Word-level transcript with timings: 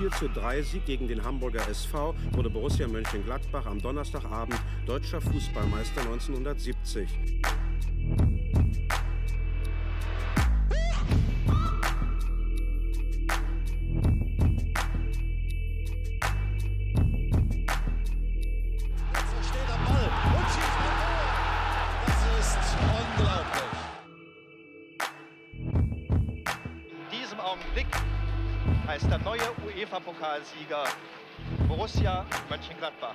einem 0.00 0.34
43 0.34 0.72
Sieg 0.72 0.86
gegen 0.86 1.08
den 1.08 1.22
Hamburger 1.22 1.68
SV 1.68 2.14
wurde 2.32 2.50
Borussia 2.50 2.88
Mönchengladbach 2.88 3.66
am 3.66 3.80
Donnerstagabend 3.80 4.58
deutscher 4.86 5.20
Fußballmeister 5.20 6.00
1970. 6.00 7.39
Pokalsieger 30.40 30.84
Borussia 31.68 32.26
Mönchengladbach. 32.48 33.14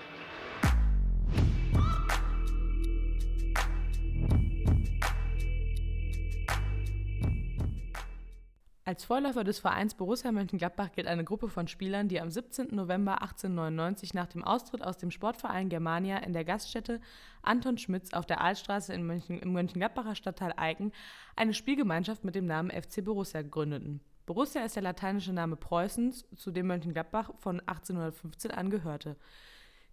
Als 8.84 9.04
Vorläufer 9.06 9.44
des 9.44 9.58
Vereins 9.58 9.96
Borussia 9.96 10.32
Mönchengladbach 10.32 10.92
gilt 10.92 11.08
eine 11.08 11.24
Gruppe 11.24 11.50
von 11.50 11.68
Spielern, 11.68 12.08
die 12.08 12.22
am 12.22 12.30
17. 12.30 12.68
November 12.76 13.22
1899 13.24 14.14
nach 14.14 14.28
dem 14.28 14.44
Austritt 14.44 14.84
aus 14.84 14.98
dem 14.98 15.10
Sportverein 15.10 15.70
Germania 15.70 16.18
in 16.18 16.34
der 16.34 16.46
Gaststätte 16.46 17.02
Anton 17.42 17.80
Schmitz 17.80 18.14
auf 18.14 18.28
der 18.28 18.42
Altstraße 18.42 18.94
in 18.94 19.06
Mönchen, 19.06 19.40
im 19.40 19.52
Mönchengladbacher 19.52 20.14
Stadtteil 20.14 20.54
Eiken 20.58 20.92
eine 21.36 21.56
Spielgemeinschaft 21.56 22.24
mit 22.24 22.36
dem 22.36 22.46
Namen 22.46 22.70
FC 22.70 23.04
Borussia 23.04 23.42
gründeten. 23.42 24.02
Borussia 24.26 24.64
ist 24.64 24.76
der 24.76 24.84
lateinische 24.84 25.34
Name 25.34 25.56
Preußens, 25.56 26.26
zu 26.36 26.52
dem 26.52 26.68
Mönchengladbach 26.68 27.32
von 27.38 27.60
1815 27.60 28.52
angehörte. 28.52 29.18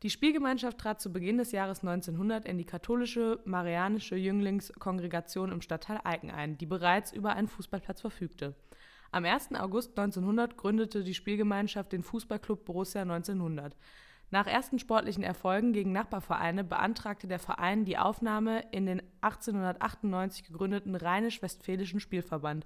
Die 0.02 0.11
Spielgemeinschaft 0.11 0.78
trat 0.78 1.00
zu 1.00 1.12
Beginn 1.12 1.39
des 1.39 1.52
Jahres 1.52 1.80
1900 1.80 2.44
in 2.47 2.58
die 2.58 2.64
katholische 2.64 3.41
Marianische 3.44 4.16
Jünglingskongregation 4.16 5.52
im 5.52 5.61
Stadtteil 5.61 6.00
Eiken 6.02 6.30
ein, 6.30 6.58
die 6.58 6.66
bereits 6.66 7.12
über 7.12 7.34
einen 7.34 7.47
Fußballplatz 7.47 8.00
verfügte. 8.00 8.56
Am 9.12 9.27
1. 9.27 9.55
August 9.55 9.91
1900 9.98 10.56
gründete 10.56 11.05
die 11.05 11.14
Spielgemeinschaft 11.14 11.92
den 11.92 12.02
Fußballclub 12.02 12.64
Borussia 12.64 13.02
1900. 13.02 13.77
Nach 14.30 14.46
ersten 14.46 14.78
sportlichen 14.78 15.22
Erfolgen 15.22 15.74
gegen 15.74 15.92
Nachbarvereine 15.92 16.64
beantragte 16.64 17.28
der 17.28 17.39
Verein 17.39 17.84
die 17.84 17.98
Aufnahme 17.98 18.64
in 18.72 18.86
den 18.86 19.02
1898 19.20 20.44
gegründeten 20.44 20.96
Rheinisch-Westfälischen 20.96 22.00
Spielverband. 22.00 22.64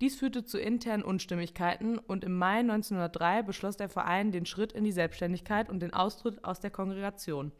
Dies 0.00 0.16
führte 0.16 0.44
zu 0.44 0.58
internen 0.58 1.02
Unstimmigkeiten 1.02 1.98
und 1.98 2.22
im 2.22 2.36
Mai 2.36 2.60
1903 2.60 3.42
beschloss 3.42 3.76
der 3.76 3.88
Verein 3.88 4.30
den 4.30 4.46
Schritt 4.46 4.72
in 4.72 4.84
die 4.84 4.92
Selbstständigkeit 4.92 5.68
und 5.68 5.80
den 5.80 5.92
Austritt 5.92 6.44
aus 6.44 6.60
der 6.60 6.70
Kongregation. 6.70 7.50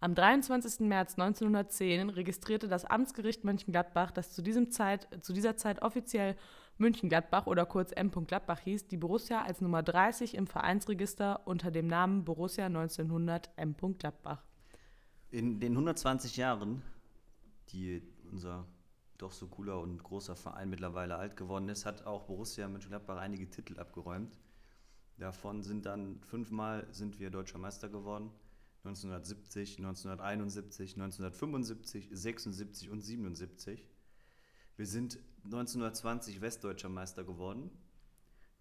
Am 0.00 0.14
23. 0.14 0.80
März 0.80 1.12
1910 1.12 2.10
registrierte 2.10 2.68
das 2.68 2.84
Amtsgericht 2.84 3.44
Mönchengladbach, 3.44 4.10
das 4.10 4.32
zu, 4.32 4.42
diesem 4.42 4.70
Zeit, 4.70 5.08
zu 5.24 5.32
dieser 5.32 5.56
Zeit 5.56 5.80
offiziell 5.80 6.36
Mönchengladbach 6.76 7.46
oder 7.46 7.64
kurz 7.64 7.92
M. 7.92 8.10
Gladbach 8.10 8.60
hieß, 8.60 8.88
die 8.88 8.98
Borussia 8.98 9.42
als 9.42 9.60
Nummer 9.60 9.82
30 9.82 10.34
im 10.34 10.46
Vereinsregister 10.46 11.46
unter 11.46 11.70
dem 11.70 11.86
Namen 11.86 12.24
Borussia 12.24 12.66
1900 12.66 13.48
M. 13.56 13.74
Gladbach. 13.96 14.42
In 15.30 15.60
den 15.60 15.72
120 15.72 16.36
Jahren, 16.36 16.82
die 17.70 18.02
unser 18.30 18.66
doch 19.18 19.32
so 19.32 19.46
cooler 19.48 19.80
und 19.80 20.02
großer 20.02 20.36
Verein 20.36 20.70
mittlerweile 20.70 21.16
alt 21.16 21.36
geworden 21.36 21.68
ist, 21.68 21.86
hat 21.86 22.06
auch 22.06 22.24
Borussia 22.24 22.68
Mönchengladbach 22.68 23.16
einige 23.16 23.48
Titel 23.48 23.78
abgeräumt. 23.78 24.38
Davon 25.18 25.62
sind 25.62 25.86
dann 25.86 26.20
fünfmal 26.20 26.86
sind 26.92 27.18
wir 27.18 27.30
deutscher 27.30 27.58
Meister 27.58 27.88
geworden. 27.88 28.30
1970, 28.84 29.78
1971, 29.78 30.94
1975, 30.94 32.08
76 32.12 32.90
und 32.90 33.00
77. 33.00 33.88
Wir 34.76 34.86
sind 34.86 35.18
1920 35.44 36.40
westdeutscher 36.40 36.88
Meister 36.88 37.24
geworden. 37.24 37.70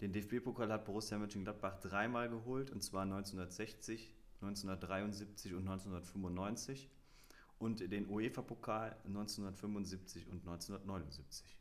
Den 0.02 0.14
DFB-Pokal 0.14 0.72
hat 0.72 0.86
Borussia 0.86 1.18
Mönchengladbach 1.18 1.80
dreimal 1.80 2.30
geholt, 2.30 2.72
und 2.72 2.84
zwar 2.84 3.04
1960, 3.04 4.14
1973 4.42 5.54
und 5.54 5.68
1995 5.68 6.90
und 7.60 7.80
den 7.92 8.10
UEFA-Pokal 8.10 8.96
1975 9.06 10.28
und 10.28 10.40
1979. 10.48 11.58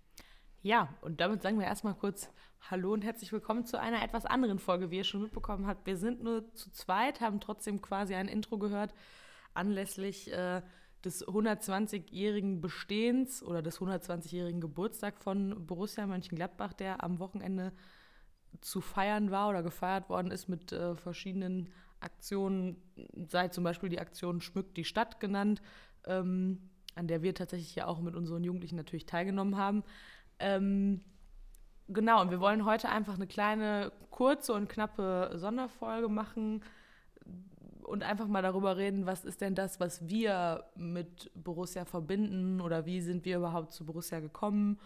Ja, 0.62 0.88
und 1.02 1.20
damit 1.20 1.42
sagen 1.42 1.58
wir 1.58 1.66
erstmal 1.66 1.94
kurz 1.94 2.30
Hallo 2.70 2.94
und 2.94 3.04
herzlich 3.04 3.30
willkommen 3.32 3.66
zu 3.66 3.78
einer 3.78 4.02
etwas 4.02 4.24
anderen 4.24 4.58
Folge, 4.58 4.90
wie 4.90 4.96
ihr 4.96 5.04
schon 5.04 5.22
mitbekommen 5.22 5.66
habt. 5.66 5.86
Wir 5.86 5.98
sind 5.98 6.22
nur 6.22 6.54
zu 6.54 6.70
zweit, 6.70 7.20
haben 7.20 7.40
trotzdem 7.40 7.82
quasi 7.82 8.14
ein 8.14 8.28
Intro 8.28 8.58
gehört 8.58 8.94
anlässlich 9.52 10.32
äh, 10.32 10.62
des 11.04 11.26
120-jährigen 11.26 12.60
Bestehens 12.60 13.42
oder 13.42 13.60
des 13.62 13.78
120-jährigen 13.78 14.60
Geburtstags 14.60 15.22
von 15.22 15.66
Borussia 15.66 16.06
Mönchengladbach, 16.06 16.72
der 16.72 17.04
am 17.04 17.18
Wochenende 17.18 17.72
zu 18.60 18.80
feiern 18.80 19.30
war 19.30 19.50
oder 19.50 19.62
gefeiert 19.62 20.08
worden 20.08 20.30
ist 20.30 20.48
mit 20.48 20.72
äh, 20.72 20.96
verschiedenen 20.96 21.72
Aktionen, 22.04 22.76
sei 23.28 23.48
zum 23.48 23.64
Beispiel 23.64 23.88
die 23.88 24.00
Aktion 24.00 24.40
Schmückt 24.40 24.76
die 24.76 24.84
Stadt 24.84 25.20
genannt, 25.20 25.62
ähm, 26.06 26.70
an 26.94 27.08
der 27.08 27.22
wir 27.22 27.34
tatsächlich 27.34 27.74
ja 27.74 27.86
auch 27.86 28.00
mit 28.00 28.14
unseren 28.14 28.44
Jugendlichen 28.44 28.76
natürlich 28.76 29.06
teilgenommen 29.06 29.56
haben. 29.56 29.82
Ähm, 30.38 31.00
genau, 31.88 32.20
und 32.20 32.30
wir 32.30 32.40
wollen 32.40 32.64
heute 32.64 32.88
einfach 32.88 33.14
eine 33.14 33.26
kleine, 33.26 33.92
kurze 34.10 34.52
und 34.52 34.68
knappe 34.68 35.32
Sonderfolge 35.34 36.08
machen 36.08 36.62
und 37.82 38.02
einfach 38.02 38.26
mal 38.26 38.42
darüber 38.42 38.76
reden, 38.76 39.06
was 39.06 39.24
ist 39.24 39.40
denn 39.40 39.54
das, 39.54 39.80
was 39.80 40.08
wir 40.08 40.64
mit 40.74 41.30
Borussia 41.34 41.84
verbinden 41.84 42.60
oder 42.60 42.86
wie 42.86 43.00
sind 43.00 43.24
wir 43.24 43.38
überhaupt 43.38 43.72
zu 43.72 43.84
Borussia 43.84 44.20
gekommen 44.20 44.78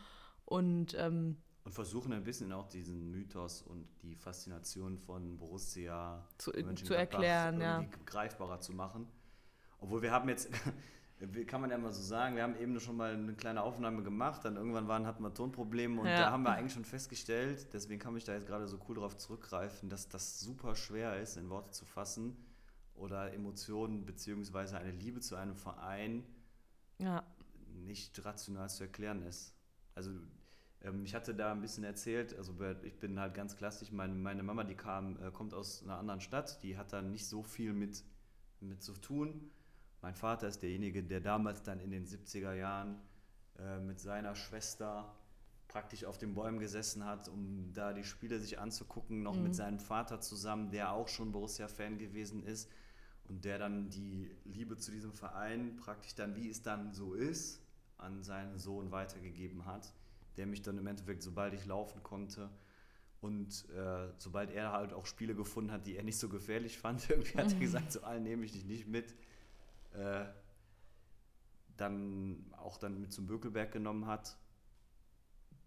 und 0.44 0.96
ähm, 0.98 1.36
und 1.68 1.74
versuchen 1.74 2.14
ein 2.14 2.24
bisschen 2.24 2.50
auch 2.50 2.66
diesen 2.66 3.10
Mythos 3.10 3.60
und 3.60 3.86
die 4.00 4.16
Faszination 4.16 4.96
von 4.96 5.36
Borussia 5.36 6.26
zu, 6.38 6.50
zu 6.50 6.94
erklären, 6.94 7.60
ja. 7.60 7.84
greifbarer 8.06 8.58
zu 8.58 8.72
machen. 8.72 9.06
Obwohl 9.78 10.00
wir 10.00 10.10
haben 10.10 10.30
jetzt, 10.30 10.48
kann 11.46 11.60
man 11.60 11.70
ja 11.70 11.76
mal 11.76 11.92
so 11.92 12.00
sagen, 12.00 12.36
wir 12.36 12.42
haben 12.42 12.56
eben 12.56 12.80
schon 12.80 12.96
mal 12.96 13.12
eine 13.12 13.34
kleine 13.34 13.62
Aufnahme 13.62 14.02
gemacht, 14.02 14.46
dann 14.46 14.56
irgendwann 14.56 14.88
waren, 14.88 15.06
hatten 15.06 15.22
wir 15.22 15.34
Tonprobleme 15.34 16.00
und 16.00 16.06
ja. 16.06 16.16
da 16.16 16.30
haben 16.30 16.42
wir 16.42 16.52
eigentlich 16.52 16.72
schon 16.72 16.86
festgestellt, 16.86 17.68
deswegen 17.74 18.00
kann 18.00 18.16
ich 18.16 18.24
da 18.24 18.32
jetzt 18.32 18.46
gerade 18.46 18.66
so 18.66 18.78
cool 18.88 18.94
drauf 18.94 19.18
zurückgreifen, 19.18 19.90
dass 19.90 20.08
das 20.08 20.40
super 20.40 20.74
schwer 20.74 21.20
ist, 21.20 21.36
in 21.36 21.50
Worte 21.50 21.72
zu 21.72 21.84
fassen 21.84 22.34
oder 22.94 23.34
Emotionen 23.34 24.06
beziehungsweise 24.06 24.78
eine 24.78 24.92
Liebe 24.92 25.20
zu 25.20 25.36
einem 25.36 25.54
Verein 25.54 26.24
ja. 26.96 27.22
nicht 27.74 28.24
rational 28.24 28.70
zu 28.70 28.84
erklären 28.84 29.20
ist. 29.20 29.52
Also 29.94 30.12
ich 31.04 31.14
hatte 31.14 31.34
da 31.34 31.52
ein 31.52 31.60
bisschen 31.60 31.84
erzählt, 31.84 32.36
also 32.36 32.54
ich 32.82 32.98
bin 32.98 33.18
halt 33.18 33.34
ganz 33.34 33.56
klassisch, 33.56 33.90
meine, 33.90 34.14
meine 34.14 34.42
Mama, 34.42 34.62
die 34.62 34.76
kam, 34.76 35.20
äh, 35.20 35.30
kommt 35.30 35.52
aus 35.52 35.82
einer 35.82 35.98
anderen 35.98 36.20
Stadt, 36.20 36.62
die 36.62 36.76
hat 36.76 36.92
da 36.92 37.02
nicht 37.02 37.26
so 37.26 37.42
viel 37.42 37.72
mit, 37.72 38.04
mit 38.60 38.82
zu 38.82 38.92
tun. 38.92 39.50
Mein 40.02 40.14
Vater 40.14 40.46
ist 40.46 40.62
derjenige, 40.62 41.02
der 41.02 41.20
damals 41.20 41.62
dann 41.62 41.80
in 41.80 41.90
den 41.90 42.06
70er 42.06 42.54
Jahren 42.54 43.00
äh, 43.58 43.80
mit 43.80 43.98
seiner 43.98 44.36
Schwester 44.36 45.12
praktisch 45.66 46.04
auf 46.04 46.16
den 46.16 46.34
Bäumen 46.34 46.60
gesessen 46.60 47.04
hat, 47.04 47.28
um 47.28 47.72
da 47.74 47.92
die 47.92 48.04
Spiele 48.04 48.38
sich 48.38 48.60
anzugucken, 48.60 49.22
noch 49.22 49.36
mhm. 49.36 49.42
mit 49.42 49.54
seinem 49.56 49.80
Vater 49.80 50.20
zusammen, 50.20 50.70
der 50.70 50.92
auch 50.92 51.08
schon 51.08 51.32
Borussia-Fan 51.32 51.98
gewesen 51.98 52.44
ist 52.44 52.70
und 53.28 53.44
der 53.44 53.58
dann 53.58 53.90
die 53.90 54.30
Liebe 54.44 54.76
zu 54.76 54.92
diesem 54.92 55.12
Verein 55.12 55.76
praktisch 55.76 56.14
dann, 56.14 56.36
wie 56.36 56.48
es 56.48 56.62
dann 56.62 56.94
so 56.94 57.14
ist, 57.14 57.60
an 57.98 58.22
seinen 58.22 58.58
Sohn 58.58 58.92
weitergegeben 58.92 59.66
hat 59.66 59.92
der 60.38 60.46
mich 60.46 60.62
dann 60.62 60.78
im 60.78 60.86
Endeffekt, 60.86 61.22
sobald 61.22 61.52
ich 61.52 61.66
laufen 61.66 62.02
konnte 62.02 62.48
und 63.20 63.68
äh, 63.70 64.12
sobald 64.18 64.52
er 64.52 64.72
halt 64.72 64.92
auch 64.92 65.04
Spiele 65.04 65.34
gefunden 65.34 65.72
hat, 65.72 65.86
die 65.86 65.96
er 65.96 66.04
nicht 66.04 66.18
so 66.18 66.28
gefährlich 66.28 66.78
fand, 66.78 67.10
irgendwie 67.10 67.36
hat 67.36 67.48
er 67.48 67.56
mhm. 67.56 67.60
gesagt, 67.60 67.92
zu 67.92 68.04
allen 68.04 68.22
nehme 68.22 68.44
ich 68.44 68.52
dich 68.52 68.64
nicht 68.64 68.86
mit, 68.86 69.14
äh, 69.92 70.24
dann 71.76 72.44
auch 72.56 72.76
dann 72.76 73.00
mit 73.00 73.12
zum 73.12 73.26
Bökelberg 73.26 73.72
genommen 73.72 74.06
hat. 74.06 74.36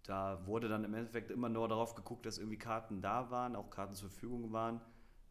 Da 0.04 0.46
wurde 0.48 0.68
dann 0.68 0.84
im 0.84 0.94
Endeffekt 0.94 1.30
immer 1.30 1.50
nur 1.50 1.68
darauf 1.68 1.94
geguckt, 1.94 2.26
dass 2.26 2.38
irgendwie 2.38 2.58
Karten 2.58 3.02
da 3.02 3.30
waren, 3.30 3.56
auch 3.56 3.70
Karten 3.70 3.94
zur 3.94 4.10
Verfügung 4.10 4.52
waren. 4.52 4.82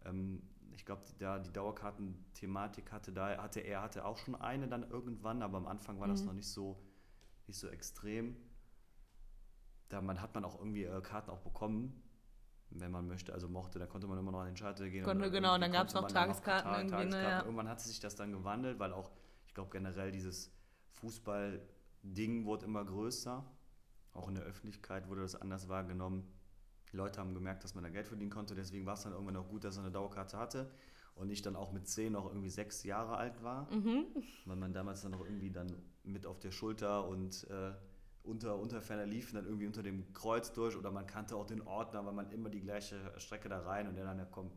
Ähm, 0.04 0.42
ich 0.72 0.84
glaube, 0.84 1.02
die, 1.10 1.18
da 1.18 1.38
die 1.38 1.52
Dauerkartenthematik 1.52 2.92
hatte 2.92 3.12
da 3.12 3.42
hatte 3.42 3.60
er 3.60 3.82
hatte 3.82 4.04
auch 4.04 4.16
schon 4.18 4.34
eine 4.34 4.68
dann 4.68 4.88
irgendwann, 4.88 5.42
aber 5.42 5.58
am 5.58 5.66
Anfang 5.66 5.98
war 5.98 6.06
mhm. 6.06 6.12
das 6.12 6.24
noch 6.24 6.32
nicht 6.32 6.48
so 6.48 6.80
nicht 7.46 7.58
so 7.58 7.68
extrem 7.68 8.36
da 9.90 10.00
man, 10.00 10.22
hat 10.22 10.34
man 10.34 10.44
auch 10.44 10.58
irgendwie 10.58 10.84
äh, 10.84 11.00
Karten 11.02 11.30
auch 11.30 11.40
bekommen, 11.40 12.02
wenn 12.70 12.90
man 12.90 13.06
möchte, 13.06 13.32
also 13.32 13.48
mochte, 13.48 13.78
da 13.78 13.86
konnte 13.86 14.06
man 14.06 14.18
immer 14.18 14.30
noch 14.30 14.40
an 14.40 14.46
den 14.46 14.56
Schalter 14.56 14.88
gehen. 14.88 15.04
Konnte, 15.04 15.26
und, 15.26 15.32
genau, 15.32 15.54
und 15.54 15.60
dann 15.60 15.72
gab 15.72 15.88
es 15.88 15.94
noch 15.94 16.06
Tageskarten. 16.06 16.70
Noch 16.70 16.78
irgendwie, 16.78 16.94
Tageskarten. 16.94 17.28
Ne, 17.28 17.30
ja. 17.30 17.42
Irgendwann 17.42 17.68
hat 17.68 17.80
sich 17.80 18.00
das 18.00 18.14
dann 18.14 18.32
gewandelt, 18.32 18.78
weil 18.78 18.92
auch, 18.92 19.10
ich 19.46 19.54
glaube 19.54 19.70
generell 19.70 20.12
dieses 20.12 20.52
Fußball-Ding 20.92 22.46
wurde 22.46 22.64
immer 22.66 22.84
größer. 22.84 23.44
Auch 24.12 24.28
in 24.28 24.36
der 24.36 24.44
Öffentlichkeit 24.44 25.08
wurde 25.08 25.22
das 25.22 25.34
anders 25.34 25.68
wahrgenommen. 25.68 26.32
Die 26.92 26.96
Leute 26.96 27.20
haben 27.20 27.34
gemerkt, 27.34 27.64
dass 27.64 27.74
man 27.74 27.84
da 27.84 27.90
Geld 27.90 28.08
verdienen 28.08 28.30
konnte, 28.30 28.54
deswegen 28.54 28.86
war 28.86 28.94
es 28.94 29.02
dann 29.02 29.12
irgendwann 29.12 29.36
auch 29.36 29.48
gut, 29.48 29.64
dass 29.64 29.76
er 29.76 29.82
eine 29.82 29.92
Dauerkarte 29.92 30.38
hatte 30.38 30.70
und 31.14 31.30
ich 31.30 31.42
dann 31.42 31.54
auch 31.54 31.72
mit 31.72 31.86
zehn 31.86 32.12
noch 32.12 32.26
irgendwie 32.26 32.50
sechs 32.50 32.82
Jahre 32.82 33.16
alt 33.16 33.42
war, 33.42 33.72
mhm. 33.72 34.06
weil 34.44 34.56
man 34.56 34.72
damals 34.72 35.02
dann 35.02 35.12
noch 35.12 35.24
irgendwie 35.24 35.50
dann 35.50 35.72
mit 36.02 36.26
auf 36.26 36.40
der 36.40 36.50
Schulter 36.50 37.06
und 37.06 37.48
äh, 37.50 37.72
unter 38.22 38.58
Unterferner 38.58 39.06
lief 39.06 39.32
dann 39.32 39.44
irgendwie 39.44 39.66
unter 39.66 39.82
dem 39.82 40.12
Kreuz 40.12 40.52
durch 40.52 40.76
oder 40.76 40.90
man 40.90 41.06
kannte 41.06 41.36
auch 41.36 41.46
den 41.46 41.62
Ordner, 41.62 42.04
weil 42.04 42.12
man 42.12 42.30
immer 42.30 42.50
die 42.50 42.60
gleiche 42.60 43.12
Strecke 43.18 43.48
da 43.48 43.60
rein 43.60 43.88
und 43.88 43.96
der 43.96 44.04
dann, 44.04 44.18
ja 44.18 44.26
komm, 44.26 44.50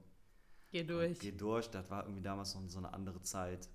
geh 0.71 0.83
durch. 0.83 1.19
Geh 1.19 1.31
durch, 1.31 1.69
das 1.69 1.89
war 1.89 2.04
irgendwie 2.04 2.21
damals 2.21 2.56
noch 2.56 2.68
so 2.68 2.80
eine 2.80 2.94
andere 2.94 3.21
Zeit 3.21 3.69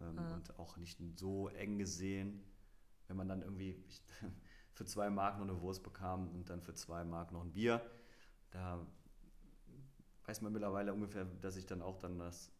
ähm, 0.00 0.18
ah. 0.18 0.34
und 0.34 0.58
auch 0.58 0.76
nicht 0.76 0.98
so 1.16 1.48
eng 1.48 1.78
gesehen, 1.78 2.42
wenn 3.08 3.16
man 3.16 3.28
dann 3.28 3.42
irgendwie 3.42 3.82
für 4.74 4.84
zwei 4.84 5.08
Mark 5.10 5.38
noch 5.38 5.48
eine 5.48 5.60
Wurst 5.60 5.82
bekam 5.82 6.28
und 6.28 6.50
dann 6.50 6.60
für 6.60 6.74
zwei 6.74 7.04
Mark 7.04 7.32
noch 7.32 7.42
ein 7.42 7.52
Bier, 7.52 7.80
da 8.50 8.86
weiß 10.24 10.42
man 10.42 10.52
mittlerweile 10.52 10.92
ungefähr, 10.92 11.24
dass 11.24 11.56
ich 11.56 11.66
dann 11.66 11.82
auch 11.82 11.98
dann 11.98 12.18
das 12.18 12.52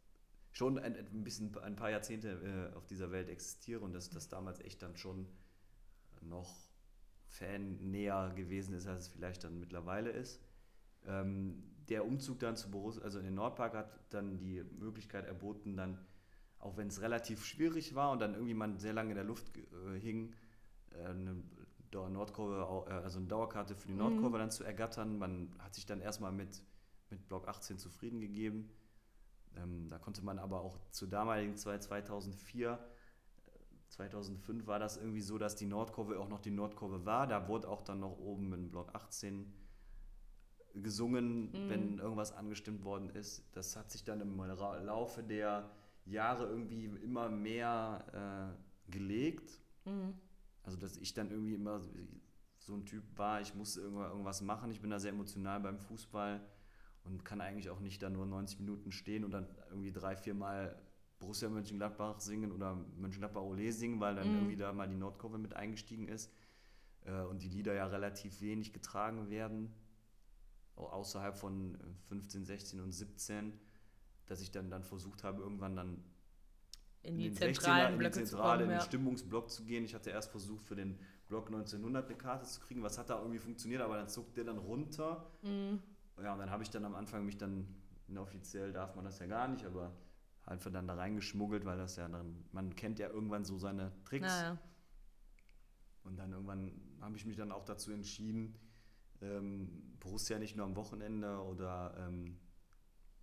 schon 0.53 0.79
ein, 0.79 0.97
ein 0.97 1.25
bisschen 1.25 1.57
ein 1.59 1.77
paar 1.77 1.91
Jahrzehnte 1.91 2.71
äh, 2.73 2.77
auf 2.77 2.87
dieser 2.87 3.11
Welt 3.11 3.29
existiere 3.29 3.81
und 3.81 3.93
dass 3.93 4.11
das 4.11 4.29
damals 4.29 4.61
echt 4.61 4.83
dann 4.83 4.97
schon 4.97 5.27
noch 6.23 6.73
Fan 7.27 7.91
näher 7.91 8.33
gewesen 8.37 8.75
ist, 8.75 8.87
als 8.87 9.03
es 9.03 9.09
vielleicht 9.09 9.45
dann 9.45 9.59
mittlerweile 9.59 10.11
ist. 10.11 10.41
Ähm, 11.07 11.63
der 11.89 12.07
Umzug 12.07 12.39
dann 12.41 12.57
zu 12.57 12.71
Borussia, 12.71 13.03
also 13.03 13.19
in 13.19 13.25
den 13.25 13.35
Nordpark 13.35 13.75
hat 13.75 13.99
dann 14.11 14.39
die 14.39 14.63
Möglichkeit 14.79 15.27
erboten, 15.27 15.77
dann, 15.77 15.99
auch 16.59 16.77
wenn 16.77 16.89
es 16.89 17.01
relativ 17.01 17.45
schwierig 17.45 17.95
war 17.95 18.13
und 18.13 18.21
dann 18.21 18.35
irgendwie 18.35 18.55
man 18.55 18.79
sehr 18.79 18.93
lange 18.93 19.11
in 19.11 19.17
der 19.17 19.25
Luft 19.25 19.57
äh, 19.57 19.99
hing, 19.99 20.35
äh, 20.91 21.07
eine 21.07 21.43
Nordkurve, 21.93 22.87
äh, 22.89 22.93
also 22.93 23.19
eine 23.19 23.29
Dauerkarte 23.29 23.75
für 23.75 23.89
die 23.89 23.95
Nordkurve 23.95 24.37
mhm. 24.37 24.41
dann 24.41 24.51
zu 24.51 24.65
ergattern. 24.65 25.19
Man 25.19 25.55
hat 25.59 25.75
sich 25.75 25.87
dann 25.87 26.01
erstmal 26.01 26.33
mit, 26.33 26.63
mit 27.11 27.27
Block 27.29 27.49
18 27.49 27.79
zufrieden 27.79 28.21
gegeben. 28.21 28.71
Ähm, 29.57 29.89
da 29.91 29.99
konnte 29.99 30.25
man 30.25 30.39
aber 30.39 30.63
auch 30.63 30.79
zur 30.91 31.09
damaligen 31.09 31.57
Zeit 31.57 31.83
2004 31.83 32.79
2005 33.93 34.67
war 34.67 34.79
das 34.79 34.97
irgendwie 34.97 35.21
so, 35.21 35.37
dass 35.37 35.55
die 35.55 35.67
Nordkurve 35.67 36.19
auch 36.19 36.29
noch 36.29 36.41
die 36.41 36.51
Nordkurve 36.51 37.05
war. 37.05 37.27
Da 37.27 37.49
wurde 37.49 37.69
auch 37.69 37.83
dann 37.83 38.01
noch 38.01 38.19
oben 38.19 38.53
in 38.55 38.71
Block 38.71 38.95
18 38.95 39.53
gesungen, 40.75 41.51
mhm. 41.53 41.69
wenn 41.69 41.99
irgendwas 41.99 42.33
angestimmt 42.33 42.85
worden 42.85 43.11
ist. 43.11 43.45
Das 43.53 43.77
hat 43.77 43.91
sich 43.91 44.03
dann 44.03 44.21
im 44.23 44.37
Laufe 44.39 45.23
der 45.23 45.71
Jahre 46.07 46.47
irgendwie 46.47 46.87
immer 47.03 47.29
mehr 47.29 48.57
äh, 48.89 48.91
gelegt. 48.91 49.61
Mhm. 49.85 50.15
Also, 50.63 50.79
dass 50.79 50.97
ich 50.97 51.13
dann 51.13 51.31
irgendwie 51.31 51.55
immer 51.55 51.83
so 52.59 52.75
ein 52.75 52.87
Typ 52.87 53.05
war, 53.17 53.43
ich 53.43 53.55
muss 53.55 53.77
irgendwas 53.77 54.41
machen. 54.41 54.71
Ich 54.71 54.81
bin 54.81 54.91
da 54.91 54.99
sehr 55.01 55.13
emotional 55.13 55.61
beim 55.61 55.79
Fußball 55.79 56.41
und 57.05 57.25
kann 57.25 57.43
eigentlich 57.43 57.69
auch 57.69 57.81
nicht 57.81 58.03
da 58.03 58.09
nur 58.09 58.25
90 58.25 58.61
Minuten 58.61 58.91
stehen 58.91 59.25
und 59.25 59.33
dann 59.33 59.49
irgendwie 59.69 59.93
drei, 59.93 60.17
vier 60.17 60.35
Mal 60.35 60.81
Borussia 61.23 61.49
Mönchengladbach 61.49 62.21
singen 62.21 62.53
oder 62.53 62.77
Mönchengladbach 62.99 63.43
Ole 63.43 63.73
singen, 63.73 64.01
weil 64.01 64.17
dann 64.17 64.29
mhm. 64.29 64.37
irgendwie 64.39 64.57
da 64.57 64.73
mal 64.73 64.89
die 64.89 64.97
Nordkurve 64.97 65.39
mit 65.39 65.55
eingestiegen 65.55 66.09
ist 66.09 66.31
äh, 67.05 67.23
und 67.23 67.43
die 67.43 67.49
Lieder 67.49 67.73
ja 67.75 67.87
relativ 67.87 68.41
wenig 68.41 68.73
getragen 68.73 69.31
werden, 69.31 69.73
außerhalb 70.75 71.37
von 71.37 71.79
15, 72.09 72.45
16 72.45 72.81
und 72.81 72.93
17, 72.93 73.53
dass 74.27 74.41
ich 74.41 74.51
dann, 74.51 74.69
dann 74.69 74.83
versucht 74.83 75.23
habe, 75.23 75.43
irgendwann 75.43 75.77
dann 75.77 76.05
in 77.03 77.19
die 77.19 77.27
in 77.27 77.37
zentralen 77.37 77.95
in 77.95 78.01
die 78.01 78.11
Zentrale, 78.11 78.65
in 78.65 78.71
den 78.71 78.81
Stimmungsblock 78.81 79.51
zu 79.51 79.65
gehen. 79.65 79.85
Ich 79.85 79.95
hatte 79.95 80.11
erst 80.11 80.31
versucht, 80.31 80.65
für 80.65 80.77
den 80.77 80.99
Block 81.29 81.47
1900 81.47 82.07
eine 82.07 82.17
Karte 82.17 82.47
zu 82.47 82.61
kriegen, 82.61 82.83
was 82.83 82.99
hat 82.99 83.11
da 83.11 83.19
irgendwie 83.19 83.39
funktioniert, 83.39 83.81
aber 83.81 83.97
dann 83.97 84.09
zog 84.09 84.35
der 84.35 84.45
dann 84.45 84.59
runter. 84.59 85.31
Mhm. 85.43 85.81
Ja, 86.23 86.33
und 86.33 86.39
dann 86.39 86.51
habe 86.51 86.63
ich 86.63 86.71
dann 86.71 86.85
am 86.85 86.95
Anfang 86.95 87.25
mich 87.25 87.39
dann, 87.39 87.67
inoffiziell 88.09 88.73
darf 88.73 88.95
man 88.95 89.05
das 89.05 89.19
ja 89.19 89.27
gar 89.27 89.49
nicht, 89.49 89.65
aber 89.65 89.93
einfach 90.45 90.71
dann 90.71 90.89
da 90.89 90.95
reingeschmuggelt, 90.95 91.65
weil 91.65 91.79
das 91.79 91.97
ja 91.97 92.09
dann, 92.09 92.45
man 92.53 92.75
kennt 92.75 92.99
ja 92.99 93.09
irgendwann 93.09 93.45
so 93.45 93.59
seine 93.59 93.93
Tricks. 94.05 94.27
Ja, 94.27 94.59
Und 96.05 96.17
dann 96.17 96.33
irgendwann 96.33 96.73
habe 97.01 97.17
ich 97.17 97.25
mich 97.25 97.37
dann 97.37 97.53
auch 97.53 97.65
dazu 97.65 97.93
entschieden, 97.93 98.59
ähm, 99.21 99.97
Borussia 100.01 100.39
nicht 100.39 100.57
nur 100.57 100.67
am 100.67 100.77
Wochenende 100.77 101.41
oder 101.43 101.95
ähm, 101.99 102.39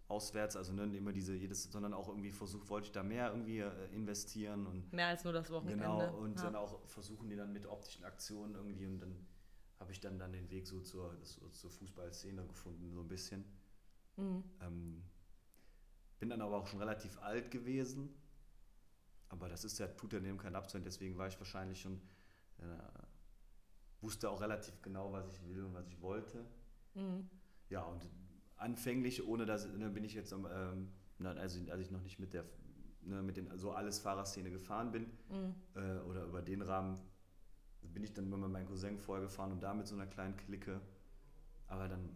auswärts, 0.08 0.56
also 0.56 0.74
ne, 0.74 0.84
immer 0.98 1.12
diese, 1.12 1.36
jedes, 1.36 1.64
sondern 1.64 1.94
auch 1.94 2.08
irgendwie 2.08 2.32
versucht, 2.32 2.70
wollte 2.70 2.88
ich 2.88 2.92
da 2.92 3.04
mehr 3.04 3.30
irgendwie 3.30 3.60
äh, 3.60 3.94
investieren 3.94 4.66
und 4.66 4.92
mehr 4.92 5.08
als 5.08 5.24
nur 5.24 5.34
das 5.34 5.52
Wochenende. 5.52 5.84
Genau, 5.84 6.18
und 6.18 6.38
ja. 6.38 6.44
dann 6.44 6.56
auch 6.56 6.88
versuchen 6.88 7.30
die 7.30 7.36
dann 7.36 7.54
mit 7.54 7.68
optischen 7.68 8.06
Aktionen 8.06 8.56
irgendwie 8.56 8.88
und 8.88 9.00
dann 9.00 9.28
habe 9.80 9.92
ich 9.92 10.00
dann, 10.00 10.18
dann 10.18 10.34
den 10.34 10.50
Weg 10.50 10.68
so 10.68 10.82
zur, 10.82 11.22
zur 11.24 11.70
Fußballszene 11.70 12.46
gefunden, 12.46 12.92
so 12.92 13.02
ein 13.02 13.08
bisschen. 13.08 13.46
Mhm. 14.18 14.44
Ähm, 14.62 14.89
bin 16.20 16.30
dann 16.30 16.42
aber 16.42 16.58
auch 16.58 16.68
schon 16.68 16.80
relativ 16.80 17.18
alt 17.22 17.52
gewesen. 17.52 18.14
Aber 19.30 19.48
das 19.48 19.64
ist 19.64 19.80
ja, 19.80 19.88
tut 19.88 20.14
ja 20.14 20.20
dem 20.20 20.38
keinen 20.38 20.56
Abstand, 20.56 20.86
deswegen 20.86 21.18
war 21.18 21.28
ich 21.28 21.38
wahrscheinlich 21.40 21.82
schon, 21.82 22.02
äh, 22.58 22.64
wusste 24.02 24.30
auch 24.30 24.42
relativ 24.42 24.82
genau, 24.82 25.12
was 25.12 25.28
ich 25.28 25.48
will 25.48 25.64
und 25.64 25.74
was 25.74 25.88
ich 25.88 26.02
wollte. 26.02 26.46
Mhm. 26.96 27.30
Ja, 27.70 27.84
und 27.84 28.08
anfänglich, 28.58 29.26
ohne 29.28 29.46
dass, 29.46 29.68
ne, 29.68 29.90
bin 29.90 30.04
ich 30.04 30.14
jetzt, 30.14 30.32
ähm, 30.32 30.92
also 31.20 31.72
als 31.72 31.82
ich 31.82 31.92
noch 31.92 32.02
nicht 32.02 32.20
mit 32.20 32.34
der, 32.34 32.46
ne, 33.02 33.22
mit 33.22 33.38
den, 33.38 33.56
so 33.58 33.72
alles 33.72 34.00
Fahrerszene 34.00 34.50
gefahren 34.50 34.92
bin, 34.92 35.04
mhm. 35.30 35.56
äh, 35.76 36.00
oder 36.00 36.26
über 36.26 36.42
den 36.42 36.64
Rahmen, 36.64 37.00
bin 37.82 38.04
ich 38.04 38.14
dann 38.14 38.30
mit 38.30 38.40
meinem 38.40 38.68
Cousin 38.68 38.98
vorgefahren 38.98 39.52
und 39.52 39.62
da 39.62 39.74
mit 39.74 39.88
so 39.88 39.96
einer 39.96 40.08
kleinen 40.08 40.36
Clique. 40.36 40.82
Aber 41.68 41.88
dann, 41.88 42.16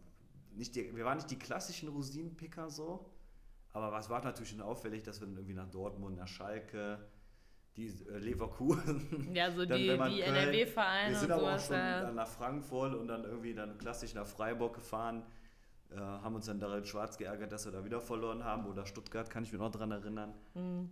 nicht 0.56 0.76
die, 0.76 0.96
wir 0.96 1.06
waren 1.06 1.18
nicht 1.18 1.32
die 1.32 1.40
klassischen 1.40 1.90
Rosinenpicker 1.90 2.70
so, 2.70 3.13
aber 3.74 3.92
was 3.92 4.10
war 4.10 4.24
natürlich 4.24 4.52
schon 4.52 4.62
auffällig, 4.62 5.04
dass 5.04 5.20
wir 5.20 5.28
dann 5.28 5.36
irgendwie 5.36 5.56
nach 5.56 5.70
Dortmund, 5.70 6.18
nach 6.18 6.28
Schalke, 6.28 7.00
die 7.76 7.88
äh, 7.88 8.18
Leverkusen. 8.20 9.32
Ja, 9.34 9.52
so 9.52 9.66
die, 9.66 9.74
die 9.74 10.22
NRW-Vereine. 10.22 11.12
Wir 11.12 11.20
sind 11.20 11.32
aber 11.32 11.56
auch 11.56 11.60
schon 11.60 11.76
ja. 11.76 12.12
nach 12.12 12.28
Frankfurt 12.28 12.94
und 12.94 13.08
dann 13.08 13.24
irgendwie 13.24 13.54
dann 13.54 13.78
klassisch 13.78 14.14
nach 14.14 14.28
Freiburg 14.28 14.76
gefahren. 14.76 15.24
Äh, 15.90 15.98
haben 15.98 16.36
uns 16.36 16.46
dann 16.46 16.60
direkt 16.60 16.88
schwarz 16.88 17.18
geärgert, 17.18 17.52
dass 17.52 17.66
wir 17.66 17.72
da 17.72 17.84
wieder 17.84 18.00
verloren 18.00 18.44
haben. 18.44 18.68
Oder 18.68 18.86
Stuttgart, 18.86 19.30
kann 19.30 19.44
ich 19.44 19.52
mich 19.52 19.60
noch 19.60 19.72
dran 19.72 19.92
erinnern. 19.92 20.34
Mhm. 20.54 20.90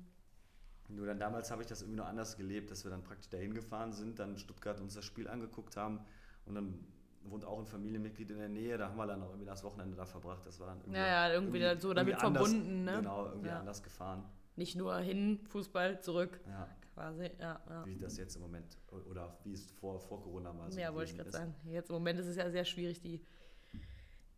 Nur 0.90 1.06
dann 1.06 1.20
damals 1.20 1.52
habe 1.52 1.62
ich 1.62 1.68
das 1.68 1.82
irgendwie 1.82 2.00
noch 2.00 2.08
anders 2.08 2.36
gelebt, 2.36 2.72
dass 2.72 2.84
wir 2.84 2.92
dann 2.92 3.04
praktisch 3.04 3.30
dahin 3.30 3.54
gefahren 3.54 3.94
sind, 3.94 4.20
dann 4.20 4.38
Stuttgart 4.38 4.80
uns 4.82 4.94
das 4.94 5.06
Spiel 5.06 5.28
angeguckt 5.28 5.78
haben 5.78 6.02
und 6.46 6.56
dann 6.56 6.86
wohnt 7.24 7.46
auch 7.46 7.60
ein 7.60 7.66
Familienmitglied 7.66 8.32
in 8.32 8.40
der 8.40 8.50
Nähe, 8.50 8.78
da 8.78 8.90
haben 8.90 8.98
wir 8.98 9.08
dann 9.08 9.22
auch 9.22 9.30
irgendwie 9.30 9.46
das 9.46 9.64
Wochenende 9.64 9.96
da 9.96 10.06
verbracht. 10.06 10.46
Das 10.46 10.60
war 10.60 10.68
dann 10.68 10.80
irgendwie, 10.80 11.00
ja, 11.00 11.08
ja, 11.08 11.34
irgendwie, 11.34 11.60
irgendwie 11.60 11.82
so 11.82 11.94
damit 11.94 12.24
anders, 12.24 12.50
verbunden, 12.50 12.84
ne? 12.84 12.98
Genau, 12.98 13.26
irgendwie 13.28 13.50
ja. 13.50 13.60
anders 13.60 13.84
gefahren. 13.84 14.24
Nicht 14.56 14.76
nur 14.76 14.98
hin, 14.98 15.40
Fußball, 15.48 16.02
zurück. 16.02 16.40
Ja. 16.48 16.68
Quasi, 16.94 17.32
ja, 17.40 17.62
ja. 17.70 17.86
Wie 17.86 17.98
das 17.98 18.18
jetzt 18.18 18.36
im 18.36 18.42
Moment, 18.42 18.78
oder 19.10 19.38
wie 19.44 19.54
es 19.54 19.72
vor, 19.72 20.00
vor 20.00 20.22
Corona 20.22 20.58
war. 20.58 20.70
So 20.70 20.80
ja, 20.80 20.94
wollte 20.94 21.12
ich 21.12 21.18
gerade 21.18 21.32
sagen. 21.32 21.56
Jetzt 21.66 21.90
im 21.90 21.96
Moment 21.96 22.20
ist 22.20 22.28
es 22.28 22.36
ja 22.36 22.50
sehr 22.50 22.66
schwierig, 22.66 23.00
die 23.02 23.26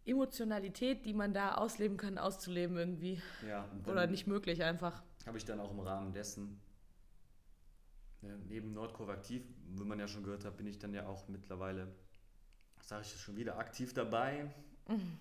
Emotionalität, 0.06 1.06
die 1.06 1.14
man 1.14 1.34
da 1.34 1.56
ausleben 1.56 1.98
kann, 1.98 2.18
auszuleben 2.18 2.78
irgendwie. 2.78 3.22
Ja. 3.48 3.66
Oder 3.88 4.06
nicht 4.08 4.28
möglich 4.28 4.64
einfach. 4.64 5.02
Habe 5.26 5.38
ich 5.38 5.46
dann 5.46 5.60
auch 5.60 5.72
im 5.72 5.80
Rahmen 5.80 6.14
dessen, 6.14 6.62
ne, 8.22 8.38
neben 8.48 8.74
Nordkurve 8.74 9.14
aktiv, 9.14 9.44
wie 9.70 9.84
man 9.84 10.00
ja 10.00 10.08
schon 10.08 10.24
gehört 10.24 10.46
hat, 10.46 10.58
bin 10.58 10.68
ich 10.68 10.78
dann 10.78 10.94
ja 10.94 11.08
auch 11.08 11.28
mittlerweile 11.30 11.88
sage 12.86 13.04
ich 13.04 13.20
schon 13.20 13.36
wieder, 13.36 13.58
aktiv 13.58 13.94
dabei. 13.94 14.54
Mhm. 14.88 15.20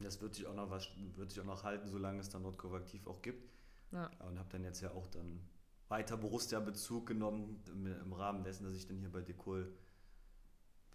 Das 0.00 0.20
wird 0.20 0.34
sich 0.34 0.46
auch 0.46 0.54
noch 0.54 0.70
was, 0.70 0.88
wird 1.16 1.30
sich 1.30 1.40
auch 1.40 1.46
noch 1.46 1.64
halten, 1.64 1.88
solange 1.88 2.20
es 2.20 2.28
dann 2.28 2.42
Nordkurve 2.42 2.76
aktiv 2.76 3.06
auch 3.06 3.22
gibt. 3.22 3.52
Ja. 3.92 4.10
Und 4.20 4.38
habe 4.38 4.48
dann 4.50 4.64
jetzt 4.64 4.80
ja 4.80 4.90
auch 4.92 5.06
dann 5.06 5.40
weiter 5.88 6.16
Borussia-Bezug 6.16 7.06
genommen 7.06 7.62
im 7.68 8.12
Rahmen 8.12 8.42
dessen, 8.42 8.64
dass 8.64 8.74
ich 8.74 8.86
dann 8.86 8.96
hier 8.96 9.10
bei 9.10 9.20
Decol, 9.20 9.72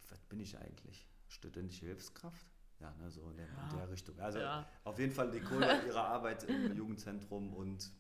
was 0.10 0.20
bin 0.26 0.40
ich 0.40 0.58
eigentlich? 0.58 1.08
Studentische 1.28 1.86
Hilfskraft? 1.86 2.48
Ja, 2.80 2.94
ne, 3.00 3.10
so 3.10 3.30
in 3.30 3.38
der, 3.38 3.48
ja. 3.48 3.70
in 3.72 3.78
der 3.78 3.90
Richtung. 3.90 4.20
Also 4.20 4.40
ja. 4.40 4.68
auf 4.84 5.00
jeden 5.00 5.14
Fall 5.14 5.32
Decol 5.32 5.64
ihre 5.86 6.02
Arbeit 6.16 6.44
im 6.44 6.76
Jugendzentrum 6.76 7.54
und 7.54 7.92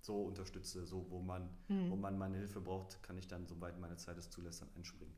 so 0.00 0.22
unterstütze, 0.24 0.84
so 0.84 1.08
wo 1.10 1.20
man, 1.20 1.48
mhm. 1.68 1.90
wo 1.90 1.96
man 1.96 2.18
meine 2.18 2.36
Hilfe 2.36 2.60
braucht, 2.60 3.02
kann 3.02 3.16
ich 3.18 3.28
dann, 3.28 3.46
soweit 3.46 3.78
meine 3.78 3.96
Zeit 3.96 4.18
es 4.18 4.30
zulässt, 4.30 4.62
dann 4.62 4.68
einspringen. 4.74 5.14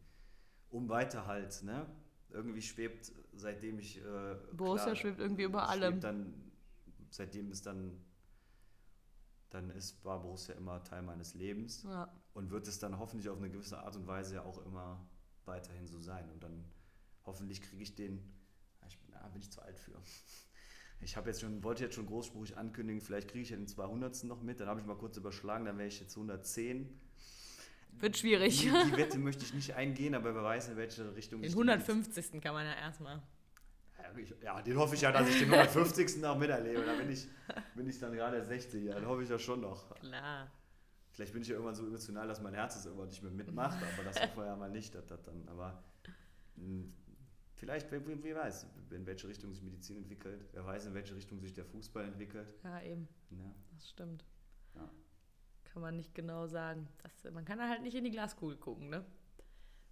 Um 0.68 0.88
weiter 0.88 1.26
halt, 1.26 1.62
ne? 1.62 1.86
Irgendwie 2.34 2.62
schwebt, 2.62 3.12
seitdem 3.32 3.78
ich. 3.78 3.98
Äh, 3.98 4.36
Borussia 4.52 4.86
klar, 4.86 4.96
schwebt 4.96 5.20
irgendwie 5.20 5.44
über 5.44 5.68
allem. 5.68 6.00
Dann, 6.00 6.52
seitdem 7.10 7.50
es 7.50 7.62
dann. 7.62 8.04
Dann 9.50 9.70
ist, 9.70 10.04
war 10.04 10.20
Borussia 10.20 10.54
immer 10.56 10.82
Teil 10.82 11.02
meines 11.02 11.34
Lebens 11.34 11.84
ja. 11.84 12.12
und 12.32 12.50
wird 12.50 12.66
es 12.66 12.80
dann 12.80 12.98
hoffentlich 12.98 13.28
auf 13.28 13.38
eine 13.38 13.50
gewisse 13.50 13.78
Art 13.78 13.94
und 13.94 14.08
Weise 14.08 14.44
auch 14.44 14.64
immer 14.66 15.08
weiterhin 15.44 15.86
so 15.86 16.00
sein. 16.00 16.28
Und 16.30 16.42
dann 16.42 16.64
hoffentlich 17.24 17.62
kriege 17.62 17.82
ich 17.82 17.94
den. 17.94 18.18
Ich 18.88 18.98
bin, 18.98 19.14
ah, 19.14 19.28
bin 19.28 19.40
ich 19.40 19.52
zu 19.52 19.62
alt 19.62 19.78
für. 19.78 19.92
Ich 21.00 21.16
habe 21.16 21.28
jetzt 21.28 21.40
schon, 21.40 21.62
wollte 21.62 21.84
jetzt 21.84 21.94
schon 21.94 22.06
großspurig 22.06 22.56
ankündigen, 22.56 23.00
vielleicht 23.00 23.28
kriege 23.28 23.42
ich 23.42 23.50
ja 23.50 23.56
den 23.56 23.66
200. 23.68 24.24
noch 24.24 24.42
mit, 24.42 24.60
dann 24.60 24.68
habe 24.68 24.80
ich 24.80 24.86
mal 24.86 24.96
kurz 24.96 25.16
überschlagen, 25.16 25.66
dann 25.66 25.76
wäre 25.76 25.88
ich 25.88 26.00
jetzt 26.00 26.16
110. 26.16 26.98
Wird 28.00 28.18
schwierig. 28.18 28.60
Die, 28.60 28.68
die, 28.68 28.96
Wette 28.96 29.18
möchte 29.18 29.44
ich 29.44 29.54
nicht 29.54 29.74
eingehen, 29.74 30.14
aber 30.14 30.34
wer 30.34 30.42
weiß, 30.42 30.68
in 30.68 30.76
welche 30.76 31.14
Richtung 31.14 31.42
Den 31.42 31.50
150. 31.50 32.40
kann 32.40 32.54
man 32.54 32.66
ja 32.66 32.74
erstmal. 32.74 33.22
Ja, 34.42 34.62
den 34.62 34.76
hoffe 34.76 34.94
ich 34.94 35.00
ja, 35.00 35.10
dass 35.10 35.28
ich 35.28 35.38
den 35.38 35.52
150. 35.52 36.18
noch 36.18 36.38
miterlebe. 36.38 36.84
Da 36.84 36.94
bin 36.94 37.10
ich, 37.10 37.26
bin 37.74 37.88
ich 37.88 37.98
dann 37.98 38.12
gerade 38.12 38.44
60. 38.44 38.86
Dann 38.86 39.06
hoffe 39.06 39.22
ich 39.22 39.28
das 39.28 39.42
schon 39.42 39.60
noch. 39.60 39.94
Klar. 39.96 40.50
Vielleicht 41.10 41.32
bin 41.32 41.42
ich 41.42 41.48
ja 41.48 41.54
irgendwann 41.54 41.74
so 41.76 41.86
emotional, 41.86 42.26
dass 42.26 42.40
mein 42.40 42.54
Herz 42.54 42.76
es 42.76 42.86
irgendwann 42.86 43.08
nicht 43.08 43.22
mehr 43.22 43.30
mitmacht, 43.30 43.78
aber 43.94 44.04
das 44.04 44.20
hoffen 44.20 44.36
wir 44.36 44.46
ja 44.46 44.56
mal 44.56 44.70
nicht, 44.70 44.94
dass 44.94 45.06
das 45.06 45.22
dann. 45.22 45.48
Aber 45.48 45.82
mh, 46.56 46.64
hm, 46.64 46.92
vielleicht, 47.54 47.90
wer, 47.92 48.00
wer, 48.04 48.36
weiß, 48.36 48.66
in 48.90 49.06
welche 49.06 49.28
Richtung 49.28 49.52
sich 49.52 49.62
Medizin 49.62 49.96
entwickelt. 49.96 50.44
Wer 50.52 50.66
weiß, 50.66 50.86
in 50.86 50.94
welche 50.94 51.14
Richtung 51.14 51.38
sich 51.40 51.54
der 51.54 51.64
Fußball 51.64 52.04
entwickelt. 52.04 52.52
Ja, 52.64 52.82
eben. 52.82 53.08
Ja. 53.30 53.54
Das 53.72 53.90
stimmt. 53.90 54.24
Ja. 54.74 54.90
Kann 55.74 55.82
man 55.82 55.96
nicht 55.96 56.14
genau 56.14 56.46
sagen. 56.46 56.88
Das, 57.02 57.32
man 57.32 57.44
kann 57.44 57.60
halt 57.60 57.82
nicht 57.82 57.96
in 57.96 58.04
die 58.04 58.12
Glaskugel 58.12 58.56
gucken, 58.56 58.90
ne? 58.90 59.04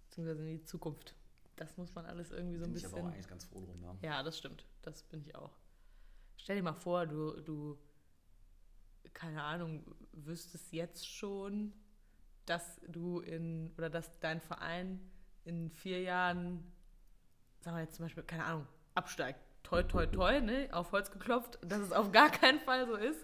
Beziehungsweise 0.05 0.41
in 0.41 0.57
die 0.57 0.63
Zukunft. 0.63 1.13
Das 1.57 1.75
muss 1.75 1.93
man 1.93 2.05
alles 2.05 2.31
irgendwie 2.31 2.57
so 2.57 2.63
ein 2.63 2.67
bin 2.67 2.73
bisschen. 2.75 2.91
Ich 2.91 2.95
aber 2.95 3.09
auch 3.09 3.13
eigentlich 3.13 3.27
ganz 3.27 3.43
froh 3.43 3.59
drum, 3.59 3.83
ja. 3.83 3.97
Ja, 4.01 4.23
das 4.23 4.37
stimmt. 4.37 4.65
Das 4.81 5.03
bin 5.03 5.19
ich 5.19 5.35
auch. 5.35 5.51
Stell 6.37 6.55
dir 6.55 6.63
mal 6.63 6.73
vor, 6.73 7.05
du, 7.05 7.41
du, 7.41 7.77
keine 9.13 9.43
Ahnung, 9.43 9.83
wüsstest 10.13 10.71
jetzt 10.71 11.05
schon, 11.05 11.73
dass 12.45 12.79
du 12.87 13.19
in, 13.19 13.73
oder 13.77 13.89
dass 13.89 14.17
dein 14.21 14.39
Verein 14.39 15.01
in 15.43 15.69
vier 15.69 16.01
Jahren, 16.01 16.63
sagen 17.59 17.75
wir 17.75 17.83
jetzt 17.83 17.95
zum 17.95 18.05
Beispiel, 18.05 18.23
keine 18.23 18.45
Ahnung, 18.45 18.67
absteigt. 18.95 19.41
Toi, 19.63 19.83
toi, 19.83 20.05
toi, 20.05 20.39
ne? 20.39 20.69
Auf 20.71 20.93
Holz 20.93 21.11
geklopft, 21.11 21.59
dass 21.61 21.79
es 21.79 21.91
auf 21.91 22.13
gar 22.13 22.29
keinen 22.29 22.61
Fall 22.61 22.87
so 22.87 22.95
ist. 22.95 23.19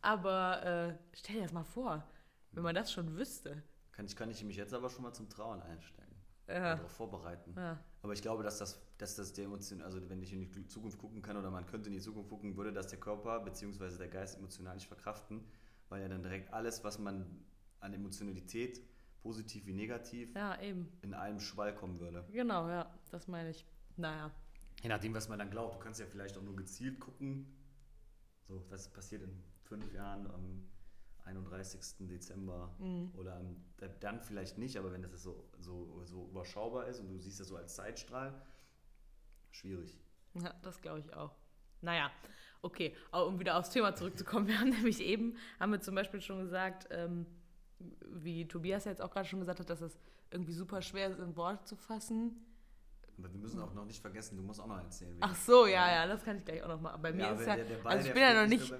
Aber 0.00 0.64
äh, 0.64 0.94
stell 1.12 1.36
dir 1.36 1.42
das 1.42 1.52
mal 1.52 1.64
vor, 1.64 2.04
wenn 2.52 2.62
man 2.62 2.74
das 2.74 2.92
schon 2.92 3.16
wüsste. 3.16 3.62
Kann 3.92 4.06
ich, 4.06 4.16
kann 4.16 4.30
ich 4.30 4.42
mich 4.44 4.56
jetzt 4.56 4.74
aber 4.74 4.90
schon 4.90 5.02
mal 5.02 5.12
zum 5.12 5.28
Trauen 5.28 5.60
einstellen 5.62 6.08
ja. 6.48 6.76
darauf 6.76 6.90
vorbereiten. 6.90 7.54
Ja. 7.56 7.78
Aber 8.02 8.12
ich 8.12 8.22
glaube, 8.22 8.42
dass 8.42 8.58
das, 8.58 8.80
dass 8.98 9.16
das 9.16 9.32
der 9.32 9.44
Emotion, 9.44 9.82
also 9.82 10.00
wenn 10.08 10.22
ich 10.22 10.32
in 10.32 10.40
die 10.40 10.66
Zukunft 10.66 10.98
gucken 10.98 11.22
kann 11.22 11.36
oder 11.36 11.50
man 11.50 11.66
könnte 11.66 11.88
in 11.88 11.94
die 11.94 12.00
Zukunft 12.00 12.30
gucken, 12.30 12.56
würde 12.56 12.72
das 12.72 12.88
der 12.88 12.98
Körper 12.98 13.40
bzw. 13.40 13.98
der 13.98 14.08
Geist 14.08 14.38
emotional 14.38 14.74
nicht 14.74 14.88
verkraften, 14.88 15.44
weil 15.88 16.02
ja 16.02 16.08
dann 16.08 16.22
direkt 16.22 16.52
alles, 16.52 16.82
was 16.84 16.98
man 16.98 17.44
an 17.80 17.92
Emotionalität, 17.92 18.82
positiv 19.22 19.66
wie 19.66 19.72
negativ, 19.72 20.34
ja, 20.34 20.60
eben. 20.60 20.90
in 21.02 21.14
einem 21.14 21.40
Schwall 21.40 21.74
kommen 21.74 22.00
würde. 22.00 22.24
Genau, 22.32 22.68
ja, 22.68 22.92
das 23.10 23.28
meine 23.28 23.50
ich. 23.50 23.66
Naja. 23.96 24.30
Je 24.82 24.88
nachdem, 24.88 25.12
was 25.14 25.28
man 25.28 25.38
dann 25.38 25.50
glaubt. 25.50 25.74
Du 25.74 25.78
kannst 25.80 25.98
ja 25.98 26.06
vielleicht 26.06 26.38
auch 26.38 26.42
nur 26.42 26.54
gezielt 26.54 27.00
gucken, 27.00 27.46
so, 28.46 28.64
was 28.70 28.88
passiert 28.88 29.22
in 29.22 29.42
fünf 29.68 29.92
Jahren 29.92 30.26
am 30.30 30.68
31. 31.24 32.08
Dezember 32.08 32.74
mhm. 32.78 33.12
oder 33.16 33.40
dann 34.00 34.20
vielleicht 34.20 34.58
nicht, 34.58 34.76
aber 34.78 34.92
wenn 34.92 35.02
das 35.02 35.22
so, 35.22 35.48
so, 35.58 36.02
so 36.04 36.26
überschaubar 36.28 36.86
ist 36.86 37.00
und 37.00 37.08
du 37.08 37.18
siehst 37.18 37.40
das 37.40 37.48
so 37.48 37.56
als 37.56 37.74
Zeitstrahl, 37.74 38.40
schwierig. 39.50 39.98
Ja, 40.34 40.54
das 40.62 40.80
glaube 40.80 41.00
ich 41.00 41.14
auch. 41.14 41.34
Naja, 41.80 42.10
okay, 42.62 42.96
aber 43.10 43.26
um 43.26 43.38
wieder 43.38 43.58
aufs 43.58 43.70
Thema 43.70 43.94
zurückzukommen, 43.94 44.46
wir 44.48 44.58
haben 44.58 44.70
nämlich 44.70 45.00
eben, 45.00 45.36
haben 45.60 45.72
wir 45.72 45.80
zum 45.80 45.94
Beispiel 45.94 46.20
schon 46.20 46.40
gesagt, 46.40 46.88
ähm, 46.90 47.26
wie 48.06 48.48
Tobias 48.48 48.86
jetzt 48.86 49.02
auch 49.02 49.10
gerade 49.10 49.28
schon 49.28 49.40
gesagt 49.40 49.60
hat, 49.60 49.70
dass 49.70 49.80
es 49.80 49.98
irgendwie 50.30 50.52
super 50.52 50.82
schwer 50.82 51.08
ist, 51.10 51.18
in 51.18 51.36
Wort 51.36 51.68
zu 51.68 51.76
fassen, 51.76 52.36
aber 53.18 53.32
wir 53.32 53.40
müssen 53.40 53.60
auch 53.60 53.74
noch 53.74 53.84
nicht 53.84 54.00
vergessen, 54.00 54.36
du 54.36 54.42
musst 54.42 54.60
auch 54.60 54.66
noch 54.66 54.78
erzählen. 54.78 55.16
Ach 55.20 55.34
so, 55.34 55.66
ja, 55.66 55.90
ja, 55.90 56.06
das 56.06 56.24
kann 56.24 56.38
ich 56.38 56.44
gleich 56.44 56.62
auch 56.62 56.68
noch 56.68 56.80
machen. 56.80 57.02
Bei 57.02 57.12
mir 57.12 57.22
ja, 57.22 57.32
ist 57.32 57.46
ja, 57.46 57.56
der, 57.56 57.64
der 57.64 57.76
Ball, 57.76 57.96
also 57.96 58.08
ich 58.08 58.14
bin 58.14 58.22
ja 58.22 58.40
noch 58.40 58.48
nicht, 58.48 58.72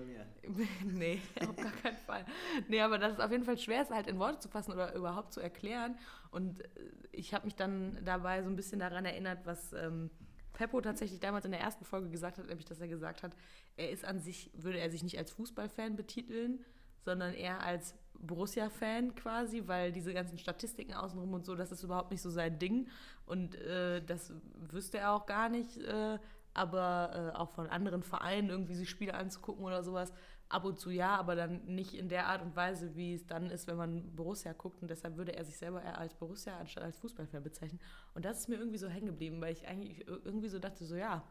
nee, 0.85 1.21
auf 1.49 1.57
gar 1.57 1.73
keinen 1.73 1.97
Fall. 1.99 2.25
Nee, 2.68 2.80
aber 2.80 2.99
dass 2.99 3.14
es 3.14 3.21
auf 3.21 3.30
jeden 3.30 3.45
Fall 3.45 3.59
schwer 3.59 3.83
ist, 3.83 3.90
halt 3.90 4.07
in 4.07 4.18
Worte 4.18 4.38
zu 4.38 4.49
fassen 4.49 4.73
oder 4.73 4.95
überhaupt 4.95 5.33
zu 5.33 5.40
erklären. 5.40 5.99
Und 6.30 6.61
äh, 6.61 6.66
ich 7.12 7.35
habe 7.35 7.45
mich 7.47 7.57
dann 7.57 7.99
dabei 8.04 8.42
so 8.42 8.49
ein 8.49 8.57
bisschen 8.57 8.78
daran 8.78 9.04
erinnert, 9.04 9.45
was 9.45 9.73
ähm, 9.73 10.11
Peppo 10.52 10.80
tatsächlich 10.80 11.21
damals 11.21 11.45
in 11.45 11.52
der 11.52 11.61
ersten 11.61 11.85
Folge 11.85 12.11
gesagt 12.11 12.38
hat, 12.38 12.47
nämlich, 12.47 12.66
dass 12.66 12.80
er 12.80 12.88
gesagt 12.88 13.23
hat, 13.23 13.37
er 13.76 13.90
ist 13.90 14.04
an 14.04 14.21
sich, 14.21 14.50
würde 14.54 14.78
er 14.78 14.90
sich 14.90 15.02
nicht 15.02 15.18
als 15.18 15.30
Fußballfan 15.33 15.97
betiteln, 15.97 16.64
sondern 17.09 17.33
eher 17.33 17.62
als 17.62 17.95
Borussia-Fan 18.19 19.15
quasi, 19.15 19.62
weil 19.67 19.93
diese 19.93 20.12
ganzen 20.12 20.37
Statistiken 20.37 20.93
außenrum 20.93 21.33
und 21.33 21.47
so, 21.47 21.55
das 21.55 21.73
ist 21.73 21.83
überhaupt 21.83 22.11
nicht 22.11 22.21
so 22.21 22.29
sein 22.29 22.59
Ding. 22.59 22.88
Und 23.25 23.55
äh, 23.55 24.05
das 24.05 24.35
wüsste 24.71 24.99
er 24.99 25.15
auch 25.15 25.25
gar 25.25 25.49
nicht. 25.49 25.79
Äh, 25.79 26.19
aber 26.53 27.33
äh, 27.35 27.37
auch 27.38 27.50
von 27.50 27.69
anderen 27.69 28.03
Vereinen 28.03 28.50
irgendwie 28.50 28.75
sich 28.75 28.91
Spiele 28.91 29.15
anzugucken 29.15 29.65
oder 29.65 29.83
sowas, 29.85 30.12
ab 30.49 30.65
und 30.65 30.79
zu 30.79 30.91
ja, 30.91 31.17
aber 31.17 31.37
dann 31.37 31.65
nicht 31.67 31.95
in 31.95 32.09
der 32.09 32.27
Art 32.27 32.43
und 32.43 32.57
Weise, 32.57 32.95
wie 32.97 33.15
es 33.15 33.27
dann 33.27 33.50
ist, 33.50 33.69
wenn 33.69 33.77
man 33.77 34.15
Borussia 34.17 34.53
guckt. 34.53 34.83
Und 34.83 34.88
deshalb 34.88 35.17
würde 35.17 35.35
er 35.37 35.45
sich 35.45 35.57
selber 35.57 35.83
eher 35.83 35.99
als 35.99 36.15
Borussia 36.15 36.59
anstatt 36.59 36.85
als 36.85 36.99
Fußballfan 36.99 37.43
bezeichnen. 37.43 37.81
Und 38.15 38.25
das 38.25 38.41
ist 38.41 38.49
mir 38.49 38.57
irgendwie 38.57 38.79
so 38.79 38.88
hängen 38.88 39.07
geblieben, 39.07 39.41
weil 39.41 39.53
ich 39.53 39.67
eigentlich 39.67 40.07
irgendwie 40.07 40.49
so 40.49 40.59
dachte, 40.59 40.85
so 40.85 40.97
ja, 40.97 41.23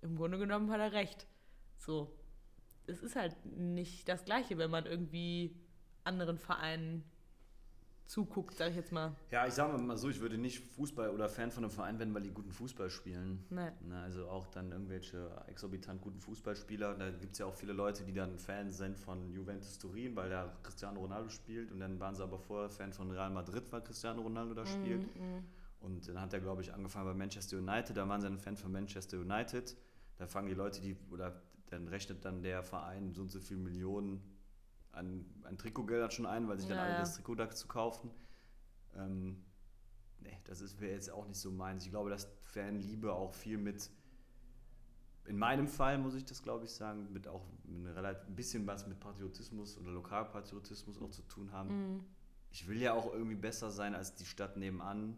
im 0.00 0.16
Grunde 0.16 0.38
genommen 0.38 0.70
hat 0.70 0.80
er 0.80 0.92
recht. 0.92 1.26
So, 1.76 2.10
es 2.86 3.02
ist 3.02 3.16
halt 3.16 3.34
nicht 3.44 4.08
das 4.08 4.24
Gleiche, 4.24 4.58
wenn 4.58 4.70
man 4.70 4.86
irgendwie 4.86 5.54
anderen 6.04 6.38
Vereinen 6.38 7.04
zuguckt, 8.06 8.56
sag 8.56 8.70
ich 8.70 8.76
jetzt 8.76 8.92
mal. 8.92 9.14
Ja, 9.30 9.46
ich 9.46 9.54
sag 9.54 9.80
mal 9.80 9.96
so, 9.96 10.10
ich 10.10 10.20
würde 10.20 10.36
nicht 10.36 10.60
Fußball 10.60 11.10
oder 11.10 11.28
Fan 11.28 11.50
von 11.50 11.64
einem 11.64 11.70
Verein 11.70 11.98
werden, 11.98 12.12
weil 12.12 12.22
die 12.22 12.30
guten 12.30 12.52
Fußball 12.52 12.90
spielen. 12.90 13.44
Nein. 13.48 13.72
Na, 13.88 14.02
also 14.02 14.28
auch 14.28 14.46
dann 14.48 14.70
irgendwelche 14.70 15.30
exorbitant 15.46 16.02
guten 16.02 16.20
Fußballspieler. 16.20 16.94
Da 16.94 17.10
gibt 17.10 17.32
es 17.32 17.38
ja 17.38 17.46
auch 17.46 17.54
viele 17.54 17.72
Leute, 17.72 18.04
die 18.04 18.12
dann 18.12 18.38
Fans 18.38 18.76
sind 18.76 18.98
von 18.98 19.32
Juventus 19.32 19.78
Turin, 19.78 20.14
weil 20.14 20.28
da 20.28 20.54
Cristiano 20.62 21.00
Ronaldo 21.00 21.30
spielt. 21.30 21.72
Und 21.72 21.80
dann 21.80 21.98
waren 22.00 22.14
sie 22.14 22.22
aber 22.22 22.38
vorher 22.38 22.68
Fan 22.68 22.92
von 22.92 23.10
Real 23.10 23.30
Madrid, 23.30 23.64
weil 23.70 23.80
Cristiano 23.80 24.20
Ronaldo 24.20 24.54
da 24.54 24.66
spielt. 24.66 25.02
Mm, 25.16 25.22
mm. 25.22 25.44
Und 25.80 26.08
dann 26.08 26.20
hat 26.20 26.32
er, 26.34 26.40
glaube 26.40 26.62
ich, 26.62 26.72
angefangen 26.74 27.06
bei 27.06 27.14
Manchester 27.14 27.56
United. 27.56 27.96
Da 27.96 28.06
waren 28.06 28.20
sie 28.20 28.26
ein 28.26 28.38
Fan 28.38 28.56
von 28.56 28.70
Manchester 28.70 29.18
United. 29.18 29.74
Da 30.18 30.26
fangen 30.26 30.48
die 30.48 30.54
Leute, 30.54 30.80
die, 30.82 30.96
oder 31.10 31.40
dann 31.72 31.88
rechnet 31.88 32.24
dann 32.24 32.42
der 32.42 32.62
Verein 32.62 33.12
so 33.12 33.22
und 33.22 33.30
so 33.30 33.40
viele 33.40 33.60
Millionen 33.60 34.22
an, 34.92 35.24
an 35.44 35.56
Trikotgeldern 35.56 36.10
schon 36.10 36.26
ein, 36.26 36.48
weil 36.48 36.58
sich 36.58 36.68
dann 36.68 36.78
alle 36.78 36.92
ja. 36.92 37.00
das 37.00 37.14
Trikot 37.14 37.36
dazu 37.36 37.66
kaufen. 37.66 38.10
Ähm, 38.94 39.42
nee, 40.20 40.38
das 40.44 40.80
wäre 40.80 40.92
jetzt 40.92 41.10
auch 41.10 41.26
nicht 41.26 41.38
so 41.38 41.50
meins. 41.50 41.84
Ich 41.84 41.90
glaube, 41.90 42.10
dass 42.10 42.28
Fanliebe 42.42 43.12
auch 43.12 43.32
viel 43.32 43.56
mit, 43.56 43.90
in 45.24 45.38
meinem 45.38 45.66
Fall 45.66 45.98
muss 45.98 46.14
ich 46.14 46.24
das 46.24 46.42
glaube 46.42 46.66
ich 46.66 46.72
sagen, 46.72 47.10
mit 47.12 47.26
auch 47.26 47.46
mit 47.64 47.94
relativ, 47.94 48.28
ein 48.28 48.36
bisschen 48.36 48.66
was 48.66 48.86
mit 48.86 49.00
Patriotismus 49.00 49.78
oder 49.78 49.92
Lokalpatriotismus 49.92 51.00
auch 51.00 51.10
zu 51.10 51.22
tun 51.22 51.52
haben. 51.52 51.94
Mhm. 51.94 52.04
Ich 52.50 52.68
will 52.68 52.82
ja 52.82 52.92
auch 52.92 53.10
irgendwie 53.14 53.36
besser 53.36 53.70
sein 53.70 53.94
als 53.94 54.14
die 54.14 54.26
Stadt 54.26 54.58
nebenan 54.58 55.16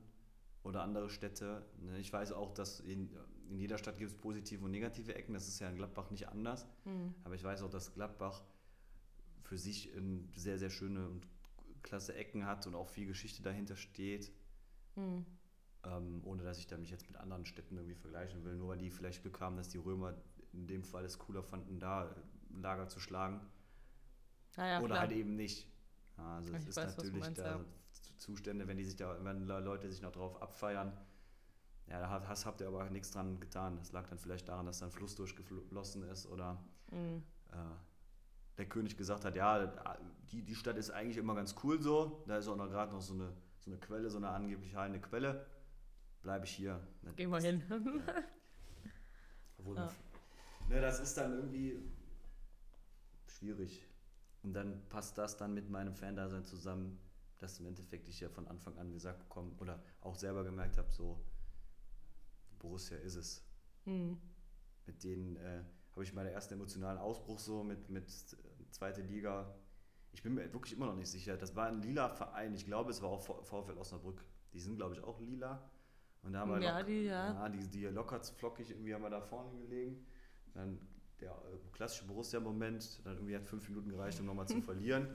oder 0.62 0.82
andere 0.82 1.10
Städte. 1.10 1.66
Ne, 1.80 1.98
ich 1.98 2.12
weiß 2.12 2.30
auch, 2.30 2.54
dass 2.54 2.78
in, 2.78 3.10
in 3.48 3.58
jeder 3.58 3.78
Stadt 3.78 3.98
gibt 3.98 4.10
es 4.10 4.16
positive 4.16 4.64
und 4.64 4.70
negative 4.70 5.14
Ecken. 5.14 5.34
Das 5.34 5.48
ist 5.48 5.58
ja 5.60 5.68
in 5.68 5.76
Gladbach 5.76 6.10
nicht 6.10 6.28
anders. 6.28 6.66
Mhm. 6.84 7.14
Aber 7.24 7.34
ich 7.34 7.44
weiß 7.44 7.62
auch, 7.62 7.70
dass 7.70 7.94
Gladbach 7.94 8.42
für 9.42 9.58
sich 9.58 9.92
sehr, 10.34 10.58
sehr 10.58 10.70
schöne 10.70 11.08
und 11.08 11.26
klasse 11.82 12.14
Ecken 12.14 12.46
hat 12.46 12.66
und 12.66 12.74
auch 12.74 12.88
viel 12.88 13.06
Geschichte 13.06 13.42
dahinter 13.42 13.76
steht. 13.76 14.32
Mhm. 14.96 15.24
Ähm, 15.84 16.22
ohne 16.24 16.42
dass 16.42 16.58
ich 16.58 16.66
da 16.66 16.78
mich 16.78 16.90
jetzt 16.90 17.06
mit 17.10 17.18
anderen 17.18 17.44
Städten 17.44 17.76
irgendwie 17.76 17.94
vergleichen 17.94 18.42
will, 18.44 18.56
nur 18.56 18.68
weil 18.68 18.78
die 18.78 18.90
vielleicht 18.90 19.22
Glück 19.22 19.40
haben, 19.40 19.56
dass 19.56 19.68
die 19.68 19.78
Römer 19.78 20.14
in 20.52 20.66
dem 20.66 20.82
Fall 20.82 21.04
es 21.04 21.18
cooler 21.18 21.42
fanden, 21.42 21.78
da 21.78 22.14
Lager 22.50 22.88
zu 22.88 23.00
schlagen. 23.00 23.40
Ah 24.56 24.66
ja, 24.66 24.78
Oder 24.78 24.86
klar. 24.94 25.00
halt 25.00 25.12
eben 25.12 25.36
nicht. 25.36 25.68
Also 26.16 26.54
es 26.54 26.62
ich 26.62 26.68
ist 26.68 26.76
weiß, 26.76 26.96
natürlich 26.96 27.20
meinst, 27.20 27.38
da 27.38 27.56
ja. 27.58 27.64
Zustände, 28.18 28.66
wenn 28.68 28.76
die 28.76 28.84
sich 28.84 28.96
da, 28.96 29.22
wenn 29.24 29.46
Leute 29.46 29.90
sich 29.90 30.00
noch 30.00 30.12
drauf 30.12 30.40
abfeiern. 30.40 30.96
Ja, 31.86 32.00
da 32.00 32.28
hast, 32.28 32.46
habt 32.46 32.60
ihr 32.60 32.68
aber 32.68 32.88
nichts 32.90 33.10
dran 33.10 33.38
getan. 33.40 33.76
Das 33.76 33.92
lag 33.92 34.06
dann 34.08 34.18
vielleicht 34.18 34.48
daran, 34.48 34.66
dass 34.66 34.78
da 34.78 34.86
ein 34.86 34.92
Fluss 34.92 35.14
durchgeflossen 35.16 36.02
ist 36.04 36.26
oder 36.26 36.62
Mhm. 36.90 37.22
äh, 37.52 37.56
der 38.56 38.66
König 38.68 38.96
gesagt 38.96 39.24
hat, 39.24 39.34
ja, 39.36 39.66
die, 40.30 40.42
die 40.42 40.54
Stadt 40.54 40.76
ist 40.76 40.90
eigentlich 40.90 41.16
immer 41.16 41.34
ganz 41.34 41.54
cool 41.64 41.80
so. 41.82 42.22
Da 42.26 42.38
ist 42.38 42.46
auch 42.48 42.56
noch 42.56 42.68
gerade 42.68 42.92
noch 42.92 43.00
so 43.02 43.14
eine, 43.14 43.32
so 43.58 43.70
eine 43.70 43.78
Quelle, 43.80 44.08
so 44.10 44.16
eine 44.18 44.28
angeblich 44.28 44.74
heilende 44.76 45.00
Quelle. 45.00 45.44
Bleibe 46.22 46.44
ich 46.46 46.52
hier. 46.52 46.80
Geh 47.16 47.26
mal 47.26 47.42
hin. 47.42 47.62
Obwohl, 49.58 49.76
Ja. 49.76 49.90
ne, 50.68 50.80
das 50.80 51.00
ist 51.00 51.16
dann 51.16 51.32
irgendwie 51.32 51.78
schwierig. 53.26 53.86
Und 54.42 54.52
dann 54.54 54.82
passt 54.88 55.18
das 55.18 55.36
dann 55.36 55.54
mit 55.54 55.68
meinem 55.70 55.94
Fan-Dasein 55.94 56.44
zusammen, 56.44 56.98
dass 57.38 57.58
im 57.60 57.66
Endeffekt 57.66 58.08
ich 58.08 58.20
ja 58.20 58.28
von 58.28 58.46
Anfang 58.48 58.76
an 58.78 58.92
gesagt 58.92 59.18
bekomme 59.20 59.52
oder 59.58 59.82
auch 60.00 60.14
selber 60.16 60.44
gemerkt 60.44 60.78
habe, 60.78 60.90
so 60.90 61.18
Borussia 62.64 62.96
ist 62.98 63.14
es. 63.16 63.44
Mhm. 63.84 64.18
Mit 64.86 65.02
denen 65.04 65.36
äh, 65.36 65.62
habe 65.92 66.02
ich 66.02 66.12
meinen 66.14 66.28
ersten 66.32 66.54
emotionalen 66.54 66.98
Ausbruch 66.98 67.38
so 67.38 67.62
mit, 67.62 67.88
mit 67.90 68.08
äh, 68.08 68.70
zweite 68.70 69.02
Liga. 69.02 69.54
Ich 70.12 70.22
bin 70.22 70.34
mir 70.34 70.52
wirklich 70.52 70.74
immer 70.74 70.86
noch 70.86 70.96
nicht 70.96 71.10
sicher. 71.10 71.36
Das 71.36 71.54
war 71.56 71.66
ein 71.66 71.82
lila 71.82 72.08
Verein. 72.08 72.54
Ich 72.54 72.64
glaube, 72.64 72.90
es 72.90 73.02
war 73.02 73.10
auch 73.10 73.20
VfL 73.20 73.76
Osnabrück. 73.78 74.24
Die 74.52 74.60
sind, 74.60 74.76
glaube 74.76 74.94
ich, 74.94 75.02
auch 75.02 75.20
lila. 75.20 75.70
Und 76.22 76.32
da 76.32 76.40
haben 76.40 76.52
wir 76.52 76.60
Ja, 76.62 76.78
lock- 76.78 76.86
die, 76.86 77.02
ja. 77.04 77.32
ja 77.34 77.48
die, 77.48 77.66
die 77.68 77.84
locker 77.86 78.20
flockig 78.22 78.70
irgendwie 78.70 78.94
haben 78.94 79.02
wir 79.02 79.10
da 79.10 79.20
vorne 79.20 79.50
gelegen. 79.58 80.06
Dann 80.54 80.78
der 81.20 81.30
äh, 81.32 81.58
klassische 81.72 82.06
Borussia-Moment, 82.06 83.00
dann 83.04 83.14
irgendwie 83.16 83.36
hat 83.36 83.44
fünf 83.44 83.68
Minuten 83.68 83.90
gereicht, 83.90 84.18
um 84.20 84.26
nochmal 84.26 84.46
zu 84.48 84.60
verlieren. 84.62 85.08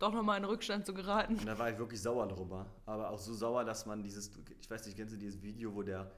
Doch 0.00 0.12
nochmal 0.12 0.38
in 0.38 0.44
Rückstand 0.44 0.84
zu 0.84 0.92
geraten. 0.92 1.34
Und 1.38 1.46
da 1.46 1.56
war 1.58 1.70
ich 1.70 1.78
wirklich 1.78 2.02
sauer 2.02 2.26
drüber. 2.26 2.66
Aber 2.86 3.10
auch 3.10 3.18
so 3.18 3.32
sauer, 3.32 3.64
dass 3.64 3.86
man 3.86 4.02
dieses, 4.02 4.30
ich 4.60 4.68
weiß 4.68 4.84
nicht, 4.86 4.96
kennst 4.96 5.14
du 5.14 5.18
dieses 5.18 5.40
Video, 5.42 5.72
wo 5.74 5.82
der 5.82 6.10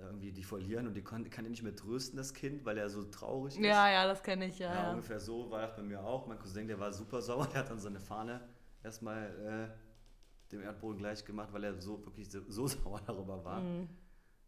irgendwie 0.00 0.32
die 0.32 0.44
verlieren 0.44 0.86
und 0.86 0.94
die 0.94 1.02
kann, 1.02 1.28
kann 1.30 1.44
ihn 1.44 1.50
nicht 1.50 1.62
mehr 1.62 1.74
trösten, 1.74 2.16
das 2.16 2.34
Kind, 2.34 2.64
weil 2.64 2.78
er 2.78 2.88
so 2.88 3.04
traurig 3.04 3.54
ist. 3.54 3.64
Ja, 3.64 3.90
ja, 3.90 4.06
das 4.06 4.22
kenne 4.22 4.46
ich, 4.46 4.58
ja, 4.58 4.72
ja, 4.72 4.82
ja. 4.82 4.90
ungefähr 4.90 5.20
so 5.20 5.50
war 5.50 5.62
das 5.62 5.76
bei 5.76 5.82
mir 5.82 6.02
auch. 6.02 6.26
Mein 6.26 6.38
Cousin, 6.38 6.66
der 6.66 6.78
war 6.78 6.92
super 6.92 7.20
sauer, 7.22 7.46
der 7.52 7.60
hat 7.60 7.70
dann 7.70 7.78
seine 7.78 8.00
Fahne 8.00 8.40
erstmal 8.82 9.74
äh, 9.74 10.52
dem 10.52 10.62
Erdboden 10.62 10.98
gleich 10.98 11.24
gemacht, 11.24 11.52
weil 11.52 11.64
er 11.64 11.80
so 11.80 12.04
wirklich 12.04 12.30
so, 12.30 12.40
so 12.48 12.66
sauer 12.66 13.00
darüber 13.06 13.44
war. 13.44 13.60
Mhm. 13.60 13.88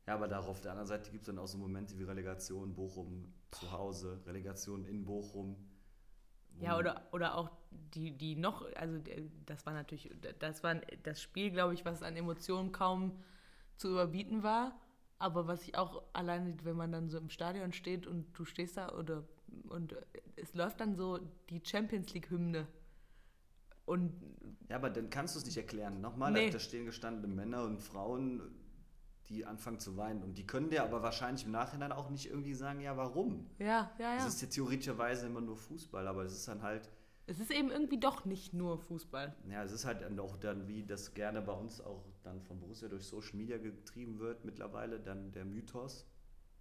Ja, 0.07 0.15
aber 0.15 0.27
da 0.27 0.39
auf 0.39 0.61
der 0.63 0.71
anderen 0.71 0.89
Seite 0.89 1.11
gibt 1.11 1.23
es 1.23 1.27
dann 1.27 1.39
auch 1.39 1.47
so 1.47 1.59
Momente 1.59 1.99
wie 1.99 2.05
Relegation 2.05 2.75
Bochum 2.75 3.31
zu 3.51 3.71
Hause, 3.71 4.21
Relegation 4.27 4.85
in 4.87 5.05
Bochum. 5.05 5.57
Ja, 6.61 6.79
oder, 6.79 7.07
oder 7.13 7.37
auch 7.37 7.51
die, 7.71 8.17
die 8.17 8.35
noch, 8.35 8.65
also 8.75 8.97
äh, 8.97 9.29
das 9.45 9.67
war 9.67 9.75
natürlich, 9.75 10.11
das 10.39 10.63
war 10.63 10.77
das 11.03 11.21
Spiel, 11.21 11.51
glaube 11.51 11.75
ich, 11.75 11.85
was 11.85 12.03
an 12.03 12.17
Emotionen 12.17 12.73
kaum 12.73 13.23
zu 13.77 13.91
überbieten 13.91 14.43
war. 14.43 14.81
Aber 15.19 15.47
was 15.49 15.63
ich 15.63 15.77
auch 15.77 16.03
alleine, 16.13 16.55
wenn 16.63 16.77
man 16.77 16.93
dann 16.93 17.09
so 17.11 17.19
im 17.19 17.29
Stadion 17.31 17.73
steht 17.73 18.07
und 18.07 18.27
du 18.39 18.45
stehst 18.45 18.77
da 18.77 18.91
oder 18.97 19.25
und 19.69 19.97
es 20.37 20.55
läuft 20.55 20.81
dann 20.81 20.95
so 20.95 21.19
die 21.51 21.61
Champions 21.65 22.13
League-Hymne. 22.15 22.67
Und 23.85 24.13
Ja, 24.69 24.77
aber 24.77 24.91
dann 24.91 25.09
kannst 25.11 25.35
du 25.35 25.39
es 25.41 25.47
nicht 25.47 25.57
erklären. 25.57 26.01
Nochmal, 26.01 26.33
Nee. 26.33 26.51
da 26.51 26.59
stehen 26.59 26.85
gestandene 26.85 27.33
Männer 27.35 27.65
und 27.65 27.81
Frauen, 27.81 28.43
die 29.29 29.45
anfangen 29.47 29.79
zu 29.81 29.97
weinen. 29.97 30.23
Und 30.23 30.37
die 30.39 30.47
können 30.47 30.69
dir 30.71 30.83
aber 30.85 31.03
wahrscheinlich 31.03 31.47
im 31.47 31.53
Nachhinein 31.53 31.93
auch 31.93 32.11
nicht 32.11 32.27
irgendwie 32.31 32.55
sagen, 32.55 32.81
ja, 32.81 32.97
warum? 32.97 33.47
ja, 33.59 33.91
ja, 33.99 34.15
Es 34.17 34.23
ja. 34.23 34.29
ist 34.29 34.43
ja 34.43 34.49
theoretischerweise 34.49 35.27
immer 35.27 35.41
nur 35.41 35.57
Fußball, 35.57 36.07
aber 36.07 36.25
es 36.25 36.33
ist 36.35 36.49
dann 36.49 36.63
halt, 36.63 36.91
Es 37.27 37.41
ist 37.41 37.51
eben 37.51 37.71
irgendwie 37.71 37.99
doch 37.99 38.25
nicht 38.27 38.53
nur 38.53 38.79
Fußball. 38.79 39.35
ja, 39.51 39.63
es 39.65 39.73
ist 39.73 39.85
halt 39.87 40.03
dann 40.03 40.19
auch 40.21 40.37
dann, 40.37 40.69
wie 40.69 40.85
das 40.85 41.15
gerne 41.15 41.41
bei 41.43 41.53
uns 41.53 41.81
auch 41.81 42.05
dann 42.29 42.41
von 42.43 42.59
Borussia 42.61 42.89
durch 42.89 43.05
Social 43.05 43.37
Media 43.37 43.59
getrieben 43.59 44.19
wird 44.19 44.45
mittlerweile, 44.45 45.01
dann 45.01 45.33
der 45.33 45.45
Mythos, 45.45 46.07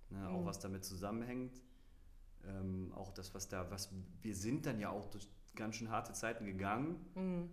ne, 0.10 0.28
auch 0.30 0.42
Mhm. 0.42 0.46
was 0.46 0.60
damit 0.60 0.84
zusammenhängt. 0.86 1.62
Ähm, 2.46 2.92
auch 2.96 3.12
das, 3.12 3.34
was 3.34 3.48
da, 3.50 3.70
was 3.72 3.92
wir 4.22 4.36
sind 4.36 4.66
dann 4.66 4.80
ja 4.80 4.90
auch 4.90 5.08
durch 5.10 5.28
ganz 5.56 5.76
schön 5.76 5.90
harte 5.90 6.14
Zeiten 6.14 6.46
gegangen. 6.46 7.06
Mhm. 7.16 7.50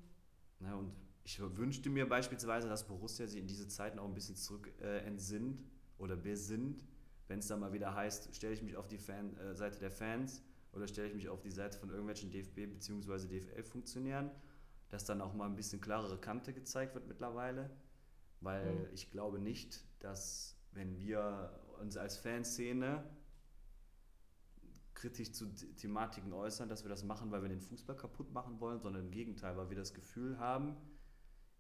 Ne, 0.61 0.77
und 0.77 0.93
ich 1.25 1.41
wünschte 1.41 1.91
mir 1.91 2.09
beispielsweise, 2.09 2.69
dass 2.69 2.87
Borussia 2.87 3.27
sich 3.27 3.41
in 3.41 3.47
diese 3.47 3.67
Zeiten 3.67 3.99
auch 3.99 4.05
ein 4.07 4.15
bisschen 4.15 4.37
zurück 4.37 4.71
äh, 4.81 4.99
entsinnt 4.99 5.65
oder 5.99 6.17
besinnt, 6.17 6.85
wenn 7.29 7.39
es 7.39 7.47
dann 7.49 7.61
mal 7.61 7.73
wieder 7.73 7.95
heißt, 7.95 8.35
stelle 8.35 8.53
ich 8.55 8.63
mich 8.63 8.77
auf 8.77 8.89
die 8.89 8.99
Fan, 8.99 9.37
äh, 9.39 9.55
Seite 9.55 9.79
der 9.81 9.91
Fans 9.91 10.43
oder 10.73 10.87
stelle 10.87 11.09
ich 11.09 11.15
mich 11.15 11.29
auf 11.29 11.41
die 11.41 11.51
Seite 11.51 11.79
von 11.79 11.89
irgendwelchen 11.89 12.31
DFB- 12.31 12.67
bzw. 12.67 13.27
DFL-Funktionären, 13.27 14.31
dass 14.91 15.05
dann 15.07 15.21
auch 15.23 15.33
mal 15.35 15.47
ein 15.47 15.57
bisschen 15.57 15.81
klarere 15.81 16.19
Kante 16.21 16.53
gezeigt 16.53 16.95
wird 16.95 17.09
mittlerweile, 17.09 17.71
weil 18.45 18.75
Mhm. 18.75 18.87
ich 18.93 19.11
glaube 19.11 19.39
nicht, 19.39 19.85
dass 20.01 20.57
wenn 20.73 20.99
wir 20.99 21.51
uns 21.81 21.97
als 21.97 22.17
Fanszene 22.19 23.03
kritisch 24.95 25.33
zu 25.33 25.47
The- 25.47 25.75
Thematiken 25.75 26.33
äußern, 26.33 26.69
dass 26.69 26.85
wir 26.85 26.89
das 26.89 27.03
machen, 27.05 27.31
weil 27.31 27.43
wir 27.43 27.49
den 27.49 27.61
Fußball 27.61 27.97
kaputt 27.97 28.33
machen 28.33 28.61
wollen, 28.61 28.81
sondern 28.81 29.07
im 29.07 29.11
Gegenteil, 29.11 29.57
weil 29.57 29.69
wir 29.69 29.77
das 29.77 29.93
Gefühl 29.93 30.39
haben, 30.39 30.77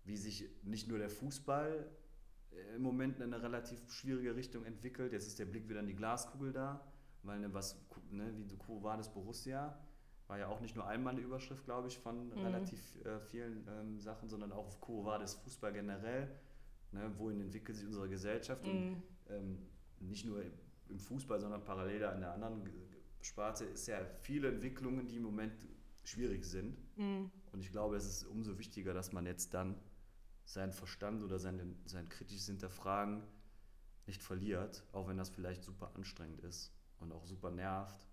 wie 0.04 0.16
sich 0.16 0.48
nicht 0.62 0.88
nur 0.88 0.98
der 0.98 1.10
Fußball 1.10 1.90
äh, 2.52 2.76
im 2.76 2.82
Moment 2.82 3.18
in 3.18 3.32
eine 3.34 3.42
relativ 3.42 3.90
schwierige 3.90 4.36
Richtung 4.36 4.64
entwickelt. 4.64 5.12
Jetzt 5.12 5.26
ist 5.26 5.38
der 5.38 5.46
Blick 5.46 5.68
wieder 5.68 5.80
in 5.80 5.86
die 5.86 5.96
Glaskugel 5.96 6.52
da, 6.52 6.86
weil 7.22 7.40
ne, 7.40 7.52
was, 7.52 7.76
ne, 8.10 8.36
wie 8.36 8.44
du 8.44 8.56
Quo 8.56 8.82
Vadis 8.82 9.08
Borussia 9.08 9.78
war 10.26 10.38
ja 10.38 10.48
auch 10.48 10.60
nicht 10.60 10.74
nur 10.76 10.86
einmal 10.86 11.12
eine 11.14 11.22
Überschrift, 11.22 11.64
glaube 11.64 11.88
ich, 11.88 11.98
von 11.98 12.32
relativ 12.32 12.80
äh, 13.04 13.20
vielen 13.20 13.66
ähm, 13.68 14.00
Sachen, 14.00 14.28
sondern 14.28 14.52
auch 14.52 14.80
Quo 14.80 15.04
Vadis 15.04 15.34
Fußball 15.34 15.72
generell. 15.72 16.30
Ne, 16.94 17.12
wohin 17.18 17.40
entwickelt 17.40 17.76
sich 17.76 17.86
unsere 17.86 18.08
Gesellschaft? 18.08 18.64
Und 18.66 18.90
Mhm. 18.92 19.02
ähm, 19.28 19.58
nicht 19.98 20.24
nur 20.24 20.42
im 20.88 20.98
Fußball, 20.98 21.40
sondern 21.40 21.64
parallel 21.64 21.98
da 22.00 22.12
in 22.12 22.20
der 22.20 22.32
anderen 22.32 22.62
Sparte 23.20 23.64
ist 23.64 23.86
ja 23.88 24.04
viele 24.22 24.48
Entwicklungen, 24.48 25.08
die 25.08 25.16
im 25.16 25.24
Moment 25.24 25.52
schwierig 26.04 26.44
sind. 26.44 26.78
Mhm. 26.96 27.30
Und 27.52 27.60
ich 27.60 27.72
glaube, 27.72 27.96
es 27.96 28.06
ist 28.06 28.24
umso 28.24 28.58
wichtiger, 28.58 28.94
dass 28.94 29.12
man 29.12 29.26
jetzt 29.26 29.54
dann 29.54 29.74
seinen 30.44 30.72
Verstand 30.72 31.22
oder 31.22 31.38
sein, 31.38 31.76
sein 31.86 32.08
kritisches 32.08 32.46
Hinterfragen 32.46 33.24
nicht 34.06 34.22
verliert, 34.22 34.84
auch 34.92 35.08
wenn 35.08 35.16
das 35.16 35.30
vielleicht 35.30 35.64
super 35.64 35.90
anstrengend 35.96 36.40
ist 36.40 36.72
und 37.00 37.10
auch 37.12 37.24
super 37.24 37.50
nervt. 37.50 38.06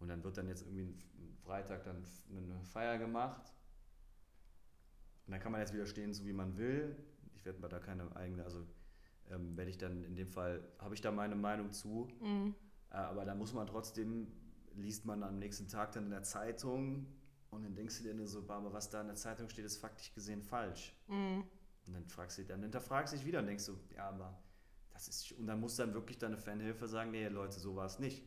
Und 0.00 0.08
dann 0.08 0.24
wird 0.24 0.36
dann 0.38 0.48
jetzt 0.48 0.62
irgendwie 0.62 0.82
ein 1.18 1.36
Freitag 1.44 1.84
dann 1.84 2.04
eine 2.30 2.64
Feier 2.64 2.98
gemacht. 2.98 3.54
Und 5.26 5.32
dann 5.32 5.40
kann 5.40 5.52
man 5.52 5.60
jetzt 5.60 5.72
wieder 5.74 5.86
stehen, 5.86 6.12
so 6.14 6.24
wie 6.24 6.32
man 6.32 6.56
will. 6.56 6.96
Ich 7.42 7.46
werde 7.46 7.60
mir 7.60 7.68
da 7.68 7.80
keine 7.80 8.14
eigene, 8.14 8.44
also 8.44 8.64
ähm, 9.28 9.56
werde 9.56 9.68
ich 9.68 9.76
dann 9.76 10.04
in 10.04 10.14
dem 10.14 10.28
Fall, 10.28 10.62
habe 10.78 10.94
ich 10.94 11.00
da 11.00 11.10
meine 11.10 11.34
Meinung 11.34 11.72
zu. 11.72 12.06
Mhm. 12.20 12.54
Äh, 12.90 12.98
Aber 12.98 13.24
da 13.24 13.34
muss 13.34 13.52
man 13.52 13.66
trotzdem, 13.66 14.28
liest 14.76 15.04
man 15.06 15.24
am 15.24 15.40
nächsten 15.40 15.66
Tag 15.66 15.90
dann 15.90 16.04
in 16.04 16.10
der 16.10 16.22
Zeitung 16.22 17.04
und 17.50 17.64
dann 17.64 17.74
denkst 17.74 17.98
du 17.98 18.04
dir 18.04 18.14
nur 18.14 18.28
so, 18.28 18.48
aber 18.48 18.72
was 18.72 18.90
da 18.90 19.00
in 19.00 19.08
der 19.08 19.16
Zeitung 19.16 19.48
steht, 19.48 19.64
ist 19.64 19.78
faktisch 19.78 20.14
gesehen 20.14 20.40
falsch. 20.40 20.94
Mhm. 21.08 21.42
Und 21.88 21.94
dann 21.94 22.06
fragst 22.06 22.38
du, 22.38 22.44
dann 22.44 22.62
hinterfragst 22.62 23.12
du 23.12 23.16
dich 23.16 23.26
wieder 23.26 23.40
und 23.40 23.46
denkst 23.46 23.66
du, 23.66 23.76
ja, 23.96 24.08
aber 24.08 24.40
das 24.92 25.08
ist, 25.08 25.32
und 25.32 25.48
dann 25.48 25.58
muss 25.58 25.74
dann 25.74 25.94
wirklich 25.94 26.18
deine 26.18 26.38
Fanhilfe 26.38 26.86
sagen, 26.86 27.10
nee, 27.10 27.26
Leute, 27.26 27.58
so 27.58 27.74
war 27.74 27.86
es 27.86 27.98
nicht. 27.98 28.22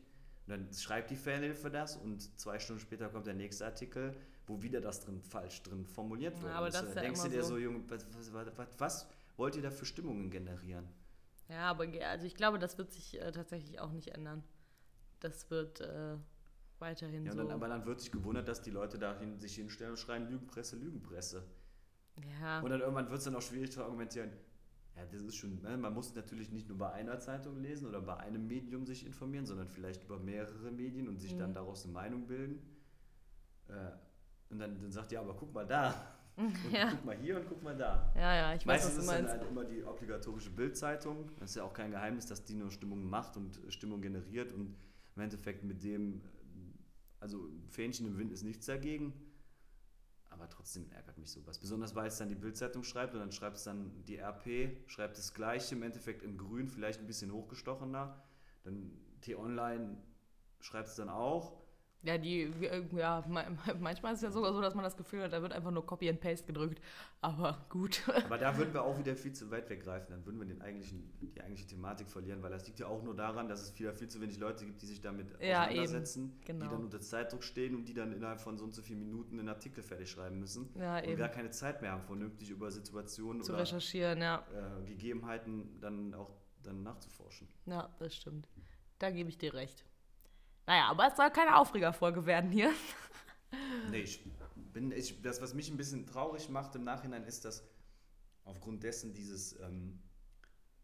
Und 0.46 0.50
dann 0.50 0.72
schreibt 0.74 1.10
die 1.10 1.16
Fanhilfe 1.16 1.70
das 1.70 1.96
und 1.96 2.38
zwei 2.38 2.58
Stunden 2.58 2.82
später 2.82 3.08
kommt 3.08 3.26
der 3.26 3.34
nächste 3.34 3.64
Artikel, 3.64 4.14
wo 4.46 4.62
wieder 4.62 4.80
das 4.80 5.00
drin 5.00 5.20
falsch 5.22 5.62
drin 5.62 5.84
formuliert 5.86 6.36
Ja, 6.38 6.42
wird. 6.44 6.52
aber 6.54 6.66
Und 6.66 6.74
das 6.74 6.80
dann 6.82 6.90
ist 6.90 6.96
ja 6.96 7.02
denkst 7.02 7.22
du 7.22 7.28
dir 7.28 7.42
so. 7.42 7.48
so, 7.50 7.58
Junge, 7.58 7.80
was, 7.88 8.06
was, 8.32 8.32
was, 8.56 8.68
was 8.78 9.06
wollt 9.36 9.56
ihr 9.56 9.62
da 9.62 9.70
für 9.70 9.84
Stimmungen 9.84 10.30
generieren? 10.30 10.86
Ja, 11.48 11.70
aber 11.70 11.86
also 12.08 12.26
ich 12.26 12.34
glaube, 12.34 12.58
das 12.58 12.76
wird 12.78 12.92
sich 12.92 13.20
äh, 13.20 13.30
tatsächlich 13.32 13.78
auch 13.80 13.92
nicht 13.92 14.08
ändern. 14.08 14.42
Das 15.20 15.48
wird 15.50 15.80
äh, 15.80 16.16
weiterhin 16.78 17.24
Ja, 17.24 17.32
so. 17.32 17.38
dann, 17.38 17.50
aber 17.52 17.68
dann 17.68 17.86
wird 17.86 18.00
sich 18.00 18.10
gewundert, 18.12 18.48
dass 18.48 18.62
die 18.62 18.70
Leute 18.70 18.98
da 18.98 19.18
hin, 19.18 19.38
sich 19.38 19.54
hinstellen 19.54 19.92
und 19.92 19.96
schreien, 19.98 20.28
Lügenpresse, 20.28 20.76
Lügenpresse. 20.76 21.44
ja. 22.40 22.60
Und 22.60 22.70
dann 22.70 22.80
irgendwann 22.80 23.08
wird 23.08 23.18
es 23.18 23.24
dann 23.24 23.34
auch 23.36 23.42
schwierig 23.42 23.70
zu 23.72 23.82
argumentieren. 23.82 24.30
Ja, 24.96 25.04
das 25.04 25.20
ist 25.22 25.36
schon, 25.36 25.60
ne? 25.60 25.76
man 25.76 25.92
muss 25.92 26.14
natürlich 26.14 26.50
nicht 26.50 26.68
nur 26.68 26.78
bei 26.78 26.90
einer 26.92 27.18
Zeitung 27.18 27.58
lesen 27.60 27.86
oder 27.86 28.00
bei 28.00 28.16
einem 28.16 28.46
Medium 28.46 28.86
sich 28.86 29.04
informieren, 29.04 29.44
sondern 29.44 29.68
vielleicht 29.68 30.04
über 30.04 30.18
mehrere 30.18 30.70
Medien 30.70 31.08
und 31.08 31.18
sich 31.20 31.34
Mhm. 31.34 31.38
dann 31.38 31.54
daraus 31.54 31.84
eine 31.84 31.92
Meinung 31.92 32.26
bilden. 32.26 32.60
Äh, 33.68 33.90
und 34.50 34.58
dann, 34.58 34.80
dann 34.80 34.92
sagt 34.92 35.12
ja, 35.12 35.20
aber 35.20 35.34
guck 35.34 35.52
mal 35.52 35.66
da. 35.66 36.12
Und 36.38 36.52
Ja. 36.70 36.90
guck 36.90 37.02
mal 37.06 37.16
hier 37.16 37.38
und 37.38 37.48
guck 37.48 37.62
mal 37.62 37.74
da. 37.74 38.12
ja, 38.14 38.34
ja, 38.34 38.54
ich 38.54 38.60
weiß, 38.66 38.66
Meistens 38.66 38.98
was 38.98 39.04
ist 39.04 39.08
du 39.08 39.12
dann 39.14 39.24
meinst. 39.24 39.40
halt 39.40 39.50
immer 39.50 39.64
die 39.64 39.82
obligatorische 39.82 40.50
Bildzeitung. 40.50 41.30
Das 41.40 41.48
ist 41.48 41.56
ja 41.56 41.62
auch 41.64 41.72
kein 41.72 41.90
Geheimnis, 41.90 42.26
dass 42.26 42.44
die 42.44 42.52
nur 42.54 42.70
Stimmung 42.70 43.08
macht 43.08 43.38
und 43.38 43.58
Stimmung 43.70 44.02
generiert 44.02 44.52
und 44.52 44.76
im 45.14 45.22
Endeffekt 45.22 45.64
mit 45.64 45.82
dem, 45.82 46.20
also 47.20 47.48
Fähnchen 47.70 48.06
im 48.06 48.18
Wind 48.18 48.32
ist 48.32 48.42
nichts 48.42 48.66
dagegen. 48.66 49.14
Aber 50.28 50.46
trotzdem 50.50 50.90
ärgert 50.92 51.16
mich 51.16 51.30
sowas. 51.30 51.58
Besonders 51.58 51.94
weil 51.94 52.08
es 52.08 52.18
dann 52.18 52.28
die 52.28 52.34
Bildzeitung 52.34 52.82
schreibt 52.84 53.14
und 53.14 53.20
dann 53.20 53.32
schreibt 53.32 53.56
es 53.56 53.64
dann 53.64 54.04
die 54.04 54.18
RP, 54.18 54.76
schreibt 54.90 55.16
das 55.16 55.32
gleiche 55.32 55.74
im 55.74 55.82
Endeffekt 55.82 56.22
in 56.22 56.36
grün, 56.36 56.68
vielleicht 56.68 57.00
ein 57.00 57.06
bisschen 57.06 57.32
hochgestochener. 57.32 58.22
Dann 58.64 58.92
T-Online 59.22 59.96
schreibt 60.60 60.88
es 60.88 60.96
dann 60.96 61.08
auch. 61.08 61.56
Ja, 62.06 62.18
die, 62.18 62.42
äh, 62.42 62.84
ja, 62.96 63.24
ma- 63.28 63.44
manchmal 63.80 64.12
ist 64.12 64.18
es 64.20 64.22
ja 64.22 64.30
sogar 64.30 64.52
so, 64.52 64.60
dass 64.60 64.74
man 64.74 64.84
das 64.84 64.96
Gefühl 64.96 65.22
hat, 65.24 65.32
da 65.32 65.42
wird 65.42 65.52
einfach 65.52 65.72
nur 65.72 65.84
Copy 65.84 66.08
and 66.08 66.20
Paste 66.20 66.46
gedrückt. 66.46 66.80
Aber 67.20 67.66
gut. 67.68 68.02
Aber 68.24 68.38
da 68.38 68.56
würden 68.56 68.72
wir 68.72 68.82
auch 68.84 68.96
wieder 68.98 69.16
viel 69.16 69.32
zu 69.32 69.50
weit 69.50 69.68
weggreifen. 69.68 70.08
Dann 70.10 70.24
würden 70.24 70.38
wir 70.38 70.46
den 70.46 70.62
eigentlichen, 70.62 71.12
die 71.20 71.40
eigentliche 71.40 71.66
Thematik 71.66 72.08
verlieren, 72.08 72.42
weil 72.42 72.50
das 72.50 72.64
liegt 72.66 72.78
ja 72.78 72.86
auch 72.86 73.02
nur 73.02 73.16
daran, 73.16 73.48
dass 73.48 73.62
es 73.62 73.76
wieder 73.78 73.92
viel 73.92 74.08
zu 74.08 74.20
wenig 74.20 74.38
Leute 74.38 74.64
gibt, 74.66 74.80
die 74.82 74.86
sich 74.86 75.00
damit 75.00 75.26
Ja, 75.40 75.64
auseinandersetzen. 75.64 76.38
Genau. 76.44 76.64
die 76.64 76.70
dann 76.70 76.84
unter 76.84 77.00
Zeitdruck 77.00 77.42
stehen 77.42 77.74
und 77.74 77.86
die 77.88 77.94
dann 77.94 78.12
innerhalb 78.12 78.40
von 78.40 78.56
so 78.56 78.64
und 78.64 78.72
so 78.74 78.82
vielen 78.82 79.00
Minuten 79.00 79.40
einen 79.40 79.48
Artikel 79.48 79.82
fertig 79.82 80.08
schreiben 80.10 80.38
müssen 80.38 80.68
Ja, 80.78 80.98
und 80.98 81.04
eben. 81.04 81.16
gar 81.16 81.28
keine 81.28 81.50
Zeit 81.50 81.82
mehr 81.82 81.90
haben, 81.92 82.02
vernünftig 82.04 82.50
über 82.50 82.70
Situationen 82.70 83.42
Zu 83.42 83.52
oder 83.52 83.62
recherchieren, 83.62 84.20
ja. 84.20 84.46
äh, 84.54 84.84
Gegebenheiten 84.86 85.80
dann 85.80 86.14
auch 86.14 86.30
dann 86.62 86.82
nachzuforschen. 86.84 87.48
Ja, 87.66 87.88
das 87.98 88.14
stimmt. 88.14 88.48
Da 88.98 89.10
gebe 89.10 89.28
ich 89.28 89.38
dir 89.38 89.54
recht. 89.54 89.84
Naja, 90.66 90.88
aber 90.88 91.08
es 91.08 91.16
soll 91.16 91.30
keine 91.30 91.56
Aufregerfolge 91.56 92.26
werden 92.26 92.50
hier. 92.50 92.72
Nee, 93.90 94.00
ich 94.00 94.28
bin, 94.72 94.90
ich, 94.90 95.22
das, 95.22 95.40
was 95.40 95.54
mich 95.54 95.70
ein 95.70 95.76
bisschen 95.76 96.04
traurig 96.04 96.48
macht 96.50 96.74
im 96.74 96.82
Nachhinein, 96.82 97.22
ist, 97.24 97.44
dass 97.44 97.64
aufgrund 98.44 98.82
dessen 98.82 99.14
dieses, 99.14 99.58
ähm, 99.60 100.02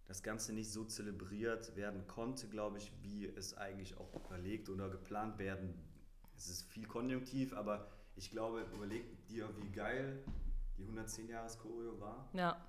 das 0.07 0.23
Ganze 0.23 0.53
nicht 0.53 0.71
so 0.71 0.85
zelebriert 0.85 1.75
werden 1.75 2.07
konnte, 2.07 2.49
glaube 2.49 2.79
ich, 2.79 2.92
wie 3.03 3.27
es 3.27 3.55
eigentlich 3.59 3.99
auch 3.99 4.14
überlegt 4.14 4.68
oder 4.68 4.88
geplant 4.88 5.38
werden. 5.38 5.75
Es 6.37 6.49
ist 6.49 6.62
viel 6.62 6.87
konjunktiv, 6.87 7.53
aber 7.53 7.90
ich 8.14 8.31
glaube, 8.31 8.64
überleg 8.73 9.27
dir, 9.27 9.51
wie 9.61 9.71
geil 9.71 10.25
die 10.79 10.87
110-Jahres-Choreo 10.87 12.01
war 12.01 12.31
Ja, 12.33 12.64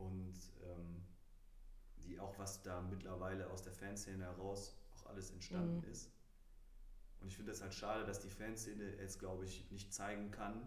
und 0.00 0.34
ähm, 0.64 1.02
die 2.04 2.18
auch, 2.18 2.38
was 2.38 2.62
da 2.62 2.80
mittlerweile 2.80 3.48
aus 3.50 3.62
der 3.62 3.72
Fanszene 3.72 4.24
heraus 4.24 4.74
auch 5.00 5.10
alles 5.10 5.30
entstanden 5.30 5.78
Mhm. 5.78 5.90
ist. 5.90 6.10
Und 7.20 7.28
ich 7.28 7.36
finde 7.36 7.52
es 7.52 7.60
halt 7.60 7.74
schade, 7.74 8.04
dass 8.04 8.20
die 8.20 8.30
Fanszene 8.30 8.96
jetzt, 8.96 9.18
glaube 9.18 9.44
ich, 9.44 9.70
nicht 9.70 9.92
zeigen 9.92 10.30
kann, 10.30 10.62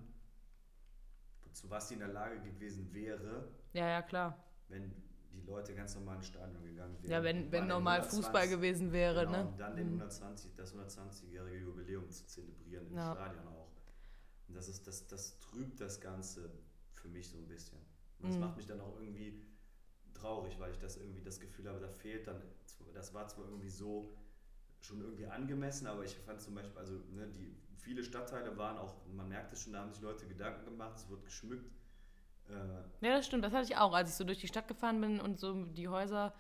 zu 1.52 1.70
was 1.70 1.88
sie 1.88 1.96
in 1.96 2.00
der 2.00 2.10
Lage 2.10 2.40
gewesen 2.42 2.94
wäre, 2.94 3.48
ja, 3.74 3.88
ja, 3.88 4.02
klar. 4.02 4.44
wenn 4.70 4.92
die 5.32 5.42
Leute 5.42 5.74
ganz 5.74 5.96
normal 5.96 6.18
ins 6.18 6.28
Stadion 6.28 6.64
gegangen 6.64 6.96
wären. 7.02 7.12
Ja, 7.12 7.24
wenn, 7.24 7.52
wenn 7.52 7.68
normal 7.68 8.00
120, 8.00 8.26
Fußball 8.26 8.50
gewesen 8.50 8.92
wäre, 8.92 9.26
genau, 9.26 9.44
ne? 9.44 9.48
Und 9.48 9.60
dann 9.60 9.76
den 9.76 9.88
120, 9.88 10.52
mhm. 10.52 10.58
das 10.58 10.76
120-jährige 10.76 11.58
Jubiläum 11.58 12.10
zu 12.12 12.26
zelebrieren 12.26 12.88
im 12.88 12.96
ja. 12.96 13.14
Stadion 13.14 13.48
auch. 13.48 13.72
Und 14.48 14.56
das 14.56 14.68
ist, 14.68 14.86
das, 14.88 15.08
das 15.08 15.40
trübt 15.40 15.80
das 15.80 16.02
Ganze 16.02 16.52
für 16.94 17.08
mich 17.08 17.30
so 17.30 17.38
ein 17.38 17.48
bisschen. 17.48 17.80
Und 18.20 18.30
das 18.30 18.36
mhm. 18.36 18.42
macht 18.42 18.58
mich 18.58 18.68
dann 18.68 18.82
auch 18.82 19.00
irgendwie 19.00 19.42
traurig, 20.14 20.60
weil 20.60 20.72
ich 20.72 20.80
das 20.80 20.98
irgendwie 20.98 21.22
das 21.22 21.40
Gefühl 21.40 21.68
habe, 21.68 21.80
da 21.80 21.90
fehlt 21.90 22.28
dann, 22.28 22.42
das 22.94 23.14
war 23.14 23.28
zwar 23.28 23.46
irgendwie 23.46 23.70
so 23.70 24.16
schon 24.86 25.02
irgendwie 25.02 25.26
angemessen, 25.26 25.88
aber 25.88 26.04
ich 26.04 26.16
fand 26.16 26.42
zum 26.42 26.56
Beispiel, 26.56 26.78
also 26.78 26.94
ne, 27.12 27.28
die 27.28 27.56
viele 27.78 28.04
Stadtteile 28.04 28.58
waren 28.58 28.78
auch, 28.78 28.96
man 29.08 29.30
merkt 29.30 29.54
es 29.54 29.62
schon, 29.62 29.74
da 29.74 29.80
haben 29.80 29.92
sich 29.92 30.02
Leute 30.02 30.28
Gedanken 30.28 30.66
gemacht, 30.66 30.98
es 30.98 31.10
wird 31.10 31.24
geschmückt. 31.26 31.72
Äh, 32.50 33.06
ja, 33.06 33.16
das 33.16 33.26
stimmt, 33.26 33.44
das 33.44 33.54
hatte 33.54 33.66
ich 33.66 33.78
auch. 33.78 33.94
Als 33.94 34.10
ich 34.10 34.16
so 34.16 34.24
durch 34.24 34.40
die 34.40 34.48
Stadt 34.48 34.68
gefahren 34.68 35.00
bin 35.00 35.20
und 35.20 35.40
so 35.40 35.66
die 35.66 35.88
Häuser 35.88 36.34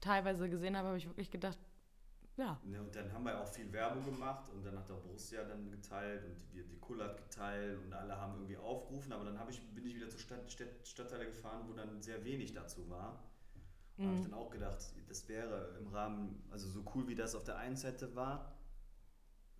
teilweise 0.00 0.48
gesehen 0.48 0.76
habe, 0.76 0.88
habe 0.88 0.98
ich 0.98 1.06
wirklich 1.06 1.30
gedacht, 1.30 1.58
ja. 2.36 2.58
Ne, 2.64 2.80
und 2.80 2.94
dann 2.94 3.12
haben 3.12 3.24
wir 3.24 3.38
auch 3.38 3.46
viel 3.46 3.70
Werbung 3.72 4.04
gemacht 4.04 4.48
und 4.50 4.64
dann 4.64 4.78
hat 4.78 4.88
der 4.88 4.94
Borussia 4.94 5.44
dann 5.44 5.70
geteilt 5.70 6.24
und 6.24 6.36
die, 6.52 6.62
die 6.62 6.78
Kull 6.78 7.02
hat 7.02 7.16
geteilt 7.16 7.78
und 7.84 7.92
alle 7.92 8.16
haben 8.16 8.34
irgendwie 8.34 8.56
aufgerufen, 8.56 9.12
aber 9.12 9.24
dann 9.24 9.38
ich, 9.48 9.60
bin 9.74 9.84
ich 9.84 9.94
wieder 9.94 10.08
zu 10.08 10.18
Stadt, 10.18 10.50
Stadt, 10.50 10.68
Stadtteile 10.84 11.26
gefahren, 11.26 11.64
wo 11.68 11.72
dann 11.74 12.00
sehr 12.00 12.24
wenig 12.24 12.54
dazu 12.54 12.88
war. 12.88 13.29
Mhm. 14.00 14.06
habe 14.06 14.16
ich 14.16 14.22
dann 14.24 14.34
auch 14.34 14.50
gedacht, 14.50 14.78
das 15.08 15.28
wäre 15.28 15.76
im 15.78 15.88
Rahmen, 15.88 16.42
also 16.50 16.68
so 16.68 16.84
cool 16.94 17.06
wie 17.08 17.14
das 17.14 17.34
auf 17.34 17.44
der 17.44 17.58
einen 17.58 17.76
Seite 17.76 18.14
war, 18.14 18.52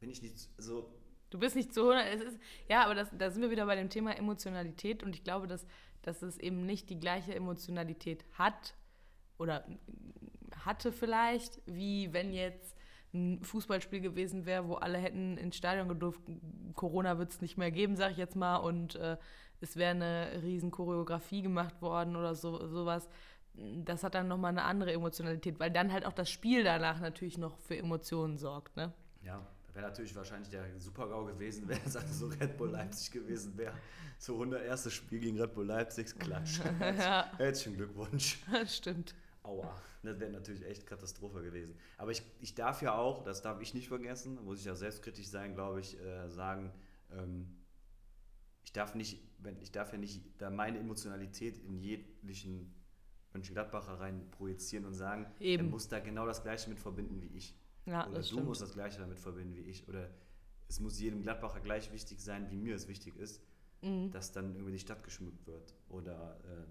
bin 0.01 0.11
ich 0.11 0.23
nicht 0.23 0.49
so. 0.57 0.95
Du 1.29 1.39
bist 1.39 1.55
nicht 1.55 1.73
zu 1.73 1.83
100, 1.83 2.07
es 2.15 2.33
ist, 2.33 2.41
ja, 2.69 2.85
aber 2.85 2.95
das, 2.95 3.09
da 3.17 3.31
sind 3.31 3.43
wir 3.43 3.51
wieder 3.51 3.67
bei 3.67 3.77
dem 3.77 3.91
Thema 3.91 4.17
Emotionalität 4.17 5.03
und 5.03 5.15
ich 5.15 5.23
glaube, 5.23 5.47
dass, 5.47 5.67
dass 6.03 6.23
es 6.23 6.39
eben 6.39 6.67
nicht 6.67 6.91
die 6.91 6.99
gleiche 6.99 7.35
Emotionalität 7.35 8.25
hat 8.33 8.75
oder 9.39 9.65
hatte 10.65 10.93
vielleicht, 10.93 11.61
wie 11.67 12.13
wenn 12.13 12.33
jetzt 12.33 12.77
ein 13.13 13.43
Fußballspiel 13.43 14.01
gewesen 14.01 14.47
wäre, 14.47 14.69
wo 14.69 14.75
alle 14.75 14.99
hätten 14.99 15.37
ins 15.37 15.57
Stadion 15.57 15.89
gedurft. 15.89 16.21
Corona 16.75 17.19
wird 17.19 17.33
es 17.33 17.41
nicht 17.41 17.59
mehr 17.59 17.71
geben, 17.71 17.97
sag 17.97 18.13
ich 18.13 18.19
jetzt 18.19 18.37
mal, 18.37 18.57
und 18.57 18.95
äh, 18.97 19.17
es 19.61 19.77
wäre 19.77 19.91
eine 19.91 20.43
riesen 20.43 20.71
Choreografie 20.71 21.43
gemacht 21.43 21.83
worden 21.83 22.17
oder 22.17 22.35
so, 22.35 22.67
sowas. 22.69 23.09
Das 23.55 24.05
hat 24.05 24.15
dann 24.15 24.29
nochmal 24.29 24.51
eine 24.51 24.63
andere 24.63 24.93
Emotionalität, 24.93 25.59
weil 25.61 25.71
dann 25.71 25.93
halt 25.93 26.07
auch 26.07 26.13
das 26.13 26.31
Spiel 26.31 26.65
danach 26.65 27.01
natürlich 27.01 27.37
noch 27.37 27.59
für 27.59 27.77
Emotionen 27.77 28.39
sorgt, 28.39 28.77
ne? 28.77 28.93
Ja, 29.23 29.47
wäre 29.75 29.87
natürlich 29.87 30.15
wahrscheinlich 30.15 30.49
der 30.51 30.65
Super-GAU 30.79 31.27
gewesen, 31.27 31.65
wenn 31.69 31.81
es 31.85 31.97
also 31.97 32.29
so 32.29 32.35
Red 32.39 32.57
Bull 32.57 32.71
Leipzig 32.71 33.11
gewesen 33.11 33.57
wäre. 33.57 33.75
So 34.19 34.35
100 34.35 34.63
erstes 34.65 34.93
Spiel 34.95 35.21
gegen 35.21 35.41
Red 35.41 35.55
Bull 35.55 35.67
Leipzig, 35.67 36.19
klatsch. 36.19 36.61
ja. 36.81 37.31
Herzlichen 37.37 37.77
Glückwunsch. 37.77 38.39
Stimmt. 38.67 39.15
Aua. 39.43 39.75
Das 40.03 40.19
wäre 40.19 40.31
natürlich 40.31 40.65
echt 40.65 40.87
Katastrophe 40.87 41.43
gewesen. 41.43 41.75
Aber 41.99 42.11
ich, 42.11 42.23
ich 42.41 42.55
darf 42.55 42.81
ja 42.81 42.95
auch, 42.95 43.23
das 43.23 43.43
darf 43.43 43.61
ich 43.61 43.75
nicht 43.75 43.89
vergessen, 43.89 44.43
muss 44.45 44.61
ich 44.61 44.65
ja 44.65 44.75
selbstkritisch 44.75 45.27
sein, 45.27 45.55
glaube 45.55 45.81
ich, 45.81 46.01
äh, 46.01 46.29
sagen, 46.31 46.73
ähm, 47.13 47.61
ich 48.65 48.73
darf 48.73 48.95
nicht, 48.95 49.21
wenn, 49.39 49.61
ich 49.61 49.73
darf 49.73 49.93
ja 49.93 49.99
nicht 49.99 50.23
da 50.39 50.51
meine 50.51 50.79
Emotionalität 50.79 51.59
in 51.59 51.79
jeglichen 51.79 52.75
Mönchengladbacher 53.33 54.01
rein 54.01 54.29
projizieren 54.31 54.85
und 54.85 54.95
sagen, 54.95 55.27
Eben. 55.39 55.67
er 55.67 55.71
muss 55.71 55.89
da 55.89 56.01
genau 56.01 56.27
das 56.27 56.43
Gleiche 56.43 56.69
mit 56.69 56.81
verbinden 56.81 57.23
wie 57.23 57.37
ich. 57.37 57.55
Ja, 57.87 58.07
Oder 58.07 58.19
du 58.19 58.25
stimmt. 58.25 58.45
musst 58.45 58.63
das 58.63 58.73
Gleiche 58.73 59.01
damit 59.01 59.21
verbinden 59.21 59.55
wie 59.55 59.71
ich. 59.71 59.89
Oder 59.89 60.11
es 60.69 60.81
muss 60.81 61.01
jedem 61.01 61.23
Gladbacher 61.23 61.61
gleich 61.61 61.93
wichtig 61.93 62.21
sein, 62.21 62.51
wie 62.51 62.57
mir 62.57 62.75
es 62.75 62.89
wichtig 62.89 63.17
ist, 63.17 63.43
mhm. 63.83 64.11
dass 64.11 64.33
dann 64.33 64.55
irgendwie 64.55 64.73
die 64.73 64.79
Stadt 64.79 65.03
geschmückt 65.05 65.47
wird. 65.47 65.75
Oder 65.89 66.39
äh, 66.45 66.67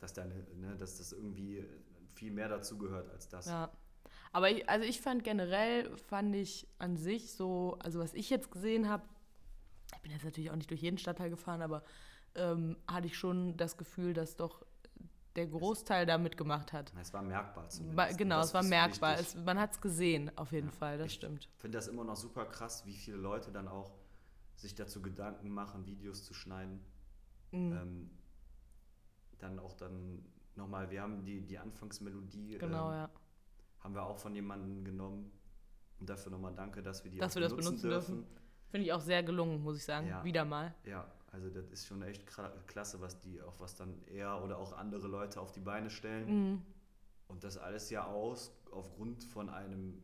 dass, 0.00 0.12
deine, 0.12 0.34
ne, 0.56 0.76
dass 0.76 0.98
das 0.98 1.12
irgendwie 1.12 1.64
viel 2.14 2.32
mehr 2.32 2.48
dazu 2.48 2.78
gehört 2.78 3.08
als 3.10 3.28
das. 3.28 3.46
Ja. 3.46 3.70
Aber 4.32 4.50
ich, 4.50 4.68
also 4.68 4.84
ich 4.84 5.00
fand 5.00 5.24
generell, 5.24 5.96
fand 5.96 6.34
ich 6.36 6.66
an 6.78 6.96
sich 6.96 7.32
so, 7.32 7.76
also 7.80 7.98
was 7.98 8.14
ich 8.14 8.30
jetzt 8.30 8.50
gesehen 8.50 8.88
habe, 8.88 9.04
ich 9.94 10.02
bin 10.02 10.12
jetzt 10.12 10.24
natürlich 10.24 10.50
auch 10.50 10.56
nicht 10.56 10.70
durch 10.70 10.82
jeden 10.82 10.98
Stadtteil 10.98 11.30
gefahren, 11.30 11.62
aber 11.62 11.82
ähm, 12.36 12.76
hatte 12.86 13.08
ich 13.08 13.18
schon 13.18 13.56
das 13.56 13.76
Gefühl, 13.76 14.14
dass 14.14 14.36
doch 14.36 14.64
der 15.36 15.46
Großteil 15.46 16.06
da 16.06 16.18
mitgemacht 16.18 16.72
hat. 16.72 16.92
Es 17.00 17.12
war 17.12 17.22
merkbar 17.22 17.68
zumindest. 17.68 18.18
Genau, 18.18 18.40
es 18.40 18.52
war 18.52 18.62
merkbar. 18.62 19.18
Es, 19.18 19.34
man 19.34 19.58
hat 19.58 19.72
es 19.72 19.80
gesehen, 19.80 20.30
auf 20.36 20.52
jeden 20.52 20.68
ja, 20.68 20.74
Fall, 20.74 20.98
das 20.98 21.08
ich 21.08 21.14
stimmt. 21.14 21.48
Ich 21.54 21.60
finde 21.60 21.78
das 21.78 21.88
immer 21.88 22.04
noch 22.04 22.16
super 22.16 22.46
krass, 22.46 22.84
wie 22.86 22.94
viele 22.94 23.16
Leute 23.16 23.52
dann 23.52 23.68
auch 23.68 23.92
sich 24.56 24.74
dazu 24.74 25.00
Gedanken 25.00 25.50
machen, 25.50 25.86
Videos 25.86 26.24
zu 26.24 26.34
schneiden. 26.34 26.80
Mhm. 27.52 27.72
Ähm, 27.72 28.10
dann 29.38 29.58
auch 29.58 29.74
dann 29.74 30.24
nochmal, 30.56 30.90
wir 30.90 31.02
haben 31.02 31.24
die, 31.24 31.40
die 31.40 31.58
Anfangsmelodie, 31.58 32.58
genau, 32.58 32.90
ähm, 32.90 32.96
ja. 32.96 33.10
haben 33.80 33.94
wir 33.94 34.02
auch 34.02 34.18
von 34.18 34.34
jemandem 34.34 34.84
genommen. 34.84 35.32
Und 35.98 36.08
dafür 36.08 36.32
nochmal 36.32 36.54
danke, 36.54 36.82
dass 36.82 37.04
wir 37.04 37.10
die 37.10 37.18
dass 37.18 37.34
wir 37.34 37.42
das 37.42 37.54
benutzen 37.54 37.88
dürfen. 37.88 38.16
dürfen. 38.16 38.36
Finde 38.70 38.86
ich 38.86 38.92
auch 38.92 39.00
sehr 39.00 39.22
gelungen, 39.22 39.62
muss 39.62 39.76
ich 39.76 39.84
sagen. 39.84 40.06
Ja. 40.06 40.24
Wieder 40.24 40.44
mal. 40.44 40.74
Ja, 40.84 41.06
also 41.32 41.48
das 41.48 41.68
ist 41.70 41.86
schon 41.86 42.02
echt 42.02 42.24
klasse, 42.66 43.00
was 43.00 43.20
die, 43.20 43.40
auch 43.40 43.58
was 43.60 43.76
dann 43.76 43.94
er 44.06 44.42
oder 44.42 44.58
auch 44.58 44.72
andere 44.72 45.06
Leute 45.06 45.40
auf 45.40 45.52
die 45.52 45.60
Beine 45.60 45.90
stellen. 45.90 46.50
Mhm. 46.50 46.62
Und 47.28 47.44
das 47.44 47.56
alles 47.56 47.90
ja 47.90 48.06
aus 48.06 48.52
aufgrund 48.72 49.22
von 49.24 49.48
einem 49.48 50.02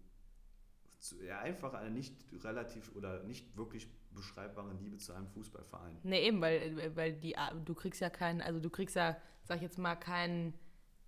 ja, 1.27 1.41
einfach 1.41 1.75
eine 1.75 1.91
nicht 1.91 2.15
relativ 2.45 2.95
oder 2.95 3.23
nicht 3.25 3.57
wirklich 3.57 3.89
beschreibbare 4.13 4.73
Liebe 4.75 4.97
zu 4.97 5.13
einem 5.13 5.29
Fußballverein. 5.29 5.99
Nee, 6.03 6.27
eben, 6.27 6.41
weil, 6.41 6.97
weil 6.97 7.13
die, 7.13 7.37
du 7.65 7.75
kriegst 7.75 8.01
ja 8.01 8.11
keinen, 8.11 8.41
also 8.41 8.61
du 8.61 8.71
kriegst 8.71 8.97
ja, 8.97 9.17
sag 9.45 9.57
ich 9.57 9.63
jetzt 9.63 9.79
mal, 9.79 9.97
keinen 9.97 10.55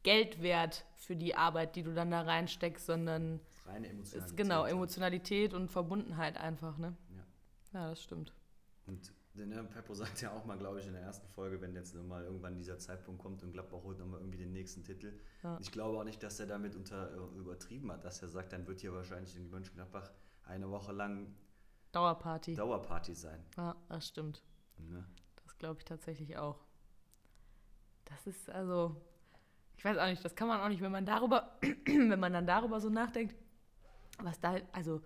Geldwert 0.02 0.84
für 0.96 1.16
die 1.16 1.34
Arbeit, 1.34 1.76
die 1.76 1.82
du 1.82 1.94
dann 1.94 2.10
da 2.10 2.22
reinsteckst, 2.22 2.86
sondern 2.86 3.40
reine 3.66 3.88
Emotionalität. 3.88 4.30
Ist, 4.30 4.36
genau, 4.36 4.64
Emotionalität 4.64 5.54
und 5.54 5.70
Verbundenheit 5.70 6.36
einfach, 6.36 6.78
ne? 6.78 6.96
Ja. 7.10 7.80
Ja, 7.80 7.90
das 7.90 8.02
stimmt. 8.02 8.32
Und 8.86 9.12
ne, 9.46 9.64
Peppo 9.64 9.94
sagt 9.94 10.20
ja 10.20 10.32
auch 10.32 10.44
mal, 10.44 10.58
glaube 10.58 10.80
ich, 10.80 10.86
in 10.86 10.92
der 10.92 11.02
ersten 11.02 11.28
Folge, 11.28 11.60
wenn 11.60 11.74
jetzt 11.74 11.94
mal 11.94 12.24
irgendwann 12.24 12.56
dieser 12.56 12.78
Zeitpunkt 12.78 13.20
kommt 13.20 13.42
und 13.42 13.52
Gladbach 13.52 13.82
holt 13.82 13.98
nochmal 13.98 14.20
irgendwie 14.20 14.38
den 14.38 14.52
nächsten 14.52 14.84
Titel. 14.84 15.18
Ja. 15.42 15.58
Ich 15.60 15.72
glaube 15.72 15.98
auch 15.98 16.04
nicht, 16.04 16.22
dass 16.22 16.40
er 16.40 16.46
damit 16.46 16.74
unter, 16.74 17.12
äh, 17.12 17.38
übertrieben 17.38 17.90
hat, 17.92 18.04
dass 18.04 18.22
er 18.22 18.28
sagt, 18.28 18.52
dann 18.52 18.66
wird 18.66 18.80
hier 18.80 18.92
wahrscheinlich 18.92 19.36
in 19.36 19.50
Mönchengladbach 19.50 20.10
eine 20.44 20.70
Woche 20.70 20.92
lang 20.92 21.34
Dauerparty. 21.92 22.54
Dauerparty 22.54 23.14
sein. 23.14 23.42
Ja, 23.56 23.74
das 23.88 24.08
stimmt. 24.08 24.42
Ne? 24.78 25.04
Das 25.44 25.56
glaube 25.58 25.78
ich 25.78 25.84
tatsächlich 25.84 26.36
auch. 26.36 26.64
Das 28.04 28.26
ist 28.26 28.50
also, 28.50 28.96
ich 29.76 29.84
weiß 29.84 29.98
auch 29.98 30.06
nicht, 30.06 30.24
das 30.24 30.34
kann 30.34 30.48
man 30.48 30.60
auch 30.60 30.68
nicht, 30.68 30.80
wenn 30.80 30.92
man 30.92 31.06
darüber, 31.06 31.58
wenn 31.86 32.20
man 32.20 32.32
dann 32.32 32.46
darüber 32.46 32.80
so 32.80 32.90
nachdenkt, 32.90 33.36
was 34.22 34.40
da, 34.40 34.56
also 34.72 35.02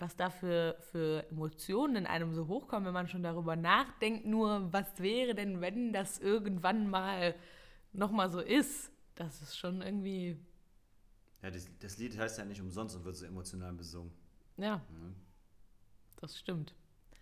was 0.00 0.16
da 0.16 0.30
für, 0.30 0.76
für 0.90 1.26
Emotionen 1.30 1.96
in 1.96 2.06
einem 2.06 2.32
so 2.32 2.48
hochkommen, 2.48 2.86
wenn 2.86 2.94
man 2.94 3.08
schon 3.08 3.22
darüber 3.22 3.56
nachdenkt, 3.56 4.26
nur 4.26 4.72
was 4.72 4.98
wäre 4.98 5.34
denn, 5.34 5.60
wenn 5.60 5.92
das 5.92 6.18
irgendwann 6.18 6.88
mal 6.88 7.34
nochmal 7.92 8.30
so 8.30 8.40
ist. 8.40 8.90
Das 9.14 9.42
ist 9.42 9.56
schon 9.56 9.82
irgendwie. 9.82 10.38
Ja, 11.42 11.50
das, 11.50 11.68
das, 11.80 11.98
Lied 11.98 12.16
heißt 12.16 12.38
ja 12.38 12.44
nicht 12.44 12.60
umsonst 12.60 12.96
und 12.96 13.04
wird 13.04 13.16
so 13.16 13.26
emotional 13.26 13.72
besungen. 13.72 14.12
Ja. 14.56 14.82
Mhm. 14.90 15.14
Das 16.16 16.38
stimmt. 16.38 16.74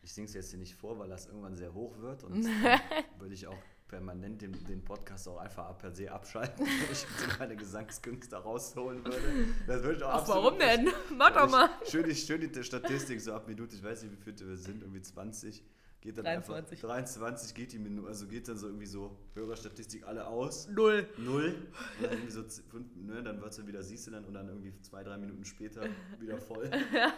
Ich 0.02 0.12
singe 0.12 0.26
es 0.26 0.34
jetzt 0.34 0.50
hier 0.50 0.58
nicht 0.58 0.74
vor, 0.74 0.98
weil 0.98 1.08
das 1.08 1.26
irgendwann 1.26 1.56
sehr 1.56 1.74
hoch 1.74 1.98
wird 1.98 2.24
und 2.24 2.44
würde 3.18 3.34
ich 3.34 3.46
auch 3.46 3.58
permanent 3.88 4.42
den, 4.42 4.52
den 4.66 4.84
Podcast 4.84 5.28
auch 5.28 5.38
einfach 5.38 5.76
per 5.78 5.92
se 5.92 6.10
abschalten, 6.10 6.66
wenn 6.66 6.92
ich 6.92 7.38
meine 7.38 7.56
Gesangskünste 7.56 8.36
rausholen 8.36 9.04
würde. 9.04 9.48
Das 9.66 9.82
würde 9.82 9.98
ich 9.98 10.02
auch 10.04 10.22
Ach, 10.22 10.28
warum 10.28 10.58
denn? 10.58 10.88
Mach 11.16 11.30
doch 11.30 11.50
mal. 11.50 11.70
Schön 11.88 12.04
die, 12.04 12.14
schön 12.14 12.40
die 12.40 12.64
Statistik 12.64 13.20
so 13.20 13.32
ab 13.34 13.46
Minute, 13.46 13.76
ich 13.76 13.82
weiß 13.82 14.02
nicht, 14.02 14.12
wie 14.12 14.22
viele 14.22 14.48
wir 14.48 14.56
sind, 14.56 14.82
irgendwie 14.82 15.02
20. 15.02 15.62
Geht 16.00 16.18
dann 16.18 16.24
23. 16.24 16.72
einfach 16.72 16.88
23 16.88 17.54
geht 17.54 17.72
die 17.72 17.78
Minute, 17.78 18.06
also 18.06 18.26
geht 18.26 18.46
dann 18.48 18.56
so 18.56 18.66
irgendwie 18.66 18.86
so 18.86 19.16
Hörerstatistik 19.34 20.06
alle 20.06 20.26
aus. 20.26 20.68
Null. 20.68 21.08
Null. 21.16 21.54
Und 21.98 22.04
dann 22.04 22.12
irgendwie 22.12 22.30
so 22.30 22.44
fünf, 22.70 22.94
ne, 22.94 23.22
dann 23.22 23.40
wird 23.40 23.50
es 23.50 23.66
wieder, 23.66 23.82
siehst 23.82 24.06
du 24.06 24.10
dann 24.12 24.24
und 24.24 24.34
dann 24.34 24.48
irgendwie 24.48 24.72
zwei, 24.82 25.02
drei 25.02 25.16
Minuten 25.16 25.44
später 25.44 25.82
wieder 26.20 26.38
voll. 26.38 26.70
ja. 26.94 27.12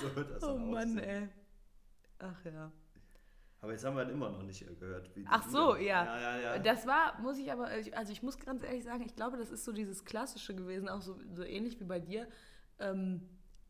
So 0.00 0.16
wird 0.16 0.30
das 0.30 0.42
oh 0.42 0.54
dann 0.54 0.70
Mann, 0.70 0.98
ey. 0.98 1.28
Ach 2.18 2.44
ja. 2.44 2.72
Aber 3.64 3.72
jetzt 3.72 3.82
haben 3.82 3.96
wir 3.96 4.04
halt 4.04 4.12
immer 4.12 4.28
noch 4.28 4.42
nicht 4.42 4.62
gehört. 4.78 5.10
Ach 5.24 5.48
so, 5.48 5.74
ja. 5.74 6.04
Ja, 6.04 6.20
ja. 6.20 6.40
ja. 6.40 6.58
Das 6.58 6.86
war, 6.86 7.18
muss 7.22 7.38
ich 7.38 7.50
aber, 7.50 7.68
also 7.92 8.12
ich 8.12 8.22
muss 8.22 8.38
ganz 8.38 8.62
ehrlich 8.62 8.84
sagen, 8.84 9.02
ich 9.06 9.16
glaube, 9.16 9.38
das 9.38 9.50
ist 9.50 9.64
so 9.64 9.72
dieses 9.72 10.04
Klassische 10.04 10.54
gewesen, 10.54 10.86
auch 10.86 11.00
so, 11.00 11.16
so 11.32 11.42
ähnlich 11.42 11.80
wie 11.80 11.84
bei 11.84 11.98
dir. 11.98 12.28
Ähm, 12.78 13.22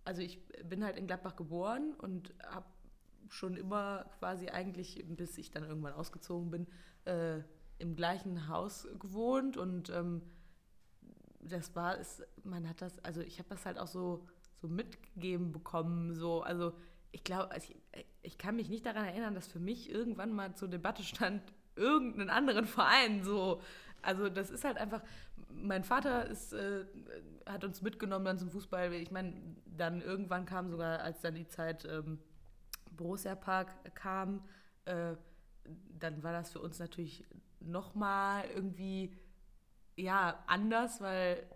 also 0.05 0.21
ich 0.21 0.45
bin 0.69 0.83
halt 0.83 0.97
in 0.97 1.07
Gladbach 1.07 1.37
geboren 1.37 1.95
und 1.97 2.35
habe 2.45 2.67
schon 3.29 3.57
immer 3.57 4.07
quasi 4.19 4.49
eigentlich, 4.49 5.05
bis 5.07 5.39
ich 5.39 5.53
dann 5.53 5.63
irgendwann 5.63 5.93
ausgezogen 5.93 6.51
bin, 6.51 6.67
äh, 7.05 7.45
im 7.79 7.95
gleichen 7.95 8.49
Haus 8.49 8.89
gewohnt 8.99 9.57
und 9.57 9.91
ähm, 9.91 10.23
das 11.39 11.77
war, 11.77 11.99
ist, 11.99 12.27
man 12.43 12.69
hat 12.69 12.83
das, 12.83 12.99
also 13.05 13.21
ich 13.21 13.39
habe 13.39 13.49
das 13.49 13.65
halt 13.65 13.79
auch 13.79 13.87
so, 13.87 14.27
so 14.61 14.67
mitgegeben 14.67 15.53
bekommen, 15.53 16.15
so, 16.15 16.43
also 16.43 16.73
ich 17.15 17.23
glaube, 17.23 17.53
also 17.53 17.73
ich, 17.93 18.07
ich, 18.23 18.39
kann 18.39 18.57
mich 18.57 18.69
nicht 18.69 18.85
daran 18.85 19.05
erinnern, 19.05 19.37
dass 19.37 19.47
für 19.47 19.61
mich 19.61 19.89
irgendwann 19.89 20.33
mal 20.33 20.57
zur 20.57 20.67
Debatte 20.67 21.05
stand, 21.05 21.41
irgendeinen 21.77 22.29
anderen 22.29 22.67
Verein 22.67 23.23
so 23.23 23.61
Also 24.03 24.29
das 24.29 24.51
ist 24.51 24.65
halt 24.65 24.79
einfach, 24.79 25.01
mein 25.49 25.85
Vater 25.85 26.27
ist, 26.27 26.53
äh, 26.53 26.85
hat 27.47 27.65
uns 27.65 27.83
mitgenommen 27.83 28.25
dann 28.25 28.39
zum 28.39 28.51
Fußball. 28.51 28.93
Ich 28.95 29.13
meine, 29.13 29.33
dann 29.65 30.03
irgendwann 30.03 30.45
kam 30.45 30.71
sogar, 30.71 31.01
als 31.01 31.21
dann 31.21 31.37
die 31.37 31.47
Zeit 31.47 31.85
ähm, 31.85 32.19
Borussia 32.91 33.37
Park 33.37 33.73
kam, 33.95 34.45
äh, 34.85 35.15
dann 35.99 36.23
war 36.25 36.33
das 36.33 36.51
für 36.51 36.61
uns 36.61 36.81
natürlich 36.81 37.25
nochmal 37.61 38.45
irgendwie 38.53 39.17
ja 39.97 40.43
anders, 40.49 41.01
weil 41.01 41.49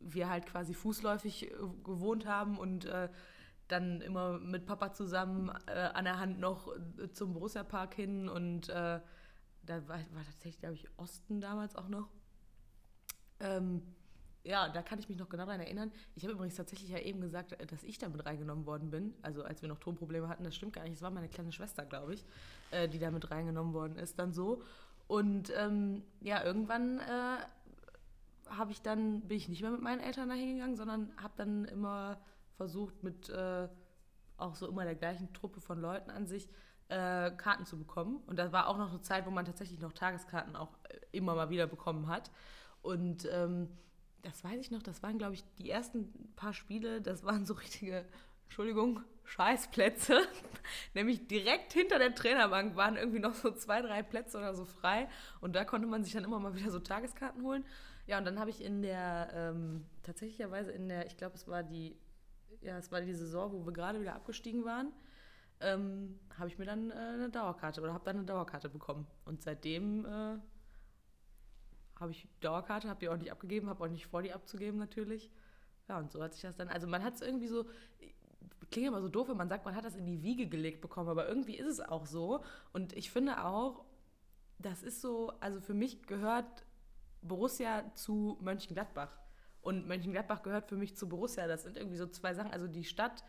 wir 0.00 0.30
halt 0.30 0.46
quasi 0.46 0.74
fußläufig 0.74 1.50
äh, 1.50 1.54
gewohnt 1.82 2.26
haben 2.26 2.56
und 2.56 2.84
äh, 2.84 3.08
dann 3.68 4.00
immer 4.00 4.38
mit 4.38 4.66
Papa 4.66 4.92
zusammen 4.92 5.50
äh, 5.66 5.72
an 5.72 6.04
der 6.04 6.18
Hand 6.18 6.38
noch 6.38 6.68
äh, 6.98 7.10
zum 7.12 7.32
Borussia 7.32 7.64
Park 7.64 7.94
hin 7.94 8.28
und 8.28 8.68
äh, 8.68 9.00
da 9.62 9.88
war, 9.88 9.98
war 9.98 10.24
tatsächlich, 10.24 10.60
glaube 10.60 10.74
ich, 10.74 10.86
Osten 10.96 11.40
damals 11.40 11.74
auch 11.76 11.88
noch. 11.88 12.08
Ähm, 13.40 13.82
ja, 14.44 14.68
da 14.68 14.80
kann 14.80 15.00
ich 15.00 15.08
mich 15.08 15.18
noch 15.18 15.28
genau 15.28 15.44
daran 15.44 15.60
erinnern. 15.60 15.90
Ich 16.14 16.22
habe 16.22 16.32
übrigens 16.32 16.54
tatsächlich 16.54 16.90
ja 16.90 17.00
eben 17.00 17.20
gesagt, 17.20 17.52
äh, 17.52 17.66
dass 17.66 17.82
ich 17.82 17.98
damit 17.98 18.24
reingenommen 18.24 18.64
worden 18.64 18.90
bin. 18.90 19.14
Also 19.22 19.42
als 19.42 19.62
wir 19.62 19.68
noch 19.68 19.78
Tonprobleme 19.78 20.28
hatten, 20.28 20.44
das 20.44 20.54
stimmt 20.54 20.74
gar 20.74 20.84
nicht. 20.84 20.94
Es 20.94 21.02
war 21.02 21.10
meine 21.10 21.28
kleine 21.28 21.52
Schwester, 21.52 21.84
glaube 21.84 22.14
ich, 22.14 22.24
äh, 22.70 22.88
die 22.88 23.00
damit 23.00 23.30
reingenommen 23.30 23.74
worden 23.74 23.96
ist, 23.96 24.18
dann 24.18 24.32
so. 24.32 24.62
Und 25.08 25.52
ähm, 25.56 26.02
ja, 26.20 26.44
irgendwann 26.44 27.00
äh, 27.00 27.38
habe 28.50 28.70
ich 28.70 28.82
dann, 28.82 29.22
bin 29.22 29.36
ich 29.36 29.48
nicht 29.48 29.62
mehr 29.62 29.70
mit 29.70 29.82
meinen 29.82 30.00
Eltern 30.00 30.28
dahin 30.28 30.54
gegangen, 30.54 30.76
sondern 30.76 31.10
habe 31.20 31.34
dann 31.36 31.64
immer 31.64 32.20
versucht, 32.56 33.02
mit 33.02 33.28
äh, 33.28 33.68
auch 34.36 34.54
so 34.54 34.66
immer 34.66 34.84
der 34.84 34.94
gleichen 34.94 35.32
Truppe 35.32 35.60
von 35.60 35.80
Leuten 35.80 36.10
an 36.10 36.26
sich 36.26 36.48
äh, 36.88 37.30
Karten 37.32 37.64
zu 37.66 37.78
bekommen. 37.78 38.22
Und 38.26 38.38
das 38.38 38.52
war 38.52 38.68
auch 38.68 38.78
noch 38.78 38.90
eine 38.90 39.00
Zeit, 39.00 39.26
wo 39.26 39.30
man 39.30 39.44
tatsächlich 39.44 39.80
noch 39.80 39.92
Tageskarten 39.92 40.56
auch 40.56 40.72
äh, 40.84 40.98
immer 41.12 41.34
mal 41.34 41.50
wieder 41.50 41.66
bekommen 41.66 42.08
hat. 42.08 42.30
Und 42.82 43.28
ähm, 43.32 43.68
das 44.22 44.44
weiß 44.44 44.60
ich 44.60 44.70
noch, 44.70 44.82
das 44.82 45.02
waren, 45.02 45.18
glaube 45.18 45.34
ich, 45.34 45.44
die 45.58 45.70
ersten 45.70 46.32
paar 46.36 46.52
Spiele, 46.52 47.00
das 47.00 47.24
waren 47.24 47.46
so 47.46 47.54
richtige, 47.54 48.04
Entschuldigung, 48.44 49.00
Scheißplätze. 49.24 50.20
Nämlich 50.94 51.26
direkt 51.26 51.72
hinter 51.72 51.98
der 51.98 52.14
Trainerbank 52.14 52.76
waren 52.76 52.96
irgendwie 52.96 53.18
noch 53.18 53.34
so 53.34 53.50
zwei, 53.50 53.82
drei 53.82 54.02
Plätze 54.02 54.38
oder 54.38 54.54
so 54.54 54.64
frei. 54.64 55.08
Und 55.40 55.56
da 55.56 55.64
konnte 55.64 55.86
man 55.86 56.04
sich 56.04 56.12
dann 56.12 56.24
immer 56.24 56.38
mal 56.38 56.54
wieder 56.54 56.70
so 56.70 56.78
Tageskarten 56.78 57.42
holen. 57.42 57.64
Ja, 58.06 58.18
und 58.18 58.24
dann 58.24 58.38
habe 58.38 58.50
ich 58.50 58.62
in 58.62 58.82
der, 58.82 59.30
ähm, 59.34 59.84
tatsächlicherweise 60.04 60.70
in 60.70 60.88
der, 60.88 61.06
ich 61.06 61.16
glaube, 61.16 61.34
es 61.34 61.48
war 61.48 61.64
die, 61.64 61.96
ja, 62.60 62.78
es 62.78 62.90
war 62.92 63.00
die 63.00 63.14
Saison, 63.14 63.52
wo 63.52 63.64
wir 63.64 63.72
gerade 63.72 64.00
wieder 64.00 64.14
abgestiegen 64.14 64.64
waren, 64.64 64.92
ähm, 65.60 66.18
habe 66.38 66.48
ich 66.48 66.58
mir 66.58 66.66
dann 66.66 66.90
äh, 66.90 66.94
eine 66.94 67.30
Dauerkarte 67.30 67.80
oder 67.80 67.94
habe 67.94 68.04
dann 68.04 68.16
eine 68.16 68.26
Dauerkarte 68.26 68.68
bekommen. 68.68 69.06
Und 69.24 69.42
seitdem 69.42 70.04
äh, 70.04 70.38
habe 71.98 72.10
ich 72.10 72.28
Dauerkarte, 72.40 72.88
habe 72.88 73.00
die 73.00 73.08
auch 73.08 73.16
nicht 73.16 73.32
abgegeben, 73.32 73.68
habe 73.68 73.84
auch 73.84 73.88
nicht 73.88 74.06
vor, 74.06 74.22
die 74.22 74.32
abzugeben 74.32 74.78
natürlich. 74.78 75.30
Ja, 75.88 75.98
und 75.98 76.10
so 76.10 76.22
hat 76.22 76.34
sich 76.34 76.42
das 76.42 76.56
dann, 76.56 76.68
also 76.68 76.86
man 76.86 77.02
hat 77.02 77.14
es 77.14 77.20
irgendwie 77.22 77.46
so, 77.46 77.66
klingt 78.70 78.88
immer 78.88 79.00
so 79.00 79.08
doof, 79.08 79.28
wenn 79.28 79.36
man 79.36 79.48
sagt, 79.48 79.64
man 79.64 79.74
hat 79.74 79.84
das 79.84 79.94
in 79.94 80.04
die 80.04 80.22
Wiege 80.22 80.48
gelegt 80.48 80.80
bekommen, 80.80 81.08
aber 81.08 81.28
irgendwie 81.28 81.56
ist 81.56 81.68
es 81.68 81.80
auch 81.80 82.06
so. 82.06 82.44
Und 82.72 82.92
ich 82.94 83.10
finde 83.10 83.44
auch, 83.44 83.84
das 84.58 84.82
ist 84.82 85.00
so, 85.00 85.32
also 85.40 85.60
für 85.60 85.74
mich 85.74 86.06
gehört 86.06 86.66
Borussia 87.22 87.84
zu 87.94 88.38
Mönchengladbach. 88.40 89.16
Und 89.66 89.88
Mönchengladbach 89.88 90.44
gehört 90.44 90.68
für 90.68 90.76
mich 90.76 90.96
zu 90.96 91.08
Borussia. 91.08 91.48
Das 91.48 91.64
sind 91.64 91.76
irgendwie 91.76 91.96
so 91.96 92.06
zwei 92.06 92.34
Sachen. 92.34 92.52
Also 92.52 92.68
die 92.68 92.84
Stadt 92.84 93.24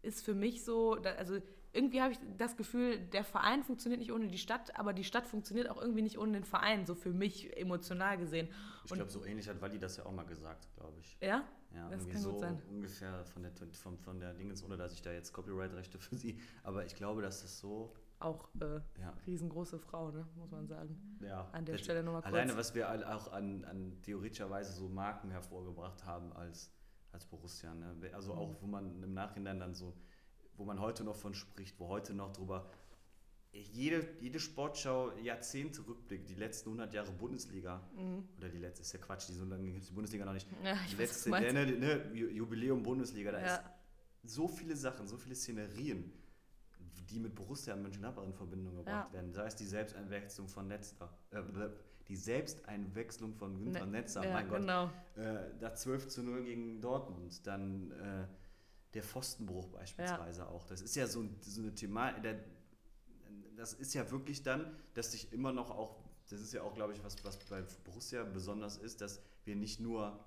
ist 0.00 0.24
für 0.24 0.32
mich 0.34 0.64
so, 0.64 0.94
also 1.18 1.38
irgendwie 1.74 2.00
habe 2.00 2.12
ich 2.12 2.18
das 2.38 2.56
Gefühl, 2.56 2.98
der 2.98 3.22
Verein 3.22 3.62
funktioniert 3.62 4.00
nicht 4.00 4.10
ohne 4.10 4.28
die 4.28 4.38
Stadt, 4.38 4.74
aber 4.78 4.94
die 4.94 5.04
Stadt 5.04 5.26
funktioniert 5.26 5.68
auch 5.68 5.78
irgendwie 5.78 6.00
nicht 6.00 6.16
ohne 6.16 6.32
den 6.32 6.44
Verein, 6.44 6.86
so 6.86 6.94
für 6.94 7.12
mich 7.12 7.54
emotional 7.58 8.16
gesehen. 8.16 8.48
Ich 8.86 8.92
glaube, 8.92 9.10
so 9.10 9.22
ähnlich 9.22 9.50
hat 9.50 9.60
Wally 9.60 9.78
das 9.78 9.98
ja 9.98 10.06
auch 10.06 10.12
mal 10.12 10.24
gesagt, 10.24 10.66
glaube 10.74 10.98
ich. 10.98 11.18
Ja? 11.20 11.44
Ja, 11.74 11.90
das 11.90 12.00
irgendwie 12.00 12.12
kann 12.12 12.22
so 12.22 12.30
gut 12.30 12.40
sein. 12.40 12.62
ungefähr 12.70 13.24
von 13.26 13.42
der, 13.42 13.52
von, 13.74 13.98
von 13.98 14.18
der 14.18 14.32
Dingens, 14.32 14.64
ohne 14.64 14.78
dass 14.78 14.94
ich 14.94 15.02
da 15.02 15.12
jetzt 15.12 15.34
Copyright-Rechte 15.34 15.98
für 15.98 16.16
sie, 16.16 16.40
aber 16.62 16.86
ich 16.86 16.94
glaube, 16.94 17.20
dass 17.20 17.42
das 17.42 17.58
so 17.58 17.92
auch 18.20 18.48
äh, 18.60 18.80
ja. 19.00 19.14
riesengroße 19.26 19.78
Frau, 19.78 20.10
ne, 20.10 20.26
muss 20.36 20.50
man 20.50 20.66
sagen. 20.66 21.18
Ja. 21.20 21.48
An 21.52 21.64
der 21.64 21.78
Stelle 21.78 22.02
nochmal 22.02 22.22
kurz. 22.22 22.34
Alleine, 22.34 22.56
was 22.56 22.74
wir 22.74 22.88
auch 22.88 23.32
an, 23.32 23.64
an 23.64 24.00
theoretischerweise 24.02 24.72
so 24.72 24.88
Marken 24.88 25.30
hervorgebracht 25.30 26.04
haben 26.04 26.32
als, 26.34 26.70
als 27.12 27.26
Borussia. 27.26 27.74
Ne? 27.74 27.94
Also 28.12 28.34
auch, 28.34 28.60
wo 28.60 28.66
man 28.66 29.02
im 29.02 29.14
Nachhinein 29.14 29.58
dann 29.58 29.74
so, 29.74 29.94
wo 30.56 30.64
man 30.64 30.80
heute 30.80 31.02
noch 31.04 31.16
von 31.16 31.34
spricht, 31.34 31.80
wo 31.80 31.88
heute 31.88 32.14
noch 32.14 32.32
drüber 32.32 32.70
jede, 33.52 34.06
jede 34.20 34.38
Sportschau 34.38 35.12
Jahrzehnte 35.18 35.84
Rückblick, 35.86 36.26
die 36.26 36.34
letzten 36.34 36.68
100 36.68 36.94
Jahre 36.94 37.10
Bundesliga, 37.12 37.82
mhm. 37.96 38.28
oder 38.38 38.48
die 38.48 38.58
letzte, 38.58 38.82
ist 38.82 38.92
ja 38.92 39.00
Quatsch, 39.00 39.28
die 39.28 39.32
so 39.32 39.44
lange 39.44 39.64
gibt 39.64 39.82
es 39.82 39.88
die 39.88 39.94
Bundesliga 39.94 40.24
noch 40.24 40.34
nicht. 40.34 40.46
Ja, 40.62 40.76
die 40.90 40.96
letzte, 40.96 41.30
weiß, 41.30 41.52
ne, 41.52 41.66
ne, 41.66 42.12
Jubiläum 42.14 42.82
Bundesliga, 42.82 43.32
da 43.32 43.40
ja. 43.40 43.56
ist 43.56 43.62
so 44.22 44.46
viele 44.46 44.76
Sachen, 44.76 45.06
so 45.08 45.16
viele 45.16 45.34
Szenerien 45.34 46.12
die 47.10 47.18
mit 47.18 47.34
Borussia 47.34 47.76
Mönchengladbach 47.76 48.24
in 48.24 48.32
Verbindung 48.32 48.76
gebracht 48.76 49.08
ja. 49.08 49.12
werden. 49.12 49.32
Sei 49.32 49.46
es 49.46 49.56
die 49.56 49.66
Selbsteinwechslung 49.66 50.48
von 50.48 50.68
Netzer, 50.68 51.10
äh, 51.30 51.42
die 52.08 52.16
Selbsteinwechslung 52.16 53.34
von 53.34 53.56
Günther 53.56 53.86
ne 53.86 53.92
Netzer, 53.92 54.24
ja, 54.24 54.32
mein 54.32 54.48
Gott. 54.48 54.60
Genau. 54.60 54.90
Äh, 55.16 55.58
das 55.60 55.82
12 55.82 56.08
zu 56.08 56.22
0 56.22 56.44
gegen 56.44 56.80
Dortmund, 56.80 57.46
dann 57.46 57.90
äh, 57.92 58.26
der 58.94 59.02
Pfostenbruch 59.02 59.68
beispielsweise 59.68 60.42
ja. 60.42 60.48
auch. 60.48 60.66
Das 60.66 60.80
ist 60.82 60.96
ja 60.96 61.06
so, 61.06 61.24
so 61.40 61.62
eine 61.62 61.74
Thematik, 61.74 62.36
das 63.56 63.74
ist 63.74 63.94
ja 63.94 64.10
wirklich 64.10 64.42
dann, 64.42 64.74
dass 64.94 65.12
sich 65.12 65.32
immer 65.32 65.52
noch 65.52 65.70
auch, 65.70 65.96
das 66.28 66.40
ist 66.40 66.52
ja 66.52 66.62
auch, 66.62 66.74
glaube 66.74 66.94
ich, 66.94 67.04
was, 67.04 67.22
was 67.24 67.38
bei 67.38 67.62
Borussia 67.84 68.24
besonders 68.24 68.76
ist, 68.78 69.00
dass 69.00 69.20
wir 69.44 69.54
nicht 69.54 69.80
nur 69.80 70.24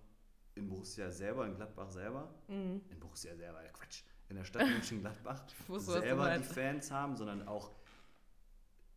in 0.55 0.69
Borussia 0.69 1.11
selber, 1.11 1.45
in 1.45 1.55
Gladbach 1.55 1.89
selber, 1.89 2.33
mhm. 2.47 2.81
in 2.89 2.99
Borussia 2.99 3.35
selber, 3.35 3.61
Quatsch, 3.73 4.03
in 4.33 4.37
der 4.37 4.45
Stadt 4.45 4.67
Mönchengladbach 4.67 5.43
selber 5.77 6.35
die 6.37 6.43
Fans 6.43 6.89
haben, 6.89 7.15
sondern 7.15 7.47
auch, 7.47 7.71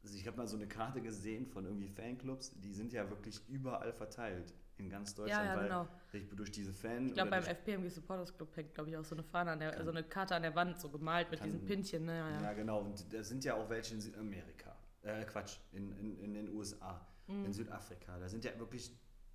also 0.02 0.16
ich 0.16 0.26
habe 0.26 0.38
mal 0.38 0.48
so 0.48 0.56
eine 0.56 0.66
Karte 0.66 1.02
gesehen 1.02 1.46
von 1.46 1.66
irgendwie 1.66 1.88
Fanclubs, 1.88 2.52
die 2.58 2.72
sind 2.72 2.92
ja 2.92 3.08
wirklich 3.10 3.46
überall 3.48 3.92
verteilt 3.92 4.54
in 4.78 4.88
ganz 4.88 5.14
Deutschland, 5.14 5.44
ja, 5.44 5.54
ja, 5.54 5.62
genau. 5.62 5.88
durch 6.34 6.50
diese 6.50 6.72
Fan. 6.72 7.08
Ich 7.08 7.14
glaube, 7.14 7.30
beim 7.30 7.44
FPMG 7.44 7.88
Supporters 7.90 8.34
Club 8.34 8.56
hängt, 8.56 8.74
glaube 8.74 8.90
ich, 8.90 8.96
auch 8.96 9.04
so 9.04 9.14
eine 9.14 9.24
Fahne 9.24 9.52
an 9.52 9.58
der, 9.58 9.84
so 9.84 9.90
eine 9.90 10.04
Karte 10.04 10.34
an 10.34 10.42
der 10.42 10.54
Wand, 10.54 10.80
so 10.80 10.88
gemalt 10.88 11.30
mit 11.30 11.40
kann, 11.40 11.50
diesen 11.50 11.66
Pinchen. 11.66 12.06
Ne? 12.06 12.16
Ja, 12.16 12.42
ja, 12.42 12.52
genau. 12.54 12.80
Und 12.80 13.12
da 13.12 13.22
sind 13.22 13.44
ja 13.44 13.54
auch 13.54 13.68
welche 13.68 13.94
in 13.94 14.00
Südamerika. 14.00 14.74
Äh, 15.02 15.24
Quatsch, 15.24 15.58
in, 15.72 15.92
in, 15.98 16.18
in 16.18 16.34
den 16.34 16.54
USA, 16.54 17.06
mhm. 17.26 17.46
in 17.46 17.52
Südafrika. 17.52 18.18
Da 18.18 18.28
sind 18.28 18.44
ja 18.44 18.58
wirklich, 18.58 18.90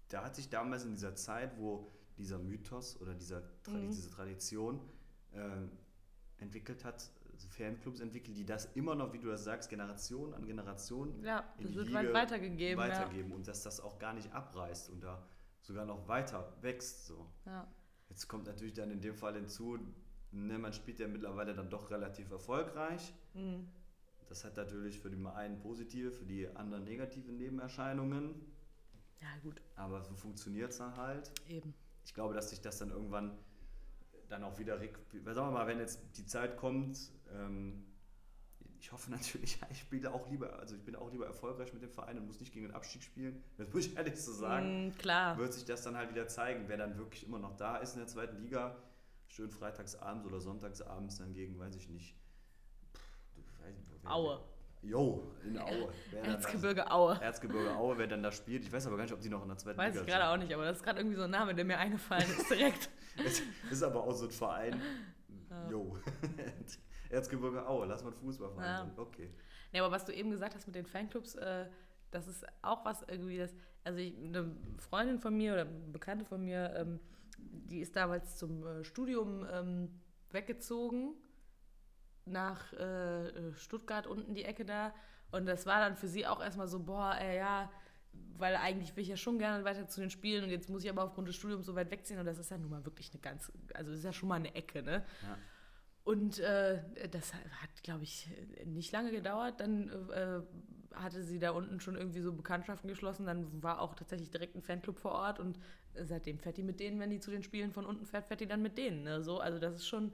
da 0.09 0.23
hat 0.23 0.35
sich 0.35 0.49
damals 0.49 0.83
in 0.83 0.91
dieser 0.91 1.15
Zeit, 1.15 1.57
wo 1.57 1.91
dieser 2.17 2.37
Mythos 2.37 2.99
oder 3.01 3.15
dieser, 3.15 3.41
mhm. 3.67 3.89
diese 3.89 4.09
Tradition 4.11 4.79
äh, 5.33 5.39
entwickelt 6.41 6.83
hat, 6.83 7.09
Fanclubs 7.49 7.99
entwickelt, 7.99 8.37
die 8.37 8.45
das 8.45 8.65
immer 8.75 8.95
noch, 8.95 9.13
wie 9.13 9.19
du 9.19 9.27
das 9.27 9.43
sagst, 9.43 9.69
Generation 9.69 10.33
an 10.33 10.45
Generation 10.45 11.23
ja, 11.23 11.43
das 11.59 11.73
wird 11.73 11.87
Liga 11.87 12.13
weitergegeben, 12.13 12.77
weitergeben 12.77 13.29
ja. 13.29 13.35
und 13.35 13.47
dass 13.47 13.63
das 13.63 13.79
auch 13.79 13.97
gar 13.99 14.13
nicht 14.13 14.31
abreißt 14.31 14.89
und 14.89 15.03
da 15.03 15.25
sogar 15.61 15.85
noch 15.85 16.07
weiter 16.07 16.53
wächst. 16.61 17.05
So. 17.05 17.27
Ja. 17.45 17.67
Jetzt 18.09 18.27
kommt 18.27 18.45
natürlich 18.45 18.73
dann 18.73 18.91
in 18.91 19.01
dem 19.01 19.15
Fall 19.15 19.35
hinzu, 19.35 19.79
ne, 20.31 20.57
man 20.57 20.73
spielt 20.73 20.99
ja 20.99 21.07
mittlerweile 21.07 21.53
dann 21.53 21.69
doch 21.69 21.89
relativ 21.89 22.31
erfolgreich. 22.31 23.13
Mhm. 23.33 23.67
Das 24.27 24.45
hat 24.45 24.55
natürlich 24.55 24.99
für 24.99 25.09
die 25.09 25.25
einen 25.25 25.59
positive, 25.59 26.11
für 26.11 26.25
die 26.25 26.47
anderen 26.55 26.85
negative 26.85 27.31
Nebenerscheinungen. 27.31 28.33
Ja, 29.19 29.27
gut. 29.43 29.61
Aber 29.75 30.03
so 30.03 30.15
funktioniert 30.15 30.71
es 30.71 30.77
dann 30.77 30.95
halt. 30.95 31.31
Eben. 31.47 31.73
Ich 32.05 32.13
glaube, 32.13 32.33
dass 32.33 32.49
sich 32.49 32.61
das 32.61 32.79
dann 32.79 32.91
irgendwann 32.91 33.37
dann 34.31 34.43
auch 34.43 34.57
wieder, 34.57 34.77
sagen 34.79 35.35
wir 35.35 35.51
mal, 35.51 35.67
wenn 35.67 35.79
jetzt 35.79 35.99
die 36.17 36.25
Zeit 36.25 36.57
kommt, 36.57 37.11
ähm, 37.33 37.85
ich 38.79 38.91
hoffe 38.91 39.11
natürlich, 39.11 39.59
ich 39.69 39.79
spiele 39.79 40.11
auch 40.11 40.29
lieber, 40.29 40.59
also 40.59 40.75
ich 40.75 40.83
bin 40.83 40.95
auch 40.95 41.11
lieber 41.11 41.25
erfolgreich 41.25 41.73
mit 41.73 41.83
dem 41.83 41.91
Verein 41.91 42.17
und 42.17 42.27
muss 42.27 42.39
nicht 42.39 42.53
gegen 42.53 42.67
den 42.67 42.75
Abstieg 42.75 43.03
spielen. 43.03 43.43
Das 43.57 43.71
muss 43.71 43.85
ich 43.85 43.95
ehrlich 43.95 44.19
so 44.19 44.33
sagen. 44.33 44.87
Mm, 44.87 44.97
klar. 44.97 45.37
Wird 45.37 45.53
sich 45.53 45.65
das 45.65 45.83
dann 45.83 45.95
halt 45.95 46.09
wieder 46.09 46.27
zeigen, 46.27 46.63
wer 46.67 46.77
dann 46.77 46.97
wirklich 46.97 47.25
immer 47.25 47.39
noch 47.39 47.55
da 47.57 47.77
ist 47.77 47.93
in 47.93 47.99
der 47.99 48.07
zweiten 48.07 48.41
Liga. 48.41 48.75
Schön 49.27 49.51
freitagsabends 49.51 50.25
oder 50.25 50.41
sonntagsabends 50.41 51.17
dann 51.17 51.33
gegen, 51.33 51.57
weiß 51.59 51.75
ich 51.75 51.89
nicht. 51.89 52.15
Pff, 52.93 54.05
Aue. 54.05 54.43
Jo, 54.83 55.31
in 55.43 55.59
Aue. 55.59 55.89
Erzgebirge 56.23 56.89
Aue. 56.89 57.19
Erzgebirge 57.21 57.75
Aue, 57.75 57.97
wer 57.99 58.07
dann 58.07 58.23
da 58.23 58.31
spielt. 58.31 58.63
Ich 58.63 58.73
weiß 58.73 58.87
aber 58.87 58.97
gar 58.97 59.03
nicht, 59.03 59.13
ob 59.13 59.21
die 59.21 59.29
noch 59.29 59.43
in 59.43 59.49
der 59.49 59.57
zweiten 59.57 59.77
weiß 59.77 59.93
Liga. 59.93 60.01
Weiß 60.01 60.07
ich 60.07 60.13
gerade 60.13 60.29
auch 60.31 60.37
nicht, 60.37 60.53
aber 60.53 60.65
das 60.65 60.77
ist 60.77 60.83
gerade 60.83 60.99
irgendwie 60.99 61.17
so 61.17 61.23
ein 61.23 61.29
Name, 61.29 61.53
der 61.53 61.65
mir 61.65 61.77
eingefallen 61.77 62.29
ist 62.29 62.49
direkt. 62.49 62.89
das 63.17 63.41
ist 63.69 63.83
aber 63.83 64.03
auch 64.03 64.13
so 64.13 64.25
ein 64.25 64.31
Verein. 64.31 64.81
Jo. 65.69 65.97
Erzgebirge 67.09 67.67
Aue, 67.67 67.85
lass 67.85 68.03
mal 68.03 68.11
Fußball 68.11 68.49
fahren. 68.51 68.91
Ja. 68.95 69.01
Okay. 69.03 69.29
Ja, 69.71 69.83
aber 69.83 69.93
was 69.93 70.05
du 70.05 70.13
eben 70.13 70.31
gesagt 70.31 70.55
hast 70.55 70.65
mit 70.65 70.75
den 70.75 70.85
Fanclubs, 70.85 71.35
äh, 71.35 71.67
das 72.09 72.27
ist 72.27 72.45
auch 72.61 72.83
was 72.83 73.03
irgendwie, 73.03 73.37
das, 73.37 73.53
also 73.83 73.99
ich, 73.99 74.17
eine 74.17 74.55
Freundin 74.77 75.19
von 75.19 75.35
mir 75.35 75.53
oder 75.53 75.61
eine 75.61 75.71
Bekannte 75.91 76.25
von 76.25 76.43
mir, 76.43 76.73
ähm, 76.75 76.99
die 77.37 77.79
ist 77.79 77.95
damals 77.95 78.37
zum 78.37 78.65
äh, 78.65 78.83
Studium 78.83 79.45
ähm, 79.51 79.89
weggezogen 80.31 81.13
nach 82.25 82.73
äh, 82.73 83.53
Stuttgart 83.53 84.07
unten 84.07 84.33
die 84.33 84.43
Ecke 84.43 84.65
da. 84.65 84.93
Und 85.31 85.45
das 85.45 85.65
war 85.65 85.79
dann 85.79 85.95
für 85.95 86.07
sie 86.07 86.27
auch 86.27 86.41
erstmal 86.41 86.67
so, 86.67 86.79
boah, 86.79 87.15
ey, 87.19 87.37
ja, 87.37 87.71
weil 88.37 88.55
eigentlich 88.55 88.95
will 88.95 89.03
ich 89.03 89.09
ja 89.09 89.17
schon 89.17 89.39
gerne 89.39 89.63
weiter 89.63 89.87
zu 89.87 90.01
den 90.01 90.09
Spielen 90.09 90.43
und 90.43 90.49
jetzt 90.49 90.69
muss 90.69 90.83
ich 90.83 90.89
aber 90.89 91.03
aufgrund 91.03 91.27
des 91.27 91.35
Studiums 91.35 91.65
so 91.65 91.75
weit 91.75 91.91
wegziehen 91.91 92.19
und 92.19 92.25
das 92.25 92.37
ist 92.37 92.51
ja 92.51 92.57
nun 92.57 92.69
mal 92.69 92.83
wirklich 92.83 93.09
eine 93.11 93.21
ganz, 93.21 93.51
also 93.73 93.91
das 93.91 93.99
ist 93.99 94.05
ja 94.05 94.11
schon 94.11 94.27
mal 94.27 94.35
eine 94.35 94.53
Ecke, 94.55 94.83
ne? 94.83 95.05
Ja. 95.21 95.37
Und 96.03 96.39
äh, 96.39 96.81
das 97.11 97.33
hat, 97.33 97.83
glaube 97.83 98.03
ich, 98.03 98.27
nicht 98.65 98.91
lange 98.91 99.11
gedauert. 99.11 99.59
Dann 99.59 99.89
äh, 100.09 100.41
hatte 100.95 101.23
sie 101.23 101.37
da 101.37 101.51
unten 101.51 101.79
schon 101.79 101.95
irgendwie 101.95 102.21
so 102.21 102.33
Bekanntschaften 102.33 102.87
geschlossen. 102.87 103.25
Dann 103.25 103.61
war 103.61 103.79
auch 103.79 103.93
tatsächlich 103.93 104.31
direkt 104.31 104.55
ein 104.55 104.63
Fanclub 104.63 104.97
vor 104.97 105.11
Ort 105.11 105.39
und 105.39 105.59
seitdem 105.95 106.39
fährt 106.39 106.57
die 106.57 106.63
mit 106.63 106.79
denen, 106.79 106.99
wenn 106.99 107.11
die 107.11 107.19
zu 107.19 107.29
den 107.29 107.43
Spielen 107.43 107.71
von 107.71 107.85
unten 107.85 108.05
fährt, 108.05 108.25
fährt 108.25 108.41
die 108.41 108.47
dann 108.47 108.61
mit 108.61 108.77
denen. 108.77 109.03
Ne? 109.03 109.21
So, 109.21 109.39
also 109.39 109.59
das 109.59 109.75
ist 109.75 109.87
schon, 109.87 110.11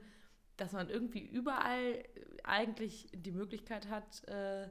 dass 0.58 0.72
man 0.72 0.90
irgendwie 0.90 1.24
überall 1.24 2.04
eigentlich 2.44 3.08
die 3.14 3.32
Möglichkeit 3.32 3.88
hat, 3.88 4.26
äh, 4.28 4.68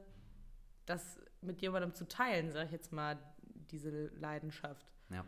das 0.86 1.20
mit 1.40 1.60
jemandem 1.60 1.94
zu 1.94 2.06
teilen, 2.06 2.50
sage 2.52 2.66
ich 2.66 2.72
jetzt 2.72 2.92
mal, 2.92 3.18
diese 3.70 4.06
Leidenschaft. 4.08 4.92
Ja. 5.10 5.24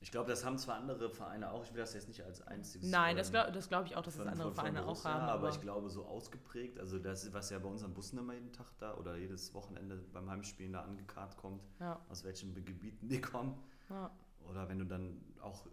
Ich 0.00 0.10
glaube, 0.10 0.28
das 0.28 0.44
haben 0.44 0.58
zwar 0.58 0.76
andere 0.76 1.08
Vereine 1.10 1.52
auch, 1.52 1.62
ich 1.62 1.72
will 1.72 1.80
das 1.80 1.94
jetzt 1.94 2.08
nicht 2.08 2.24
als 2.24 2.42
einziges. 2.42 2.90
Nein, 2.90 3.16
das 3.16 3.30
glaube 3.30 3.52
glaub 3.68 3.86
ich 3.86 3.96
auch, 3.96 4.02
dass 4.02 4.16
von, 4.16 4.24
das 4.24 4.32
andere 4.32 4.48
von, 4.48 4.56
Vereine 4.56 4.84
auch 4.84 5.04
haben. 5.04 5.22
Aber, 5.22 5.32
aber, 5.32 5.48
ich 5.50 5.60
glaube, 5.60 5.90
so 5.90 6.04
ausgeprägt, 6.04 6.80
also 6.80 6.98
das, 6.98 7.32
was 7.32 7.50
ja 7.50 7.60
bei 7.60 7.68
unseren 7.68 7.94
Bussen 7.94 8.18
immer 8.18 8.34
jeden 8.34 8.52
Tag 8.52 8.66
da 8.78 8.96
oder 8.96 9.16
jedes 9.16 9.54
Wochenende 9.54 9.98
beim 10.12 10.28
Heimspielen 10.28 10.72
da 10.72 10.82
angekarrt 10.82 11.36
kommt, 11.36 11.62
ja. 11.78 12.04
aus 12.08 12.24
welchen 12.24 12.52
Gebieten 12.52 13.08
die 13.08 13.20
kommen. 13.20 13.56
Ja. 13.90 14.10
Oder 14.50 14.68
wenn 14.68 14.80
du 14.80 14.86
dann 14.86 15.22
auch, 15.40 15.68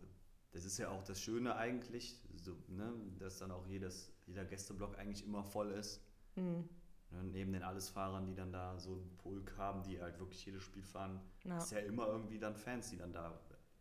das 0.52 0.66
ist 0.66 0.78
ja 0.78 0.90
auch 0.90 1.04
das 1.04 1.22
Schöne 1.22 1.56
eigentlich, 1.56 2.22
so, 2.42 2.56
ne, 2.68 2.94
dass 3.20 3.38
dann 3.38 3.52
auch 3.52 3.66
jedes, 3.68 4.12
jeder 4.26 4.46
Gästeblock 4.46 4.98
eigentlich 4.98 5.26
immer 5.26 5.44
voll 5.44 5.72
ist. 5.72 6.02
Mhm. 6.36 6.68
Ne, 7.12 7.24
neben 7.24 7.54
den 7.54 7.64
Allesfahrern, 7.64 8.26
die 8.26 8.36
dann 8.36 8.52
da 8.52 8.78
so 8.78 8.94
einen 8.94 9.18
Pulk 9.18 9.58
haben, 9.58 9.84
die 9.84 10.00
halt 10.02 10.20
wirklich 10.20 10.46
jedes 10.46 10.64
Spiel 10.64 10.84
fahren, 10.84 11.20
ja. 11.44 11.58
ist 11.58 11.72
ja 11.72 11.80
immer 11.80 12.08
irgendwie 12.08 12.40
dann 12.40 12.56
Fans, 12.56 12.90
die 12.90 12.98
dann 12.98 13.12
da 13.12 13.40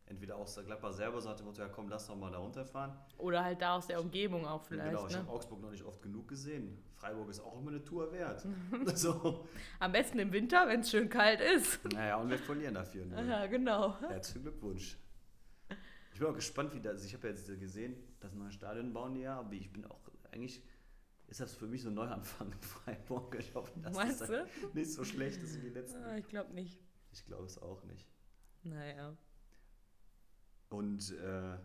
entweder 0.09 0.37
aus 0.37 0.55
der 0.55 0.65
Gladbach 0.65 0.93
selber 0.93 1.21
sagt, 1.21 1.43
ja 1.59 1.69
komm, 1.69 1.89
lass 1.89 2.07
doch 2.07 2.17
mal 2.17 2.31
da 2.31 2.39
runterfahren. 2.39 2.93
Oder 3.19 3.45
halt 3.45 3.61
da 3.61 3.77
aus 3.77 3.87
der 3.87 4.01
Umgebung 4.01 4.47
auch 4.47 4.63
vielleicht. 4.63 4.91
Genau, 4.91 5.07
ich 5.07 5.13
ne? 5.13 5.19
habe 5.19 5.31
Augsburg 5.31 5.61
noch 5.61 5.71
nicht 5.71 5.85
oft 5.85 6.03
genug 6.03 6.29
gesehen. 6.29 6.83
Freiburg 6.95 7.29
ist 7.29 7.41
auch 7.41 7.59
immer 7.59 7.71
eine 7.71 7.85
Tour 7.85 8.11
wert. 8.13 8.47
so. 8.95 9.47
Am 9.79 9.93
besten 9.93 10.19
im 10.19 10.33
Winter, 10.33 10.67
wenn 10.67 10.81
es 10.81 10.91
schön 10.91 11.09
kalt 11.09 11.41
ist. 11.41 11.85
Naja, 11.93 12.17
und 12.17 12.31
wir 12.31 12.39
verlieren 12.39 12.75
dafür. 12.75 13.05
Ne? 13.05 13.27
Ja, 13.29 13.47
genau. 13.47 13.99
Herzlichen 14.01 14.43
Glückwunsch. 14.43 14.97
Ich 16.19 16.21
bin 16.21 16.33
auch 16.33 16.35
gespannt, 16.35 16.75
wie 16.75 16.81
das, 16.81 16.95
also 16.95 17.07
ich 17.07 17.15
habe 17.15 17.29
ja 17.29 17.33
jetzt 17.33 17.47
gesehen, 17.61 17.95
das 18.19 18.35
neue 18.35 18.51
Stadion 18.51 18.93
bauen 18.93 19.15
die 19.15 19.21
ja, 19.21 19.39
aber 19.39 19.53
ich 19.53 19.73
bin 19.73 19.85
auch 19.85 20.01
eigentlich 20.33 20.65
ist 21.29 21.39
das 21.39 21.55
für 21.55 21.69
mich 21.69 21.81
so 21.83 21.91
ein 21.91 21.95
Neuanfang 21.95 22.51
in 22.51 22.61
Freiburg. 22.61 23.37
Ich 23.39 23.55
hoffe, 23.55 23.79
dass 23.79 23.95
Meinst 23.95 24.23
das 24.23 24.29
du? 24.29 24.49
nicht 24.75 24.93
so 24.93 25.05
schlecht 25.05 25.41
ist 25.41 25.55
wie 25.59 25.61
die 25.61 25.69
letzten. 25.69 26.03
Ah, 26.03 26.17
ich 26.17 26.27
glaube 26.27 26.53
nicht. 26.55 26.81
Ich 27.13 27.25
glaube 27.25 27.45
es 27.45 27.57
auch 27.63 27.85
nicht. 27.85 28.11
Naja. 28.65 29.17
Und 30.71 31.13
äh, 31.13 31.57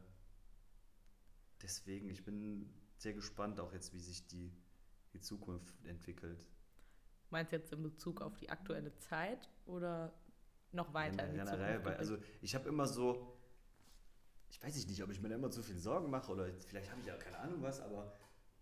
deswegen, 1.64 2.12
ich 2.12 2.24
bin 2.24 2.72
sehr 2.98 3.14
gespannt 3.14 3.60
auch 3.60 3.74
jetzt, 3.74 3.92
wie 3.92 4.00
sich 4.00 4.28
die, 4.28 4.54
die 5.14 5.20
Zukunft 5.20 5.84
entwickelt. 5.84 6.48
Meinst 7.32 7.52
du 7.52 7.56
jetzt 7.56 7.74
in 7.74 7.82
Bezug 7.82 8.22
auf 8.22 8.38
die 8.38 8.52
aktuelle 8.52 8.96
Zeit 9.00 9.50
oder 9.66 10.14
noch 10.72 10.94
weiter? 10.94 11.26
Ja, 11.34 11.44
generell, 11.44 11.84
weil, 11.84 11.98
also 11.98 12.20
ich 12.40 12.54
habe 12.54 12.70
immer 12.70 12.86
so, 12.86 13.33
ich 14.54 14.62
weiß 14.62 14.88
nicht, 14.88 15.04
ob 15.04 15.10
ich 15.10 15.20
mir 15.20 15.30
da 15.30 15.36
immer 15.36 15.50
zu 15.50 15.64
viel 15.64 15.80
Sorgen 15.80 16.12
mache 16.12 16.32
oder 16.32 16.46
vielleicht 16.68 16.92
habe 16.92 17.02
ich 17.02 17.08
ja 17.08 17.16
keine 17.18 17.40
Ahnung 17.40 17.64
was, 17.64 17.82
aber 17.82 18.14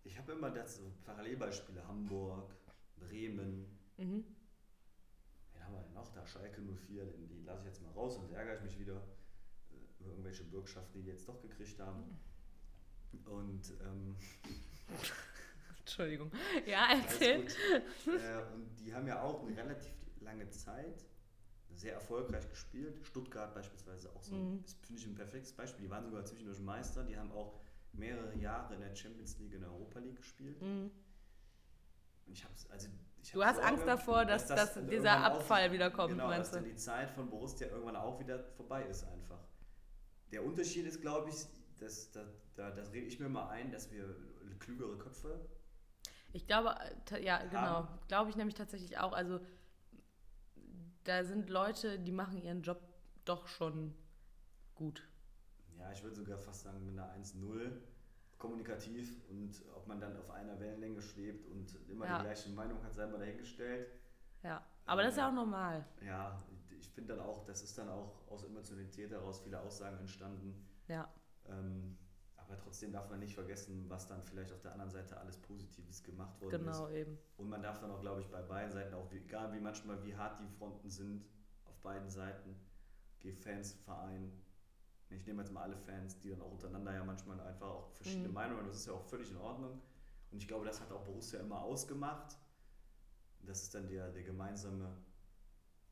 ich 0.04 0.16
habe 0.18 0.32
immer 0.32 0.50
das 0.50 0.76
so 0.76 0.90
Parallelbeispiele, 1.04 1.86
Hamburg, 1.86 2.56
Bremen. 2.96 3.78
Mhm. 3.98 4.24
Wen 5.52 5.64
haben 5.64 5.74
wir 5.74 5.82
denn 5.82 5.92
noch 5.92 6.10
da? 6.14 6.26
Schalke 6.26 6.62
04, 6.62 7.04
die 7.04 7.42
lasse 7.44 7.60
ich 7.60 7.66
jetzt 7.66 7.82
mal 7.82 7.92
raus 7.92 8.16
und 8.16 8.32
ärgere 8.32 8.56
ich 8.56 8.62
mich 8.62 8.78
wieder 8.78 9.06
über 10.00 10.10
irgendwelche 10.10 10.44
Bürgschaften, 10.44 10.98
die 10.98 11.02
die 11.02 11.10
jetzt 11.10 11.28
doch 11.28 11.40
gekriegt 11.42 11.78
haben. 11.78 12.18
Und 13.26 13.74
ähm, 13.82 14.16
Entschuldigung. 15.78 16.32
Ja, 16.66 16.88
erzähl. 16.90 17.46
Äh, 18.06 18.54
und 18.54 18.74
die 18.80 18.94
haben 18.94 19.06
ja 19.06 19.20
auch 19.20 19.46
eine 19.46 19.54
relativ 19.54 19.92
lange 20.20 20.48
Zeit 20.48 21.04
sehr 21.74 21.94
erfolgreich 21.94 22.48
gespielt. 22.48 22.98
Stuttgart 23.04 23.54
beispielsweise 23.54 24.10
auch 24.14 24.22
so, 24.22 24.34
mhm. 24.34 24.62
das 24.62 24.74
finde 24.74 25.00
ich 25.00 25.06
ein 25.06 25.14
perfektes 25.14 25.52
Beispiel. 25.52 25.84
Die 25.84 25.90
waren 25.90 26.04
sogar 26.04 26.24
zwischendurch 26.24 26.60
Meister, 26.60 27.04
die 27.04 27.16
haben 27.16 27.32
auch 27.32 27.58
mehrere 27.92 28.34
Jahre 28.36 28.74
in 28.74 28.80
der 28.80 28.94
Champions 28.94 29.38
League, 29.38 29.52
in 29.52 29.60
der 29.60 29.70
Europa 29.70 29.98
League 29.98 30.16
gespielt. 30.16 30.60
Mhm. 30.60 30.90
Ich 32.26 32.44
hab's, 32.44 32.66
also 32.70 32.88
ich 33.22 33.32
du 33.32 33.44
hast 33.44 33.56
Sorge, 33.56 33.68
Angst 33.68 33.86
davor, 33.86 34.24
dass, 34.24 34.46
dass, 34.46 34.74
dass 34.74 34.86
dieser 34.86 35.18
Abfall 35.18 35.70
wieder 35.72 35.90
kommt, 35.90 36.10
genau, 36.10 36.28
meinst 36.28 36.52
dass 36.52 36.58
du? 36.60 36.64
Dann 36.64 36.70
die 36.70 36.76
Zeit 36.76 37.10
von 37.10 37.28
Borussia 37.28 37.68
irgendwann 37.68 37.96
auch 37.96 38.18
wieder 38.20 38.42
vorbei 38.56 38.84
ist 38.84 39.04
einfach. 39.04 39.40
Der 40.30 40.44
Unterschied 40.44 40.86
ist, 40.86 41.00
glaube 41.00 41.28
ich, 41.28 41.46
dass, 41.78 42.10
da, 42.12 42.24
da, 42.54 42.70
das 42.70 42.92
rede 42.92 43.06
ich 43.06 43.20
mir 43.20 43.28
mal 43.28 43.48
ein, 43.50 43.70
dass 43.70 43.90
wir 43.90 44.16
klügere 44.62 44.96
Köpfe. 44.96 45.40
Ich 46.32 46.46
glaube, 46.46 46.74
ja, 47.20 47.44
genau. 47.44 47.88
Glaube 48.08 48.30
ich 48.30 48.36
nämlich 48.36 48.54
tatsächlich 48.54 48.98
auch. 48.98 49.12
Also, 49.12 49.40
da 51.04 51.24
sind 51.24 51.50
Leute, 51.50 51.98
die 51.98 52.12
machen 52.12 52.42
ihren 52.42 52.62
Job 52.62 52.80
doch 53.24 53.46
schon 53.46 53.94
gut. 54.74 55.02
Ja, 55.78 55.90
ich 55.92 56.02
würde 56.02 56.16
sogar 56.16 56.38
fast 56.38 56.62
sagen, 56.62 56.84
mit 56.84 56.98
einer 56.98 57.12
1-0 57.14 57.72
kommunikativ 58.38 59.22
und 59.30 59.62
ob 59.76 59.86
man 59.86 60.00
dann 60.00 60.16
auf 60.16 60.30
einer 60.30 60.58
Wellenlänge 60.58 61.00
schwebt 61.00 61.46
und 61.46 61.78
immer 61.88 62.06
ja. 62.06 62.18
die 62.18 62.24
gleiche 62.24 62.50
Meinung 62.50 62.82
hat, 62.82 62.94
sei 62.94 63.06
mal 63.06 63.18
dahingestellt. 63.18 63.88
Ja, 64.42 64.64
aber 64.84 65.02
das 65.02 65.12
ist 65.12 65.18
ja 65.18 65.28
auch 65.28 65.34
normal. 65.34 65.84
Ja, 66.04 66.42
ich 66.76 66.88
finde 66.88 67.14
dann 67.14 67.24
auch, 67.24 67.44
das 67.44 67.62
ist 67.62 67.78
dann 67.78 67.88
auch 67.88 68.28
aus 68.28 68.42
Emotionalität 68.42 69.12
heraus 69.12 69.40
viele 69.44 69.60
Aussagen 69.60 69.98
entstanden. 69.98 70.66
Ja. 70.88 71.08
Ähm, 71.46 71.96
aber 72.52 72.60
trotzdem 72.62 72.92
darf 72.92 73.08
man 73.08 73.20
nicht 73.20 73.34
vergessen, 73.34 73.84
was 73.88 74.06
dann 74.06 74.22
vielleicht 74.22 74.52
auf 74.52 74.60
der 74.60 74.72
anderen 74.72 74.90
Seite 74.90 75.18
alles 75.18 75.38
Positives 75.38 76.02
gemacht 76.02 76.40
worden 76.40 76.64
genau, 76.64 76.70
ist. 76.70 76.78
Genau, 76.78 76.90
eben. 76.90 77.18
Und 77.38 77.48
man 77.48 77.62
darf 77.62 77.78
dann 77.80 77.90
auch, 77.90 78.00
glaube 78.00 78.20
ich, 78.20 78.28
bei 78.28 78.42
beiden 78.42 78.70
Seiten, 78.70 78.94
auch 78.94 79.10
egal 79.12 79.52
wie 79.52 79.60
manchmal, 79.60 80.02
wie 80.04 80.14
hart 80.14 80.38
die 80.40 80.48
Fronten 80.58 80.90
sind, 80.90 81.24
auf 81.64 81.78
beiden 81.80 82.10
Seiten, 82.10 82.54
Fans, 83.40 83.74
Verein, 83.84 84.32
ich 85.10 85.26
nehme 85.26 85.42
jetzt 85.42 85.52
mal 85.52 85.62
alle 85.62 85.76
Fans, 85.76 86.18
die 86.18 86.30
dann 86.30 86.42
auch 86.42 86.50
untereinander 86.50 86.92
ja 86.92 87.04
manchmal 87.04 87.38
einfach 87.40 87.68
auch 87.68 87.92
verschiedene 87.92 88.28
mhm. 88.28 88.34
Meinungen 88.34 88.66
das 88.66 88.76
ist 88.76 88.86
ja 88.86 88.94
auch 88.94 89.04
völlig 89.04 89.30
in 89.30 89.36
Ordnung. 89.36 89.80
Und 90.32 90.38
ich 90.38 90.48
glaube, 90.48 90.64
das 90.64 90.80
hat 90.80 90.90
auch 90.90 91.04
Borussia 91.04 91.38
immer 91.38 91.60
ausgemacht. 91.62 92.36
Das 93.42 93.62
ist 93.62 93.74
dann 93.74 93.86
der, 93.86 94.10
der 94.10 94.22
gemeinsame 94.24 94.96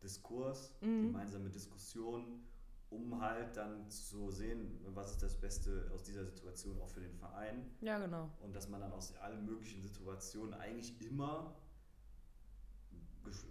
Diskurs, 0.02 0.72
mhm. 0.80 1.12
gemeinsame 1.12 1.50
Diskussion, 1.50 2.42
um 2.90 3.20
halt 3.20 3.56
dann 3.56 3.88
zu 3.88 4.30
sehen, 4.30 4.80
was 4.94 5.12
ist 5.12 5.22
das 5.22 5.40
Beste 5.40 5.90
aus 5.94 6.02
dieser 6.02 6.24
Situation 6.24 6.80
auch 6.80 6.88
für 6.88 7.00
den 7.00 7.14
Verein. 7.14 7.70
Ja, 7.80 7.98
genau. 7.98 8.28
Und 8.42 8.54
dass 8.54 8.68
man 8.68 8.80
dann 8.80 8.92
aus 8.92 9.16
allen 9.18 9.46
möglichen 9.46 9.82
Situationen 9.82 10.54
eigentlich 10.54 11.00
immer 11.00 11.54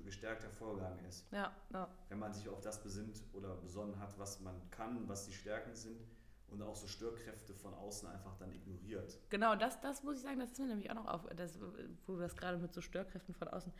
gestärkt 0.03 0.43
hervorgegangen 0.43 1.05
ist. 1.05 1.31
Ja, 1.31 1.55
ja. 1.71 1.87
Wenn 2.09 2.19
man 2.19 2.33
sich 2.33 2.49
auf 2.49 2.59
das 2.59 2.83
besinnt 2.83 3.23
oder 3.33 3.55
besonnen 3.55 3.99
hat, 3.99 4.17
was 4.17 4.41
man 4.41 4.69
kann, 4.71 5.07
was 5.07 5.25
die 5.25 5.33
Stärken 5.33 5.75
sind 5.75 6.01
und 6.47 6.61
auch 6.61 6.75
so 6.75 6.87
Störkräfte 6.87 7.53
von 7.53 7.73
außen 7.73 8.09
einfach 8.09 8.35
dann 8.37 8.51
ignoriert. 8.51 9.19
Genau, 9.29 9.55
das, 9.55 9.79
das 9.81 10.03
muss 10.03 10.17
ich 10.17 10.23
sagen, 10.23 10.39
das 10.39 10.51
ist 10.51 10.59
mir 10.59 10.67
nämlich 10.67 10.89
auch 10.89 10.95
noch 10.95 11.07
auf, 11.07 11.27
das, 11.35 11.59
wo 12.07 12.13
du 12.13 12.19
das 12.19 12.35
gerade 12.35 12.57
mit 12.57 12.73
so 12.73 12.81
Störkräften 12.81 13.33
von 13.35 13.47
außen, 13.47 13.71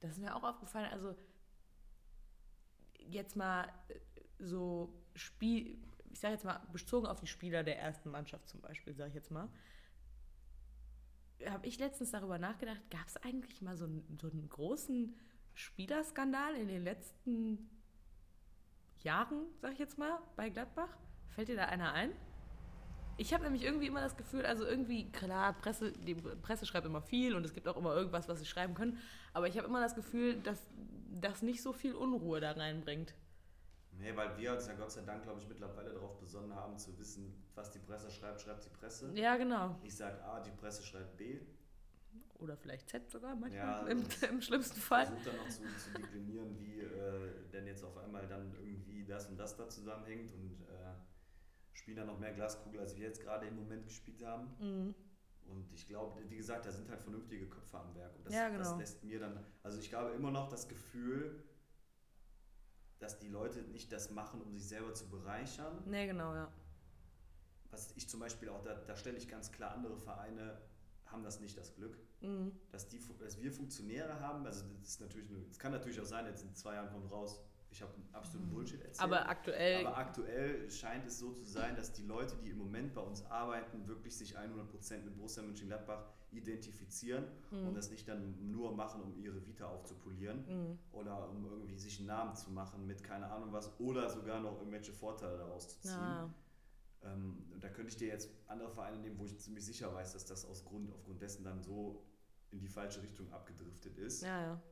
das 0.00 0.12
ist 0.12 0.18
mir 0.18 0.36
auch 0.36 0.44
aufgefallen, 0.44 0.90
also 0.92 1.16
jetzt 2.98 3.36
mal 3.36 3.64
äh, 3.88 3.98
so 4.38 4.92
Spiel, 5.18 5.78
ich 6.10 6.20
sage 6.20 6.34
jetzt 6.34 6.44
mal, 6.44 6.60
bezogen 6.72 7.06
auf 7.06 7.20
die 7.20 7.26
Spieler 7.26 7.62
der 7.62 7.78
ersten 7.78 8.10
Mannschaft 8.10 8.48
zum 8.48 8.60
Beispiel, 8.60 8.94
sage 8.94 9.10
ich 9.10 9.14
jetzt 9.14 9.30
mal, 9.30 9.48
habe 11.46 11.66
ich 11.66 11.78
letztens 11.78 12.10
darüber 12.10 12.38
nachgedacht, 12.38 12.80
gab 12.90 13.06
es 13.06 13.16
eigentlich 13.18 13.62
mal 13.62 13.76
so 13.76 13.84
einen, 13.84 14.18
so 14.20 14.30
einen 14.30 14.48
großen 14.48 15.14
Spielerskandal 15.54 16.54
in 16.54 16.68
den 16.68 16.82
letzten 16.82 17.70
Jahren, 19.02 19.46
sage 19.60 19.74
ich 19.74 19.78
jetzt 19.78 19.98
mal, 19.98 20.18
bei 20.36 20.48
Gladbach? 20.50 20.96
Fällt 21.28 21.48
dir 21.48 21.56
da 21.56 21.66
einer 21.66 21.92
ein? 21.92 22.12
Ich 23.16 23.34
habe 23.34 23.42
nämlich 23.42 23.64
irgendwie 23.64 23.88
immer 23.88 24.00
das 24.00 24.16
Gefühl, 24.16 24.46
also 24.46 24.64
irgendwie, 24.64 25.10
klar, 25.10 25.52
Presse, 25.54 25.92
die 25.92 26.14
Presse 26.14 26.66
schreibt 26.66 26.86
immer 26.86 27.02
viel 27.02 27.34
und 27.34 27.44
es 27.44 27.52
gibt 27.52 27.66
auch 27.66 27.76
immer 27.76 27.94
irgendwas, 27.94 28.28
was 28.28 28.38
sie 28.38 28.46
schreiben 28.46 28.74
können, 28.74 28.98
aber 29.32 29.48
ich 29.48 29.56
habe 29.58 29.66
immer 29.66 29.80
das 29.80 29.96
Gefühl, 29.96 30.40
dass 30.40 30.64
das 31.20 31.42
nicht 31.42 31.62
so 31.62 31.72
viel 31.72 31.94
Unruhe 31.94 32.40
da 32.40 32.52
reinbringt. 32.52 33.14
Nee, 33.98 34.14
weil 34.14 34.36
wir 34.38 34.52
uns 34.52 34.66
ja 34.66 34.74
Gott 34.74 34.92
sei 34.92 35.02
Dank, 35.02 35.24
glaube 35.24 35.40
ich, 35.40 35.48
mittlerweile 35.48 35.92
darauf 35.92 36.18
besonnen 36.18 36.54
haben, 36.54 36.78
zu 36.78 36.96
wissen, 36.98 37.34
was 37.54 37.70
die 37.70 37.80
Presse 37.80 38.10
schreibt, 38.10 38.40
schreibt 38.40 38.64
die 38.64 38.70
Presse. 38.70 39.10
Ja, 39.14 39.36
genau. 39.36 39.76
Ich 39.82 39.96
sage 39.96 40.22
A, 40.22 40.40
die 40.40 40.52
Presse 40.52 40.84
schreibt 40.84 41.16
B. 41.16 41.40
Oder 42.38 42.56
vielleicht 42.56 42.88
Z 42.88 43.10
sogar 43.10 43.34
manchmal, 43.34 43.58
ja, 43.58 43.86
im, 43.88 44.04
im, 44.30 44.40
schlimmsten 44.40 44.80
Fall. 44.80 45.06
Versucht 45.06 45.26
dann 45.26 45.36
noch 45.36 45.48
zu, 45.48 45.62
zu 45.62 45.92
deklinieren, 46.00 46.56
wie 46.56 46.80
äh, 46.80 47.48
denn 47.52 47.66
jetzt 47.66 47.82
auf 47.82 47.96
einmal 47.96 48.28
dann 48.28 48.54
irgendwie 48.54 49.04
das 49.04 49.26
und 49.26 49.36
das 49.36 49.56
da 49.56 49.68
zusammenhängt 49.68 50.32
und 50.32 50.62
äh, 50.62 50.94
spielen 51.72 51.96
dann 51.96 52.06
noch 52.06 52.18
mehr 52.18 52.32
Glaskugel, 52.32 52.80
als 52.80 52.96
wir 52.96 53.06
jetzt 53.06 53.20
gerade 53.20 53.46
im 53.46 53.56
Moment 53.56 53.84
gespielt 53.84 54.24
haben. 54.24 54.54
Mhm. 54.60 54.94
Und 55.46 55.72
ich 55.72 55.88
glaube, 55.88 56.20
wie 56.28 56.36
gesagt, 56.36 56.66
da 56.66 56.70
sind 56.70 56.88
halt 56.88 57.00
vernünftige 57.00 57.48
Köpfe 57.48 57.78
am 57.78 57.94
Werk. 57.94 58.14
Und 58.16 58.26
das, 58.26 58.34
ja, 58.34 58.48
genau. 58.48 58.58
das 58.58 58.76
lässt 58.76 59.02
mir 59.02 59.18
dann, 59.18 59.44
also 59.62 59.78
ich 59.80 59.92
habe 59.92 60.10
immer 60.10 60.30
noch 60.30 60.48
das 60.48 60.68
Gefühl, 60.68 61.42
dass 62.98 63.18
die 63.18 63.28
Leute 63.28 63.62
nicht 63.62 63.92
das 63.92 64.10
machen, 64.10 64.40
um 64.42 64.52
sich 64.52 64.66
selber 64.66 64.92
zu 64.94 65.08
bereichern. 65.08 65.82
Nee, 65.86 66.06
genau, 66.06 66.34
ja. 66.34 66.50
Was 67.70 67.92
ich 67.96 68.08
zum 68.08 68.20
Beispiel 68.20 68.48
auch, 68.48 68.62
da, 68.62 68.74
da 68.74 68.96
stelle 68.96 69.16
ich 69.18 69.28
ganz 69.28 69.52
klar, 69.52 69.72
andere 69.72 69.96
Vereine 69.96 70.58
haben 71.06 71.22
das 71.22 71.40
nicht 71.40 71.56
das 71.56 71.74
Glück, 71.74 71.98
Mhm. 72.20 72.50
dass, 72.72 72.88
die, 72.88 72.98
dass 73.20 73.40
wir 73.40 73.52
Funktionäre 73.52 74.18
haben. 74.20 74.44
Also 74.44 74.64
das 74.80 74.88
ist 74.88 75.00
natürlich, 75.00 75.30
es 75.50 75.58
kann 75.58 75.70
natürlich 75.70 76.00
auch 76.00 76.04
sein, 76.04 76.26
jetzt 76.26 76.42
in 76.42 76.52
zwei 76.54 76.74
Jahren 76.74 76.90
kommt 76.90 77.10
raus, 77.12 77.40
ich 77.70 77.80
habe 77.82 77.92
absoluten 78.12 78.50
Bullshit 78.50 78.80
erzählt. 78.80 79.00
Aber 79.00 79.28
aktuell, 79.28 79.86
Aber 79.86 79.96
aktuell 79.98 80.68
scheint 80.70 81.06
es 81.06 81.18
so 81.20 81.30
zu 81.32 81.44
sein, 81.44 81.76
dass 81.76 81.92
die 81.92 82.02
Leute, 82.02 82.34
die 82.36 82.50
im 82.50 82.58
Moment 82.58 82.94
bei 82.94 83.02
uns 83.02 83.24
arbeiten, 83.26 83.86
wirklich 83.86 84.16
sich 84.16 84.36
100% 84.36 85.04
mit 85.04 85.16
Borussia 85.16 85.42
Mönchengladbach 85.42 86.06
identifizieren 86.30 87.24
Mhm. 87.50 87.68
und 87.68 87.74
das 87.74 87.90
nicht 87.90 88.06
dann 88.08 88.50
nur 88.50 88.74
machen, 88.74 89.02
um 89.02 89.16
ihre 89.18 89.44
Vita 89.46 89.66
aufzupolieren 89.66 90.44
Mhm. 90.46 90.78
oder 90.92 91.28
um 91.30 91.44
irgendwie 91.46 91.76
sich 91.78 91.98
einen 91.98 92.08
Namen 92.08 92.34
zu 92.36 92.50
machen 92.50 92.86
mit 92.86 93.02
keine 93.02 93.30
Ahnung 93.30 93.52
was 93.52 93.78
oder 93.80 94.08
sogar 94.10 94.40
noch 94.40 94.58
irgendwelche 94.58 94.92
Vorteile 94.92 95.38
daraus 95.38 95.68
zu 95.68 95.80
ziehen. 95.80 95.92
ja, 95.92 96.34
Ähm, 97.02 97.44
und 97.52 97.62
da 97.62 97.68
könnte 97.68 97.90
ich 97.90 97.96
dir 97.96 98.08
jetzt 98.08 98.28
andere 98.48 98.70
Vereine 98.70 98.98
nehmen, 98.98 99.18
wo 99.18 99.24
ich 99.24 99.38
ziemlich 99.38 99.64
sicher 99.64 99.94
weiß, 99.94 100.12
dass 100.14 100.26
das 100.26 100.44
aus 100.44 100.64
Grund, 100.64 100.92
aufgrund 100.92 101.22
dessen 101.22 101.44
dann 101.44 101.62
so 101.62 102.02
in 102.50 102.58
die 102.60 102.68
falsche 102.68 103.02
Richtung 103.02 103.30
abgedriftet 103.32 103.96
ist. 103.98 104.22
ja, 104.22 104.40
ja. 104.42 104.62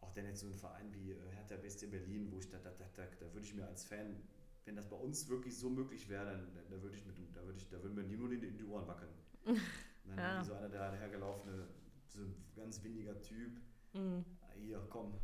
Auch 0.00 0.12
denn 0.12 0.24
jetzt 0.26 0.40
so 0.40 0.46
ein 0.46 0.54
Verein 0.54 0.92
wie 0.94 1.10
äh, 1.12 1.16
Hertha 1.32 1.56
BSC 1.56 1.88
Berlin, 1.88 2.30
wo 2.32 2.38
ich 2.38 2.48
da, 2.48 2.58
da, 2.58 2.70
da, 2.70 2.86
da, 2.94 3.04
da 3.18 3.26
würde 3.34 3.44
ich 3.46 3.54
mir 3.54 3.66
als 3.66 3.84
Fan, 3.84 4.16
wenn 4.64 4.76
das 4.76 4.88
bei 4.88 4.96
uns 4.96 5.28
wirklich 5.28 5.58
so 5.58 5.68
möglich 5.68 6.08
wäre, 6.08 6.24
dann 6.24 6.54
da, 6.54 6.60
da 6.76 6.82
würde 6.82 6.96
ich 6.96 7.04
mit 7.04 7.16
da 7.34 7.44
würde 7.44 7.58
ich, 7.58 7.68
da 7.68 7.82
würden 7.82 7.94
mir 7.96 8.16
nur 8.16 8.28
die, 8.30 8.38
die 8.56 8.64
Ohren 8.64 8.86
wackeln. 8.86 9.10
dann 10.04 10.18
Ja. 10.18 10.40
wie 10.40 10.44
so 10.44 10.54
einer 10.54 10.68
der 10.68 10.92
hergelaufene, 10.92 11.68
so 12.08 12.20
ein 12.20 12.34
ganz 12.56 12.82
windiger 12.82 13.20
Typ, 13.20 13.60
Mhm. 13.92 14.24
hier 14.56 14.80
komm, 14.90 15.14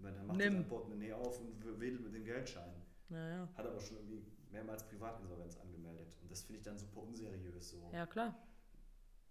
dann 0.00 0.26
macht 0.26 0.40
er 0.40 0.50
sein 0.52 0.66
Portemonnaie 0.68 1.12
auf 1.12 1.40
und 1.40 1.80
wedelt 1.80 2.02
mit 2.02 2.14
den 2.14 2.24
Geldscheinen. 2.24 2.82
ja. 3.10 3.48
Hat 3.54 3.66
aber 3.66 3.80
schon 3.80 3.96
irgendwie 3.98 4.22
mehrmals 4.50 4.86
Privatinsolvenz 4.88 5.56
angemeldet. 5.58 6.08
Und 6.22 6.30
das 6.30 6.42
finde 6.42 6.58
ich 6.58 6.64
dann 6.64 6.78
super 6.78 7.02
unseriös 7.02 7.70
so. 7.70 7.90
Ja, 7.92 8.06
klar. 8.06 8.34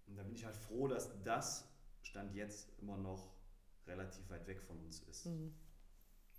Und 0.07 0.15
da 0.17 0.23
bin 0.23 0.33
ich 0.35 0.45
halt 0.45 0.55
froh, 0.55 0.87
dass 0.87 1.09
das 1.23 1.67
Stand 2.01 2.33
jetzt 2.35 2.69
immer 2.79 2.97
noch 2.97 3.31
relativ 3.87 4.29
weit 4.29 4.45
weg 4.47 4.61
von 4.61 4.77
uns 4.79 4.99
ist. 5.01 5.25
Mhm. 5.25 5.53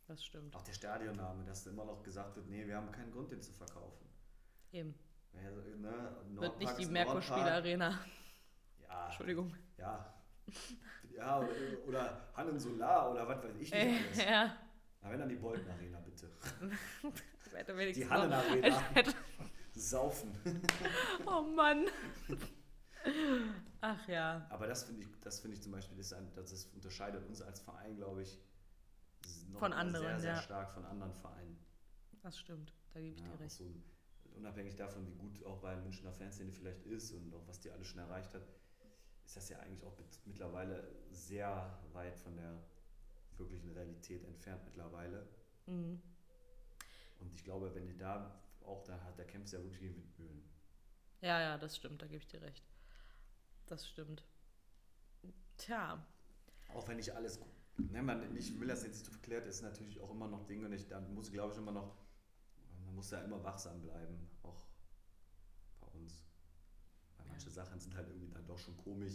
Das 0.07 0.25
stimmt. 0.25 0.55
Auch 0.55 0.63
der 0.63 0.73
Stadionname, 0.73 1.45
dass 1.45 1.67
immer 1.67 1.85
noch 1.85 2.03
gesagt 2.05 2.37
wird, 2.37 2.47
nee, 2.49 2.65
wir 2.67 2.77
haben 2.77 2.93
keinen 2.93 3.11
Grund, 3.11 3.33
den 3.33 3.43
zu 3.43 3.53
verkaufen. 3.53 4.07
Eben. 4.73 4.95
Ja, 5.33 5.53
so, 5.53 5.61
ne, 5.77 6.17
Wird 6.41 6.59
nicht 6.61 6.79
die 6.79 6.83
ist 6.85 6.93
Merkur 6.93 7.15
Nordpark. 7.15 7.39
Spielarena. 7.41 7.99
Ja, 8.89 9.07
Entschuldigung. 9.07 9.55
ja. 9.79 10.13
Ja, 11.15 11.39
oder, 11.41 11.49
oder 11.87 12.29
Hannen 12.35 12.59
Solar 12.59 13.11
oder 13.11 13.27
was 13.27 13.43
weiß 13.43 13.57
ich 13.57 13.73
nicht 13.73 13.75
alles. 13.75 14.17
ja. 14.25 14.57
Na, 15.01 15.11
wenn 15.11 15.19
dann 15.19 15.29
die 15.29 15.37
Bolton 15.37 15.69
Arena, 15.71 15.99
bitte. 16.01 16.31
Die 17.95 18.09
Hannen 18.09 18.33
Arena. 18.33 18.83
Saufen. 19.75 20.33
Oh 21.27 21.43
Mann. 21.43 21.87
Ach 23.81 24.09
ja. 24.09 24.47
Aber 24.51 24.67
das 24.67 24.85
finde 24.85 25.03
ich, 25.03 25.09
das 25.21 25.41
finde 25.41 25.57
ich 25.57 25.63
zum 25.63 25.73
Beispiel, 25.73 25.97
das, 25.97 26.13
ein, 26.13 26.31
das 26.35 26.53
ist, 26.53 26.73
unterscheidet 26.75 27.25
uns 27.27 27.41
als 27.43 27.61
Verein, 27.61 27.97
glaube 27.97 28.23
ich, 28.23 28.39
noch 29.49 29.59
Von 29.61 29.73
anderen, 29.73 30.05
sehr, 30.07 30.21
sehr 30.21 30.35
ja. 30.35 30.43
stark 30.43 30.71
von 30.73 30.85
anderen 30.85 31.15
Vereinen. 31.15 31.59
Das 32.23 32.39
stimmt. 32.39 32.73
Da 32.93 33.01
gebe 33.01 33.15
ich 33.15 33.21
Ja, 33.23 33.29
dir 33.29 33.41
recht. 33.41 33.53
so, 33.53 33.65
unabhängig 34.35 34.77
davon, 34.77 35.07
wie 35.07 35.15
gut 35.15 35.45
auch 35.45 35.59
bei 35.61 35.77
Münchner 35.77 36.13
Fanszene 36.13 36.51
vielleicht 36.53 36.85
ist 36.85 37.13
und 37.13 37.33
auch 37.35 37.47
was 37.47 37.61
die 37.61 37.71
alles 37.71 37.87
schon 37.87 38.01
erreicht 38.01 38.35
hat, 38.35 38.43
ist 39.27 39.37
das 39.37 39.49
ja 39.49 39.59
eigentlich 39.59 39.85
auch 39.85 39.99
mit, 39.99 40.07
mittlerweile 40.25 40.89
sehr 41.11 41.79
weit 41.93 42.17
von 42.17 42.37
der 42.37 42.63
wirklichen 43.37 43.71
Realität 43.73 44.25
entfernt 44.25 44.65
mittlerweile. 44.65 45.27
Mhm. 45.67 46.01
Und 47.19 47.35
ich 47.35 47.43
glaube, 47.45 47.75
wenn 47.75 47.87
ihr 47.87 47.97
da 47.99 48.41
auch 48.65 48.83
da 48.85 49.01
hat, 49.03 49.19
da 49.19 49.25
kämpft 49.25 49.53
ja 49.53 49.59
wirklich 49.59 49.81
gegen 49.81 49.97
Windmühlen. 49.97 50.43
Ja, 51.21 51.41
ja, 51.41 51.59
das 51.59 51.77
stimmt. 51.77 52.01
Da 52.03 52.07
gebe 52.07 52.19
ich 52.19 52.29
dir 52.29 52.41
recht. 52.41 52.65
Das 53.67 53.89
stimmt. 53.89 54.25
Tja. 55.57 56.07
Auch 56.75 56.87
wenn 56.87 56.97
nicht 56.97 57.13
alles, 57.13 57.41
ne, 57.79 58.03
man, 58.03 58.37
ich 58.37 58.59
will 58.61 58.69
das 58.69 58.85
jetzt 58.85 59.01
nicht 59.01 59.11
verklärt, 59.11 59.47
ist 59.47 59.63
natürlich 59.63 60.01
auch 60.01 60.11
immer 60.11 60.29
noch 60.29 60.47
Dinge, 60.47 60.67
und 60.67 60.73
ich, 60.73 60.87
da 60.87 61.01
muss 61.01 61.33
glaube 61.33 61.53
ich 61.53 61.59
immer 61.59 61.73
noch, 61.73 61.97
man 62.85 62.95
muss 62.95 63.11
ja 63.11 63.21
immer 63.23 63.43
wachsam 63.43 63.81
bleiben, 63.81 64.29
auch 64.43 64.66
manche 67.37 67.51
Sachen 67.51 67.79
sind 67.79 67.95
halt 67.95 68.09
irgendwie 68.09 68.31
dann 68.33 68.47
doch 68.47 68.59
schon 68.59 68.75
komisch. 68.79 69.15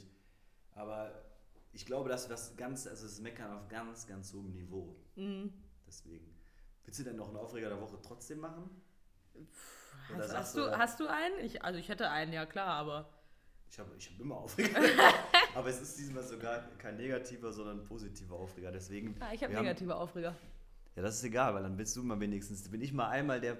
Aber 0.73 1.11
ich 1.73 1.85
glaube, 1.87 2.07
dass 2.09 2.27
das 2.27 2.55
ganz, 2.55 2.85
also 2.85 3.07
es 3.07 3.19
meckern 3.19 3.51
auf 3.51 3.67
ganz, 3.67 4.05
ganz 4.05 4.31
hohem 4.33 4.51
Niveau. 4.51 4.95
Mhm. 5.15 5.51
Deswegen. 5.87 6.35
Willst 6.85 6.99
du 6.99 7.03
denn 7.03 7.15
noch 7.15 7.29
einen 7.29 7.37
Aufreger 7.37 7.69
der 7.69 7.81
Woche 7.81 7.97
trotzdem 8.01 8.39
machen? 8.39 8.69
Oder 10.13 10.23
Hast, 10.23 10.35
hast, 10.35 10.55
du, 10.55 10.59
du, 10.61 10.77
hast 10.77 10.99
du 10.99 11.07
einen? 11.07 11.39
Ich, 11.43 11.63
also 11.63 11.79
ich 11.79 11.89
hätte 11.89 12.09
einen, 12.09 12.31
ja 12.31 12.45
klar, 12.45 12.67
aber. 12.67 13.09
Ich 13.71 13.79
habe 13.79 13.89
ich 13.97 14.09
hab 14.11 14.19
immer 14.19 14.35
Aufreger. 14.35 14.79
Aber 15.55 15.69
es 15.69 15.81
ist 15.81 15.97
diesmal 15.97 16.23
sogar 16.23 16.59
kein 16.77 16.97
negativer, 16.97 17.53
sondern 17.53 17.79
ein 17.79 17.83
positiver 17.85 18.35
Aufreger. 18.35 18.69
Deswegen. 18.71 19.15
Ah, 19.21 19.31
ich 19.33 19.41
habe 19.43 19.55
haben- 19.55 19.63
negative 19.63 19.95
Aufreger. 19.95 20.35
Ja, 20.95 21.01
das 21.01 21.15
ist 21.15 21.23
egal, 21.23 21.53
weil 21.53 21.63
dann 21.63 21.77
bist 21.77 21.95
du 21.95 22.03
mal 22.03 22.19
wenigstens. 22.19 22.69
Bin 22.69 22.81
ich 22.81 22.91
mal 22.91 23.07
einmal 23.07 23.39
der. 23.39 23.57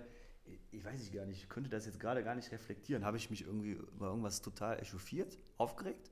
Ich 0.71 0.83
weiß 0.83 1.01
ich 1.01 1.13
gar 1.13 1.25
nicht, 1.25 1.43
ich 1.43 1.49
könnte 1.49 1.69
das 1.69 1.85
jetzt 1.85 1.99
gerade 1.99 2.23
gar 2.23 2.35
nicht 2.35 2.51
reflektieren. 2.51 3.05
Habe 3.05 3.17
ich 3.17 3.29
mich 3.29 3.41
irgendwie 3.45 3.71
über 3.71 4.07
irgendwas 4.07 4.41
total 4.41 4.79
echauffiert, 4.79 5.37
aufgeregt? 5.57 6.11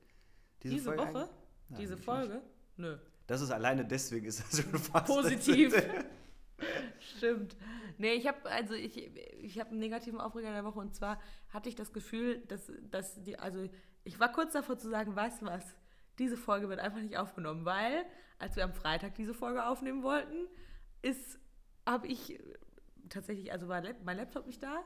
Diese, 0.64 0.84
Folge 0.86 1.02
Woche? 1.02 1.30
Nein, 1.70 1.80
Diese 1.80 1.98
Folge? 1.98 2.34
nicht. 2.36 2.44
Nö. 2.78 2.98
Das 3.28 3.42
ist 3.42 3.52
alleine 3.52 3.86
deswegen 3.86 4.26
ist 4.26 4.40
das 4.40 4.62
schon 4.62 4.80
fast. 4.80 5.06
Positiv. 5.06 5.74
Stimmt. 7.00 7.56
Nee, 7.98 8.14
ich 8.14 8.28
habe 8.28 8.50
also 8.50 8.74
ich, 8.74 8.98
ich 9.42 9.60
habe 9.60 9.72
einen 9.72 9.80
negativen 9.80 10.20
Aufreger 10.20 10.52
der 10.52 10.66
Woche 10.66 10.80
und 10.80 10.96
zwar 10.96 11.20
hatte 11.50 11.70
ich 11.70 11.76
das 11.76 11.94
Gefühl, 11.94 12.40
dass, 12.48 12.72
dass 12.90 13.22
die, 13.24 13.38
also 13.38 13.70
ich 14.04 14.20
war 14.20 14.32
kurz 14.32 14.54
davor 14.54 14.78
zu 14.78 14.90
sagen, 14.90 15.16
weißt 15.16 15.42
du 15.42 15.46
was, 15.46 15.64
diese 16.18 16.38
Folge 16.38 16.70
wird 16.70 16.80
einfach 16.80 17.00
nicht 17.00 17.18
aufgenommen, 17.18 17.66
weil 17.66 18.06
als 18.40 18.56
wir 18.56 18.64
am 18.64 18.74
Freitag 18.74 19.16
diese 19.16 19.34
Folge 19.34 19.66
aufnehmen 19.66 20.04
wollten, 20.04 20.48
ist, 21.02 21.40
habe 21.86 22.08
ich 22.08 22.40
tatsächlich, 23.10 23.52
also 23.52 23.68
war 23.68 23.82
mein 24.04 24.18
Laptop 24.18 24.46
nicht 24.48 24.62
da. 24.64 24.84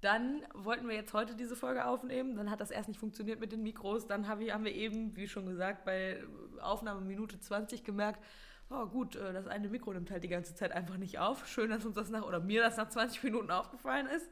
Dann 0.00 0.42
wollten 0.52 0.88
wir 0.88 0.96
jetzt 0.96 1.14
heute 1.14 1.36
diese 1.36 1.54
Folge 1.54 1.84
aufnehmen. 1.86 2.34
Dann 2.34 2.50
hat 2.50 2.60
das 2.60 2.72
erst 2.72 2.88
nicht 2.88 2.98
funktioniert 2.98 3.38
mit 3.38 3.52
den 3.52 3.62
Mikros. 3.62 4.06
Dann 4.06 4.26
haben 4.26 4.40
wir, 4.40 4.52
haben 4.52 4.64
wir 4.64 4.74
eben, 4.74 5.16
wie 5.16 5.28
schon 5.28 5.46
gesagt, 5.46 5.84
bei 5.84 6.22
Aufnahme 6.60 7.02
Minute 7.02 7.38
20 7.38 7.84
gemerkt, 7.84 8.20
oh 8.68 8.86
gut, 8.86 9.14
äh, 9.16 9.32
das 9.32 9.46
eine 9.46 9.68
Mikro 9.68 9.92
nimmt 9.92 10.10
halt 10.10 10.24
die 10.24 10.28
ganze 10.28 10.54
Zeit 10.54 10.72
einfach 10.72 10.96
nicht 10.96 11.18
auf. 11.18 11.46
Schön, 11.46 11.70
dass 11.70 11.84
uns 11.84 11.94
das 11.94 12.10
nach, 12.10 12.24
oder 12.24 12.40
mir 12.40 12.62
das 12.62 12.76
nach 12.76 12.88
20 12.88 13.22
Minuten 13.22 13.50
aufgefallen 13.50 14.06
ist. 14.08 14.28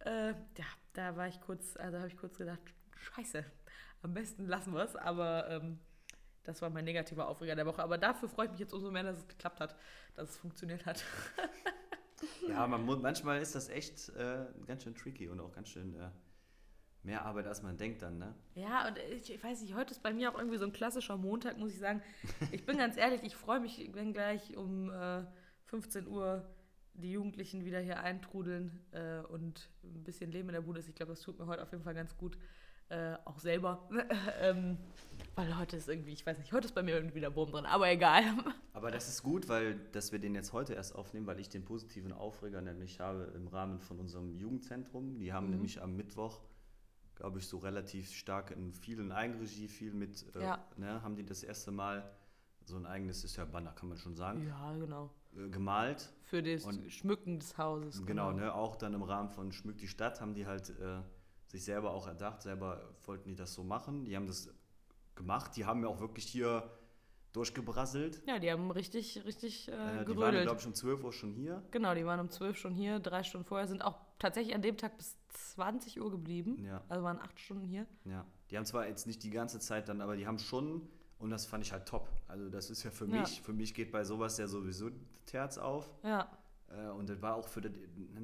Äh, 0.00 0.32
ja, 0.32 0.66
da 0.92 1.16
war 1.16 1.28
ich 1.28 1.40
kurz, 1.40 1.76
also 1.76 1.96
habe 1.96 2.08
ich 2.08 2.16
kurz 2.16 2.36
gedacht, 2.36 2.60
scheiße, 2.96 3.44
am 4.02 4.12
besten 4.12 4.46
lassen 4.46 4.74
wir 4.74 4.82
es. 4.82 4.96
Aber 4.96 5.48
ähm, 5.48 5.78
das 6.44 6.62
war 6.62 6.70
mein 6.70 6.84
negativer 6.84 7.26
Aufreger 7.28 7.56
der 7.56 7.66
Woche. 7.66 7.82
Aber 7.82 7.98
dafür 7.98 8.28
freue 8.28 8.46
ich 8.46 8.52
mich 8.52 8.60
jetzt 8.60 8.72
umso 8.72 8.90
mehr, 8.90 9.02
dass 9.02 9.18
es 9.18 9.28
geklappt 9.28 9.60
hat, 9.60 9.76
dass 10.14 10.30
es 10.30 10.36
funktioniert 10.36 10.86
hat. 10.86 11.02
Ja, 12.48 12.66
man 12.66 12.84
manchmal 13.02 13.40
ist 13.40 13.54
das 13.54 13.68
echt 13.68 14.08
äh, 14.10 14.46
ganz 14.66 14.84
schön 14.84 14.94
tricky 14.94 15.28
und 15.28 15.40
auch 15.40 15.52
ganz 15.52 15.68
schön 15.68 15.94
äh, 15.94 16.10
mehr 17.02 17.24
Arbeit, 17.24 17.46
als 17.46 17.62
man 17.62 17.76
denkt 17.76 18.02
dann, 18.02 18.18
ne? 18.18 18.34
Ja, 18.54 18.88
und 18.88 18.98
ich, 18.98 19.32
ich 19.32 19.42
weiß 19.42 19.62
nicht, 19.62 19.74
heute 19.74 19.92
ist 19.92 20.02
bei 20.02 20.12
mir 20.12 20.30
auch 20.30 20.38
irgendwie 20.38 20.58
so 20.58 20.64
ein 20.64 20.72
klassischer 20.72 21.16
Montag, 21.16 21.56
muss 21.58 21.72
ich 21.72 21.78
sagen. 21.78 22.02
Ich 22.52 22.66
bin 22.66 22.78
ganz 22.78 22.96
ehrlich, 22.96 23.22
ich 23.22 23.36
freue 23.36 23.60
mich, 23.60 23.90
wenn 23.92 24.12
gleich 24.12 24.56
um 24.56 24.90
äh, 24.90 25.22
15 25.66 26.06
Uhr 26.06 26.44
die 26.94 27.12
Jugendlichen 27.12 27.64
wieder 27.64 27.80
hier 27.80 28.00
eintrudeln 28.00 28.84
äh, 28.92 29.20
und 29.20 29.68
ein 29.84 30.02
bisschen 30.02 30.32
Leben 30.32 30.48
in 30.48 30.54
der 30.54 30.62
Bude 30.62 30.80
ist. 30.80 30.88
Ich 30.88 30.94
glaube, 30.94 31.12
das 31.12 31.20
tut 31.20 31.38
mir 31.38 31.46
heute 31.46 31.62
auf 31.62 31.70
jeden 31.70 31.84
Fall 31.84 31.94
ganz 31.94 32.16
gut. 32.16 32.36
Äh, 32.88 33.16
auch 33.24 33.38
selber. 33.38 33.88
ähm, 34.40 34.78
weil 35.34 35.56
heute 35.58 35.76
ist 35.76 35.88
irgendwie, 35.88 36.12
ich 36.12 36.24
weiß 36.24 36.38
nicht, 36.38 36.52
heute 36.52 36.66
ist 36.66 36.74
bei 36.74 36.82
mir 36.82 36.94
irgendwie 36.94 37.20
der 37.20 37.34
Wurm 37.34 37.50
drin, 37.50 37.66
aber 37.66 37.88
egal. 37.90 38.22
Aber 38.72 38.90
das 38.90 39.08
ist 39.08 39.22
gut, 39.22 39.48
weil 39.48 39.74
dass 39.92 40.12
wir 40.12 40.18
den 40.18 40.34
jetzt 40.34 40.52
heute 40.52 40.74
erst 40.74 40.94
aufnehmen, 40.94 41.26
weil 41.26 41.40
ich 41.40 41.48
den 41.48 41.64
positiven 41.64 42.12
Aufreger 42.12 42.60
nämlich 42.60 43.00
habe 43.00 43.32
im 43.34 43.46
Rahmen 43.48 43.80
von 43.80 43.98
unserem 43.98 44.36
Jugendzentrum. 44.36 45.18
Die 45.18 45.32
haben 45.32 45.46
Mhm. 45.46 45.52
nämlich 45.52 45.82
am 45.82 45.96
Mittwoch, 45.96 46.40
glaube 47.14 47.38
ich, 47.38 47.48
so 47.48 47.56
relativ 47.58 48.12
stark 48.12 48.50
in 48.50 48.72
vielen 48.74 49.12
Eigenregie, 49.12 49.68
viel 49.68 49.92
mit, 49.94 50.26
äh, 50.36 50.42
Ja. 50.42 50.64
ne, 50.76 51.02
haben 51.02 51.16
die 51.16 51.24
das 51.24 51.42
erste 51.42 51.70
Mal 51.70 52.08
so 52.66 52.76
ein 52.76 52.84
eigenes, 52.84 53.24
ist 53.24 53.36
ja 53.36 53.46
Banner, 53.46 53.72
kann 53.72 53.88
man 53.88 53.96
schon 53.96 54.14
sagen, 54.14 54.46
Ja, 54.46 54.74
genau. 54.74 55.10
äh, 55.36 55.48
gemalt. 55.48 56.12
Für 56.24 56.42
das 56.42 56.64
Und- 56.64 56.92
Schmücken 56.92 57.38
des 57.38 57.56
Hauses. 57.56 58.04
Genau, 58.04 58.32
ne, 58.32 58.52
auch 58.54 58.76
dann 58.76 58.92
im 58.92 59.02
Rahmen 59.02 59.30
von 59.30 59.52
Schmück 59.52 59.78
die 59.78 59.88
Stadt 59.88 60.20
haben 60.20 60.34
die 60.34 60.46
halt 60.46 60.68
äh, 60.78 61.00
sich 61.56 61.64
selber 61.64 61.90
auch 61.92 62.06
erdacht, 62.06 62.42
selber 62.42 62.94
wollten 63.04 63.28
die 63.28 63.34
das 63.34 63.54
so 63.54 63.64
machen. 63.64 64.04
Die 64.04 64.14
haben 64.16 64.26
das 64.26 64.48
gemacht, 65.14 65.56
die 65.56 65.64
haben 65.64 65.82
ja 65.82 65.88
auch 65.88 66.00
wirklich 66.00 66.26
hier 66.26 66.70
durchgebrasselt. 67.32 68.22
Ja, 68.26 68.38
die 68.38 68.50
haben 68.50 68.70
richtig, 68.70 69.24
richtig 69.26 69.68
äh, 69.68 69.72
Äh, 69.72 69.76
die 69.76 69.80
waren, 69.80 70.04
gerödelt. 70.16 70.42
glaube 70.44 70.60
ich, 70.60 70.66
um 70.66 70.74
12 70.74 71.04
Uhr 71.04 71.12
schon 71.12 71.32
hier. 71.34 71.62
Genau, 71.70 71.94
die 71.94 72.06
waren 72.06 72.20
um 72.20 72.30
12 72.30 72.56
schon 72.56 72.74
hier, 72.74 72.98
drei 72.98 73.22
Stunden 73.22 73.46
vorher, 73.46 73.66
sind 73.66 73.82
auch 73.82 73.98
tatsächlich 74.18 74.54
an 74.54 74.62
dem 74.62 74.76
Tag 74.76 74.96
bis 74.96 75.16
20 75.54 76.00
Uhr 76.00 76.10
geblieben. 76.10 76.64
Ja. 76.64 76.82
Also 76.88 77.02
waren 77.04 77.18
acht 77.18 77.38
Stunden 77.38 77.66
hier. 77.66 77.86
Ja, 78.04 78.24
die 78.50 78.56
haben 78.56 78.64
zwar 78.64 78.86
jetzt 78.88 79.06
nicht 79.06 79.22
die 79.22 79.30
ganze 79.30 79.60
Zeit 79.60 79.88
dann, 79.88 80.00
aber 80.00 80.16
die 80.16 80.26
haben 80.26 80.38
schon, 80.38 80.88
und 81.18 81.30
das 81.30 81.44
fand 81.46 81.64
ich 81.64 81.72
halt 81.72 81.86
top. 81.86 82.08
Also 82.26 82.48
das 82.48 82.70
ist 82.70 82.82
ja 82.84 82.90
für 82.90 83.04
Ja. 83.06 83.20
mich, 83.20 83.42
für 83.42 83.52
mich 83.52 83.74
geht 83.74 83.92
bei 83.92 84.04
sowas 84.04 84.38
ja 84.38 84.46
sowieso 84.46 84.90
das 85.24 85.32
Herz 85.34 85.58
auf. 85.58 85.90
Ja, 86.04 86.30
und 86.98 87.08
das 87.08 87.22
war 87.22 87.36
auch 87.36 87.46
für 87.48 87.60
das, 87.60 87.72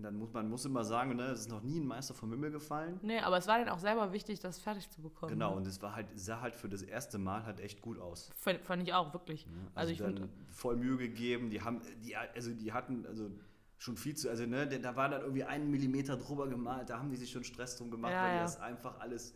dann 0.02 0.16
muss 0.16 0.32
man 0.32 0.48
muss 0.50 0.64
immer 0.64 0.84
sagen, 0.84 1.14
ne, 1.16 1.26
es 1.26 1.40
ist 1.42 1.50
noch 1.50 1.62
nie 1.62 1.78
ein 1.78 1.86
Meister 1.86 2.12
vom 2.12 2.30
Himmel 2.30 2.50
gefallen. 2.50 2.98
Nee, 3.02 3.20
aber 3.20 3.38
es 3.38 3.46
war 3.46 3.58
dann 3.58 3.68
auch 3.68 3.78
selber 3.78 4.12
wichtig, 4.12 4.40
das 4.40 4.58
fertig 4.58 4.90
zu 4.90 5.00
bekommen. 5.00 5.32
Genau, 5.32 5.50
ne? 5.50 5.56
und 5.58 5.66
es 5.66 5.80
war 5.80 5.94
halt, 5.94 6.08
sah 6.16 6.40
halt 6.40 6.54
für 6.56 6.68
das 6.68 6.82
erste 6.82 7.18
Mal 7.18 7.44
halt 7.46 7.60
echt 7.60 7.80
gut 7.80 7.98
aus. 7.98 8.30
Fand, 8.36 8.60
fand 8.62 8.82
ich 8.82 8.92
auch, 8.92 9.12
wirklich. 9.14 9.46
Ne? 9.46 9.52
Also, 9.74 9.92
Also, 9.92 9.92
ich 9.92 9.98
dann 10.18 10.28
voll 10.50 10.76
Mühe 10.76 10.96
gegeben, 10.96 11.50
die 11.50 11.62
haben, 11.62 11.80
die, 12.04 12.16
also 12.16 12.52
die 12.52 12.72
hatten, 12.72 13.06
also 13.06 13.30
schon 13.78 13.96
viel 13.96 14.16
zu, 14.16 14.28
also 14.28 14.44
ne, 14.46 14.66
da 14.66 14.96
war 14.96 15.08
dann 15.08 15.22
irgendwie 15.22 15.44
einen 15.44 15.70
Millimeter 15.70 16.16
drüber 16.16 16.48
gemalt, 16.48 16.90
da 16.90 16.98
haben 16.98 17.10
die 17.10 17.16
sich 17.16 17.30
schon 17.30 17.44
Stress 17.44 17.76
drum 17.76 17.90
gemacht, 17.90 18.12
Ja, 18.12 18.22
weil 18.24 18.36
ja. 18.36 18.42
das 18.42 18.60
einfach 18.60 18.98
alles 19.00 19.34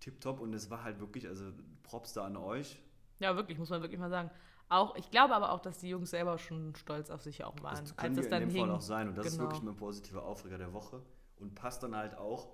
tipptopp 0.00 0.40
und 0.40 0.52
es 0.54 0.70
war 0.70 0.82
halt 0.82 0.98
wirklich, 1.00 1.26
also 1.28 1.52
Props 1.82 2.12
da 2.14 2.24
an 2.24 2.36
euch. 2.36 2.78
ja, 3.18 3.34
wirklich, 3.36 3.58
muss 3.58 3.70
man 3.70 3.80
wirklich 3.82 4.00
mal 4.00 4.10
sagen. 4.10 4.30
Auch, 4.68 4.96
ich 4.96 5.10
glaube 5.10 5.34
aber 5.34 5.52
auch, 5.52 5.60
dass 5.60 5.78
die 5.78 5.88
Jungs 5.88 6.10
selber 6.10 6.38
schon 6.38 6.74
stolz 6.74 7.10
auf 7.10 7.22
sich 7.22 7.44
auch 7.44 7.54
waren. 7.62 7.76
Das 7.84 7.96
können 7.96 8.14
die 8.14 8.20
es 8.20 8.26
in 8.26 8.32
dem 8.40 8.50
hing. 8.50 8.60
Fall 8.66 8.70
auch 8.74 8.80
sein. 8.80 9.08
Und 9.08 9.16
das 9.16 9.26
ist 9.26 9.32
Genau. 9.36 9.44
wirklich 9.44 9.62
mein 9.62 9.76
positiver 9.76 10.24
Aufreger 10.24 10.58
der 10.58 10.72
Woche. 10.72 11.02
Und 11.38 11.54
passt 11.54 11.82
dann 11.82 11.94
halt 11.94 12.16
auch 12.16 12.48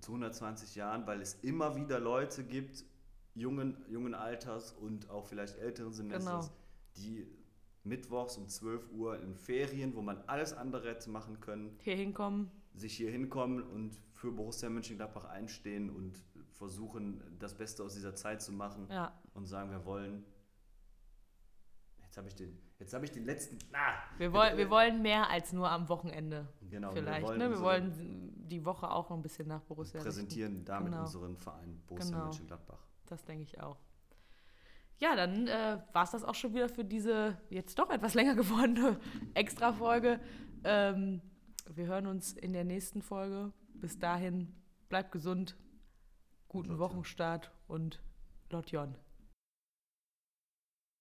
zu 0.00 0.12
120 0.12 0.74
Jahren, 0.74 1.06
weil 1.06 1.20
es 1.20 1.34
immer 1.42 1.76
wieder 1.76 2.00
Leute 2.00 2.42
gibt, 2.44 2.84
jungen, 3.34 3.76
jungen 3.88 4.14
Alters 4.14 4.72
und 4.72 5.10
auch 5.10 5.26
vielleicht 5.26 5.56
älteren 5.58 5.92
Semesters, 5.92 6.46
Genau. 6.48 6.56
die 6.96 7.26
mittwochs 7.84 8.36
um 8.36 8.48
12 8.48 8.90
Uhr 8.92 9.20
in 9.20 9.34
Ferien, 9.36 9.94
wo 9.94 10.02
man 10.02 10.20
alles 10.26 10.52
andere 10.52 10.88
hätte 10.88 11.08
machen 11.10 11.40
können, 11.40 11.76
Hier 11.82 11.94
hinkommen. 11.96 12.50
sich 12.74 12.96
hier 12.96 13.10
hinkommen 13.10 13.62
und 13.62 13.96
für 14.14 14.32
Borussia 14.32 14.68
Mönchengladbach 14.68 15.24
einstehen 15.26 15.88
und 15.90 16.20
versuchen, 16.50 17.22
das 17.38 17.54
Beste 17.54 17.84
aus 17.84 17.94
dieser 17.94 18.14
Zeit 18.16 18.42
zu 18.42 18.52
machen 18.52 18.88
Ja, 18.90 19.12
und 19.34 19.46
sagen, 19.46 19.70
wir 19.70 19.84
wollen. 19.84 20.24
Jetzt 22.18 22.24
habe 22.24 22.28
ich 22.28 22.34
den, 22.34 22.58
jetzt 22.80 22.94
habe 22.94 23.04
ich 23.04 23.12
den 23.12 23.24
letzten. 23.24 23.58
Ah, 23.72 23.94
wir, 24.18 24.32
woll, 24.32 24.56
wir 24.56 24.70
wollen 24.70 25.02
mehr 25.02 25.30
als 25.30 25.52
nur 25.52 25.70
am 25.70 25.88
Wochenende. 25.88 26.48
Genau, 26.68 26.90
vielleicht. 26.90 27.20
wir 27.22 27.28
wollen, 27.28 27.38
ne? 27.38 27.50
wir 27.50 27.60
wollen 27.60 28.48
die 28.48 28.64
Woche 28.64 28.90
auch 28.90 29.08
noch 29.08 29.16
ein 29.16 29.22
bisschen 29.22 29.46
nach 29.46 29.60
Borussia 29.62 30.00
richten. 30.00 30.04
präsentieren 30.04 30.64
damit 30.64 30.90
Genau. 30.92 31.04
unseren 31.04 31.36
Verein 31.36 31.80
Borussia 31.86 32.10
Genau. 32.10 32.24
Mönchengladbach. 32.24 32.84
Das 33.06 33.24
denke 33.24 33.44
ich 33.44 33.60
auch. 33.60 33.78
Ja, 34.98 35.14
dann 35.14 35.46
äh, 35.46 35.78
war 35.92 36.02
es 36.02 36.10
das 36.10 36.24
auch 36.24 36.34
schon 36.34 36.54
wieder 36.54 36.68
für 36.68 36.84
diese 36.84 37.38
jetzt 37.50 37.78
doch 37.78 37.88
etwas 37.90 38.14
länger 38.14 38.34
gewordene 38.42 38.98
Extra-Folge. 39.34 40.18
Ähm, 40.64 41.20
wir 41.72 41.86
hören 41.86 42.08
uns 42.08 42.32
in 42.32 42.52
der 42.52 42.64
nächsten 42.64 43.00
Folge. 43.02 43.52
Bis 43.74 43.98
dahin, 44.00 44.52
bleibt 44.88 45.12
gesund, 45.12 45.56
guten 46.48 46.70
Lotjon. 46.70 46.80
Wochenstart 46.80 47.52
und 47.68 48.02
Lotjon. 48.50 48.96